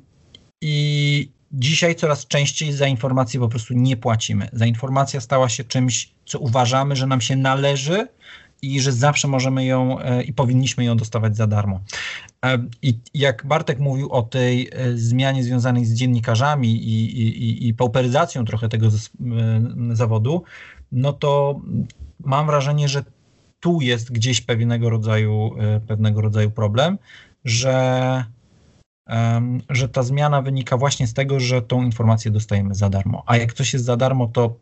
I 0.60 1.30
dzisiaj 1.52 1.94
coraz 1.94 2.26
częściej 2.26 2.72
za 2.72 2.86
informacje 2.86 3.40
po 3.40 3.48
prostu 3.48 3.74
nie 3.74 3.96
płacimy. 3.96 4.48
Za 4.52 4.66
informacja 4.66 5.20
stała 5.20 5.48
się 5.48 5.64
czymś, 5.64 6.14
co 6.26 6.38
uważamy, 6.38 6.96
że 6.96 7.06
nam 7.06 7.20
się 7.20 7.36
należy, 7.36 8.08
i 8.62 8.80
że 8.80 8.92
zawsze 8.92 9.28
możemy 9.28 9.64
ją 9.64 10.00
e, 10.00 10.22
i 10.22 10.32
powinniśmy 10.32 10.84
ją 10.84 10.96
dostawać 10.96 11.36
za 11.36 11.46
darmo. 11.46 11.80
E, 12.44 12.58
I 12.82 12.98
jak 13.14 13.46
Bartek 13.46 13.78
mówił 13.78 14.12
o 14.12 14.22
tej 14.22 14.68
e, 14.72 14.96
zmianie 14.96 15.44
związanej 15.44 15.84
z 15.84 15.94
dziennikarzami 15.94 16.68
i, 16.68 17.22
i, 17.22 17.68
i 17.68 17.74
pauperyzacją 17.74 18.44
trochę 18.44 18.68
tego 18.68 18.88
zawodu, 19.92 20.42
no 20.92 21.12
to 21.12 21.60
mam 22.24 22.46
wrażenie, 22.46 22.88
że 22.88 23.04
tu 23.60 23.80
jest 23.80 24.12
gdzieś 24.12 24.40
pewnego 24.40 24.90
rodzaju, 24.90 25.50
pewnego 25.86 26.20
rodzaju 26.20 26.50
problem, 26.50 26.98
że, 27.44 28.24
że 29.70 29.88
ta 29.88 30.02
zmiana 30.02 30.42
wynika 30.42 30.76
właśnie 30.76 31.06
z 31.06 31.14
tego, 31.14 31.40
że 31.40 31.62
tą 31.62 31.82
informację 31.82 32.30
dostajemy 32.30 32.74
za 32.74 32.90
darmo. 32.90 33.22
A 33.26 33.36
jak 33.36 33.52
coś 33.52 33.72
jest 33.72 33.84
za 33.84 33.96
darmo, 33.96 34.26
to 34.26 34.56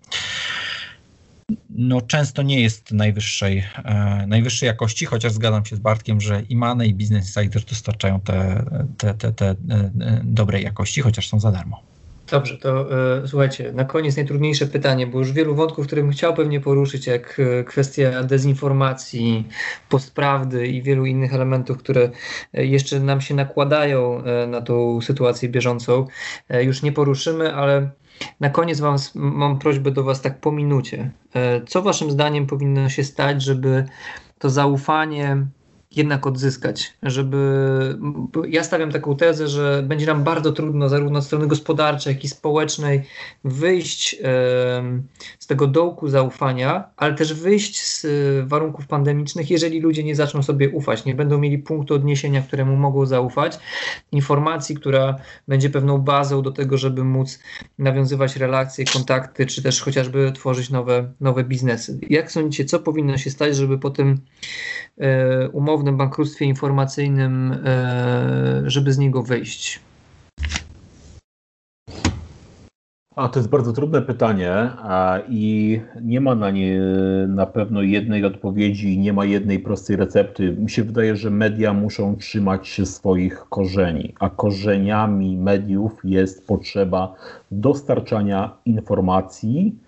no, 1.70 2.00
często 2.00 2.42
nie 2.42 2.60
jest 2.60 2.92
najwyższej, 2.92 3.64
e, 3.84 4.26
najwyższej 4.26 4.66
jakości, 4.66 5.06
chociaż 5.06 5.32
zgadzam 5.32 5.64
się 5.64 5.76
z 5.76 5.78
Bartkiem, 5.78 6.20
że 6.20 6.42
i 6.48 6.56
Mane 6.56 6.86
i 6.86 6.94
Business 6.94 7.36
Insider 7.36 7.64
dostarczają 7.64 8.20
te, 8.20 8.64
te, 8.98 9.14
te, 9.14 9.32
te 9.32 9.50
e, 9.50 9.56
dobrej 10.24 10.64
jakości, 10.64 11.00
chociaż 11.00 11.28
są 11.28 11.40
za 11.40 11.52
darmo. 11.52 11.90
Dobrze, 12.30 12.58
to 12.58 12.86
e, 13.22 13.28
słuchajcie, 13.28 13.72
na 13.72 13.84
koniec 13.84 14.16
najtrudniejsze 14.16 14.66
pytanie, 14.66 15.06
bo 15.06 15.18
już 15.18 15.32
wielu 15.32 15.54
wątków, 15.54 15.86
które 15.86 16.02
bym 16.02 16.10
chciał 16.10 16.34
pewnie 16.34 16.60
poruszyć, 16.60 17.06
jak 17.06 17.40
e, 17.40 17.64
kwestia 17.64 18.22
dezinformacji, 18.22 19.48
postprawdy 19.88 20.66
i 20.66 20.82
wielu 20.82 21.06
innych 21.06 21.34
elementów, 21.34 21.78
które 21.78 22.10
e, 22.54 22.66
jeszcze 22.66 23.00
nam 23.00 23.20
się 23.20 23.34
nakładają 23.34 24.24
e, 24.24 24.46
na 24.46 24.60
tą 24.60 25.00
sytuację 25.00 25.48
bieżącą, 25.48 26.06
e, 26.48 26.64
już 26.64 26.82
nie 26.82 26.92
poruszymy, 26.92 27.54
ale 27.54 27.90
na 28.40 28.50
koniec 28.50 28.80
mam, 28.80 28.96
mam 29.14 29.58
prośbę 29.58 29.90
do 29.90 30.04
Was 30.04 30.22
tak 30.22 30.40
po 30.40 30.52
minucie. 30.52 31.10
E, 31.34 31.60
co 31.64 31.82
Waszym 31.82 32.10
zdaniem 32.10 32.46
powinno 32.46 32.88
się 32.88 33.04
stać, 33.04 33.42
żeby 33.42 33.84
to 34.38 34.50
zaufanie 34.50 35.46
jednak 35.96 36.26
odzyskać, 36.26 36.96
żeby 37.02 37.38
ja 38.48 38.64
stawiam 38.64 38.92
taką 38.92 39.16
tezę, 39.16 39.48
że 39.48 39.82
będzie 39.86 40.06
nam 40.06 40.24
bardzo 40.24 40.52
trudno 40.52 40.88
zarówno 40.88 41.18
od 41.18 41.24
strony 41.24 41.46
gospodarczej, 41.46 42.14
jak 42.14 42.24
i 42.24 42.28
społecznej 42.28 43.02
wyjść 43.44 44.16
z 45.38 45.46
tego 45.46 45.66
dołku 45.66 46.08
zaufania, 46.08 46.84
ale 46.96 47.14
też 47.14 47.34
wyjść 47.34 47.82
z 47.82 48.06
warunków 48.48 48.86
pandemicznych, 48.86 49.50
jeżeli 49.50 49.80
ludzie 49.80 50.04
nie 50.04 50.14
zaczną 50.14 50.42
sobie 50.42 50.70
ufać, 50.70 51.04
nie 51.04 51.14
będą 51.14 51.38
mieli 51.38 51.58
punktu 51.58 51.94
odniesienia, 51.94 52.42
któremu 52.42 52.76
mogą 52.76 53.06
zaufać, 53.06 53.58
informacji, 54.12 54.76
która 54.76 55.16
będzie 55.48 55.70
pewną 55.70 55.98
bazą 55.98 56.42
do 56.42 56.50
tego, 56.50 56.78
żeby 56.78 57.04
móc 57.04 57.38
nawiązywać 57.78 58.36
relacje, 58.36 58.84
kontakty, 58.84 59.46
czy 59.46 59.62
też 59.62 59.82
chociażby 59.82 60.32
tworzyć 60.32 60.70
nowe, 60.70 61.12
nowe 61.20 61.44
biznesy. 61.44 61.98
Jak 62.10 62.32
sądzicie, 62.32 62.64
co 62.64 62.78
powinno 62.78 63.18
się 63.18 63.30
stać, 63.30 63.56
żeby 63.56 63.78
po 63.78 63.90
tym 63.90 64.20
e, 65.00 65.48
umownym 65.80 65.96
bankructwie 65.96 66.44
informacyjnym, 66.44 67.56
e, 67.64 68.62
żeby 68.66 68.92
z 68.92 68.98
niego 68.98 69.22
wyjść? 69.22 69.80
A 73.16 73.28
to 73.28 73.38
jest 73.38 73.48
bardzo 73.48 73.72
trudne 73.72 74.02
pytanie 74.02 74.70
i 75.28 75.80
nie 76.02 76.20
ma 76.20 76.34
na 76.34 76.50
nie 76.50 76.80
na 77.28 77.46
pewno 77.46 77.82
jednej 77.82 78.24
odpowiedzi, 78.24 78.98
nie 78.98 79.12
ma 79.12 79.24
jednej 79.24 79.58
prostej 79.58 79.96
recepty. 79.96 80.52
Mi 80.52 80.70
się 80.70 80.84
wydaje, 80.84 81.16
że 81.16 81.30
media 81.30 81.72
muszą 81.72 82.16
trzymać 82.16 82.68
się 82.68 82.86
swoich 82.86 83.44
korzeni, 83.48 84.14
a 84.20 84.30
korzeniami 84.30 85.36
mediów 85.36 85.92
jest 86.04 86.46
potrzeba 86.46 87.14
dostarczania 87.50 88.56
informacji, 88.64 89.78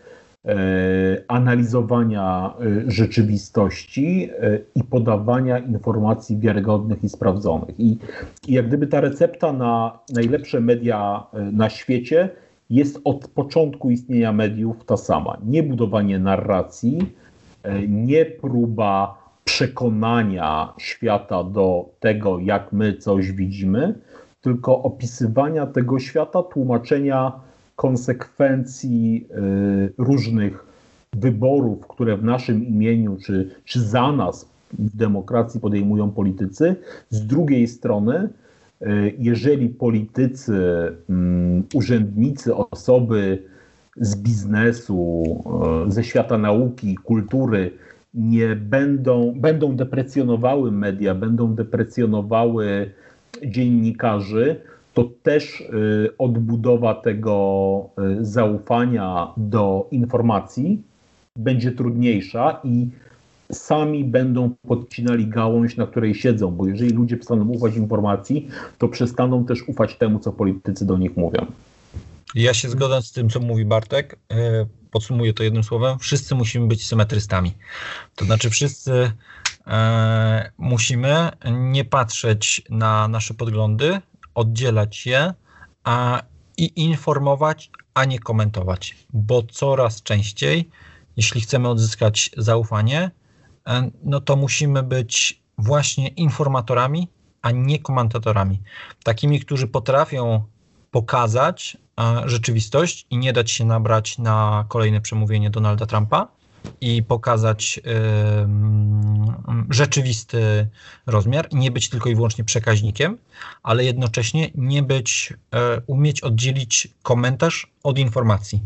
analizowania 1.28 2.54
e, 2.60 2.90
rzeczywistości 2.90 4.30
e, 4.40 4.58
i 4.74 4.84
podawania 4.84 5.58
informacji 5.58 6.38
wiarygodnych 6.38 7.04
i 7.04 7.08
sprawdzonych. 7.08 7.80
I, 7.80 7.98
I 8.48 8.52
jak 8.52 8.68
gdyby 8.68 8.86
ta 8.86 9.00
recepta 9.00 9.52
na 9.52 9.98
najlepsze 10.14 10.60
media 10.60 11.26
na 11.52 11.70
świecie 11.70 12.30
jest 12.70 13.00
od 13.04 13.28
początku 13.28 13.90
istnienia 13.90 14.32
mediów 14.32 14.84
ta 14.84 14.96
sama. 14.96 15.36
Nie 15.44 15.62
budowanie 15.62 16.18
narracji, 16.18 17.12
e, 17.62 17.88
nie 17.88 18.24
próba 18.24 19.18
przekonania 19.44 20.72
świata 20.78 21.44
do 21.44 21.90
tego, 22.00 22.38
jak 22.38 22.72
my 22.72 22.96
coś 22.96 23.32
widzimy, 23.32 23.94
tylko 24.40 24.82
opisywania 24.82 25.66
tego 25.66 25.98
świata, 25.98 26.42
tłumaczenia 26.42 27.32
konsekwencji 27.76 29.26
y, 29.30 29.92
różnych 29.98 30.64
wyborów, 31.12 31.86
które 31.86 32.16
w 32.16 32.24
naszym 32.24 32.66
imieniu 32.66 33.16
czy, 33.26 33.50
czy 33.64 33.80
za 33.80 34.12
nas 34.12 34.48
w 34.72 34.96
demokracji 34.96 35.60
podejmują 35.60 36.10
politycy. 36.10 36.76
Z 37.10 37.26
drugiej 37.26 37.68
strony, 37.68 38.28
y, 38.82 39.14
jeżeli 39.18 39.68
politycy, 39.68 40.52
mm, 41.10 41.62
urzędnicy, 41.74 42.54
osoby 42.54 43.42
z 43.96 44.16
biznesu, 44.16 45.24
y, 45.88 45.92
ze 45.92 46.04
świata 46.04 46.38
nauki, 46.38 46.96
kultury 46.96 47.70
nie 48.14 48.56
będą, 48.56 49.34
będą 49.36 49.76
deprecjonowały 49.76 50.72
media, 50.72 51.14
będą 51.14 51.54
deprecjonowały 51.54 52.90
dziennikarzy, 53.46 54.60
to 54.94 55.08
też 55.22 55.60
y, 55.60 56.16
odbudowa 56.18 56.94
tego 56.94 57.88
y, 58.20 58.24
zaufania 58.24 59.32
do 59.36 59.88
informacji 59.90 60.82
będzie 61.36 61.72
trudniejsza 61.72 62.60
i 62.64 62.88
sami 63.52 64.04
będą 64.04 64.50
podcinali 64.68 65.26
gałąź, 65.26 65.76
na 65.76 65.86
której 65.86 66.14
siedzą, 66.14 66.50
bo 66.50 66.66
jeżeli 66.66 66.90
ludzie 66.90 67.16
przestaną 67.16 67.48
ufać 67.48 67.76
informacji, 67.76 68.48
to 68.78 68.88
przestaną 68.88 69.44
też 69.44 69.68
ufać 69.68 69.96
temu, 69.96 70.18
co 70.18 70.32
politycy 70.32 70.86
do 70.86 70.98
nich 70.98 71.16
mówią. 71.16 71.46
Ja 72.34 72.54
się 72.54 72.68
zgadzam 72.68 73.02
z 73.02 73.12
tym, 73.12 73.30
co 73.30 73.40
mówi 73.40 73.64
Bartek. 73.64 74.18
E, 74.32 74.66
podsumuję 74.90 75.34
to 75.34 75.42
jednym 75.42 75.64
słowem. 75.64 75.98
Wszyscy 75.98 76.34
musimy 76.34 76.66
być 76.66 76.86
symetrystami. 76.86 77.52
To 78.16 78.24
znaczy, 78.24 78.50
wszyscy 78.50 79.12
e, 79.66 80.50
musimy 80.58 81.30
nie 81.50 81.84
patrzeć 81.84 82.62
na 82.70 83.08
nasze 83.08 83.34
podglądy, 83.34 84.00
oddzielać 84.34 85.06
je 85.06 85.34
a, 85.84 86.22
i 86.56 86.72
informować, 86.80 87.70
a 87.94 88.04
nie 88.04 88.18
komentować, 88.18 88.96
bo 89.12 89.42
coraz 89.42 90.02
częściej, 90.02 90.70
jeśli 91.16 91.40
chcemy 91.40 91.68
odzyskać 91.68 92.30
zaufanie, 92.36 93.10
e, 93.66 93.90
no 94.04 94.20
to 94.20 94.36
musimy 94.36 94.82
być 94.82 95.42
właśnie 95.58 96.08
informatorami, 96.08 97.08
a 97.42 97.50
nie 97.50 97.78
komentatorami. 97.78 98.60
Takimi, 99.04 99.40
którzy 99.40 99.66
potrafią 99.68 100.44
pokazać 100.90 101.76
e, 102.00 102.28
rzeczywistość 102.28 103.06
i 103.10 103.18
nie 103.18 103.32
dać 103.32 103.50
się 103.50 103.64
nabrać 103.64 104.18
na 104.18 104.64
kolejne 104.68 105.00
przemówienie 105.00 105.50
Donalda 105.50 105.86
Trumpa 105.86 106.28
i 106.80 107.02
pokazać 107.02 107.80
rzeczywisty 109.70 110.68
rozmiar, 111.06 111.48
nie 111.52 111.70
być 111.70 111.88
tylko 111.88 112.08
i 112.08 112.14
wyłącznie 112.14 112.44
przekaźnikiem, 112.44 113.18
ale 113.62 113.84
jednocześnie 113.84 114.50
nie 114.54 114.82
być, 114.82 115.32
e, 115.54 115.80
umieć 115.86 116.20
oddzielić 116.20 116.88
komentarz 117.02 117.72
od 117.82 117.98
informacji. 117.98 118.62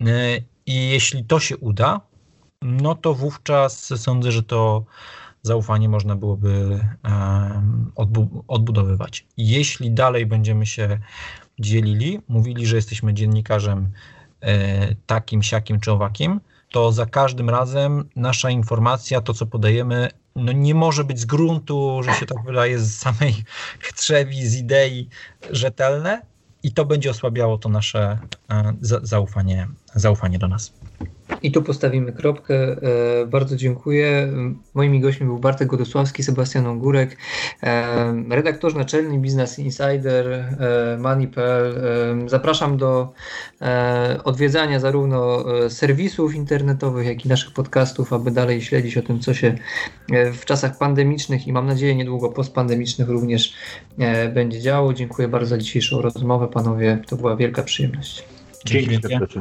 E, 0.00 0.38
I 0.66 0.90
jeśli 0.90 1.24
to 1.24 1.40
się 1.40 1.56
uda, 1.56 2.00
no 2.62 2.94
to 2.94 3.14
wówczas 3.14 4.00
sądzę, 4.00 4.32
że 4.32 4.42
to 4.42 4.84
zaufanie 5.42 5.88
można 5.88 6.16
byłoby 6.16 6.80
odbudowywać. 8.48 9.26
Jeśli 9.36 9.90
dalej 9.90 10.26
będziemy 10.26 10.66
się 10.66 10.98
dzielili, 11.58 12.20
mówili, 12.28 12.66
że 12.66 12.76
jesteśmy 12.76 13.14
dziennikarzem 13.14 13.90
e, 14.40 14.94
takim, 14.94 15.42
siakim 15.42 15.80
czy 15.80 15.92
owakim, 15.92 16.40
to 16.72 16.92
za 16.92 17.06
każdym 17.06 17.50
razem 17.50 18.08
nasza 18.16 18.50
informacja, 18.50 19.20
to 19.20 19.34
co 19.34 19.46
podajemy, 19.46 20.08
no 20.36 20.52
nie 20.52 20.74
może 20.74 21.04
być 21.04 21.20
z 21.20 21.24
gruntu, 21.24 22.00
że 22.02 22.14
się 22.14 22.26
tak 22.26 22.44
wydaje, 22.44 22.78
z 22.78 22.98
samej 22.98 23.34
trzewi, 23.96 24.46
z 24.46 24.56
idei 24.56 25.08
rzetelne 25.50 26.22
i 26.62 26.72
to 26.72 26.84
będzie 26.84 27.10
osłabiało 27.10 27.58
to 27.58 27.68
nasze 27.68 28.18
e, 28.50 28.74
zaufanie, 29.02 29.68
zaufanie 29.94 30.38
do 30.38 30.48
nas. 30.48 30.72
I 31.42 31.52
tu 31.52 31.62
postawimy 31.62 32.12
kropkę. 32.12 32.54
E, 32.54 33.26
bardzo 33.26 33.56
dziękuję. 33.56 34.32
Moimi 34.74 35.00
gośćmi 35.00 35.26
był 35.26 35.38
Bartek 35.38 35.68
Godosławski, 35.68 36.22
Sebastian 36.22 36.66
Ongurek, 36.66 37.16
e, 37.62 38.14
redaktor 38.30 38.76
naczelny 38.76 39.18
Business 39.18 39.58
Insider, 39.58 40.28
e, 40.32 40.96
Money.pl. 41.00 41.74
Zapraszam 42.26 42.76
do 42.76 43.12
odwiedzania 44.24 44.80
zarówno 44.80 45.44
serwisów 45.68 46.34
internetowych, 46.34 47.06
jak 47.06 47.24
i 47.24 47.28
naszych 47.28 47.52
podcastów, 47.52 48.12
aby 48.12 48.30
dalej 48.30 48.62
śledzić 48.62 48.96
o 48.96 49.02
tym, 49.02 49.20
co 49.20 49.34
się 49.34 49.54
w 50.32 50.44
czasach 50.44 50.78
pandemicznych 50.78 51.46
i 51.46 51.52
mam 51.52 51.66
nadzieję 51.66 51.94
niedługo 51.94 52.28
postpandemicznych 52.28 53.08
również 53.08 53.54
będzie 54.34 54.60
działo. 54.60 54.94
Dziękuję 54.94 55.28
bardzo 55.28 55.48
za 55.48 55.58
dzisiejszą 55.58 56.02
rozmowę, 56.02 56.48
panowie. 56.48 57.02
To 57.06 57.16
była 57.16 57.36
wielka 57.36 57.62
przyjemność. 57.62 58.24
Dzięki. 58.64 59.00
Dzięki. 59.08 59.40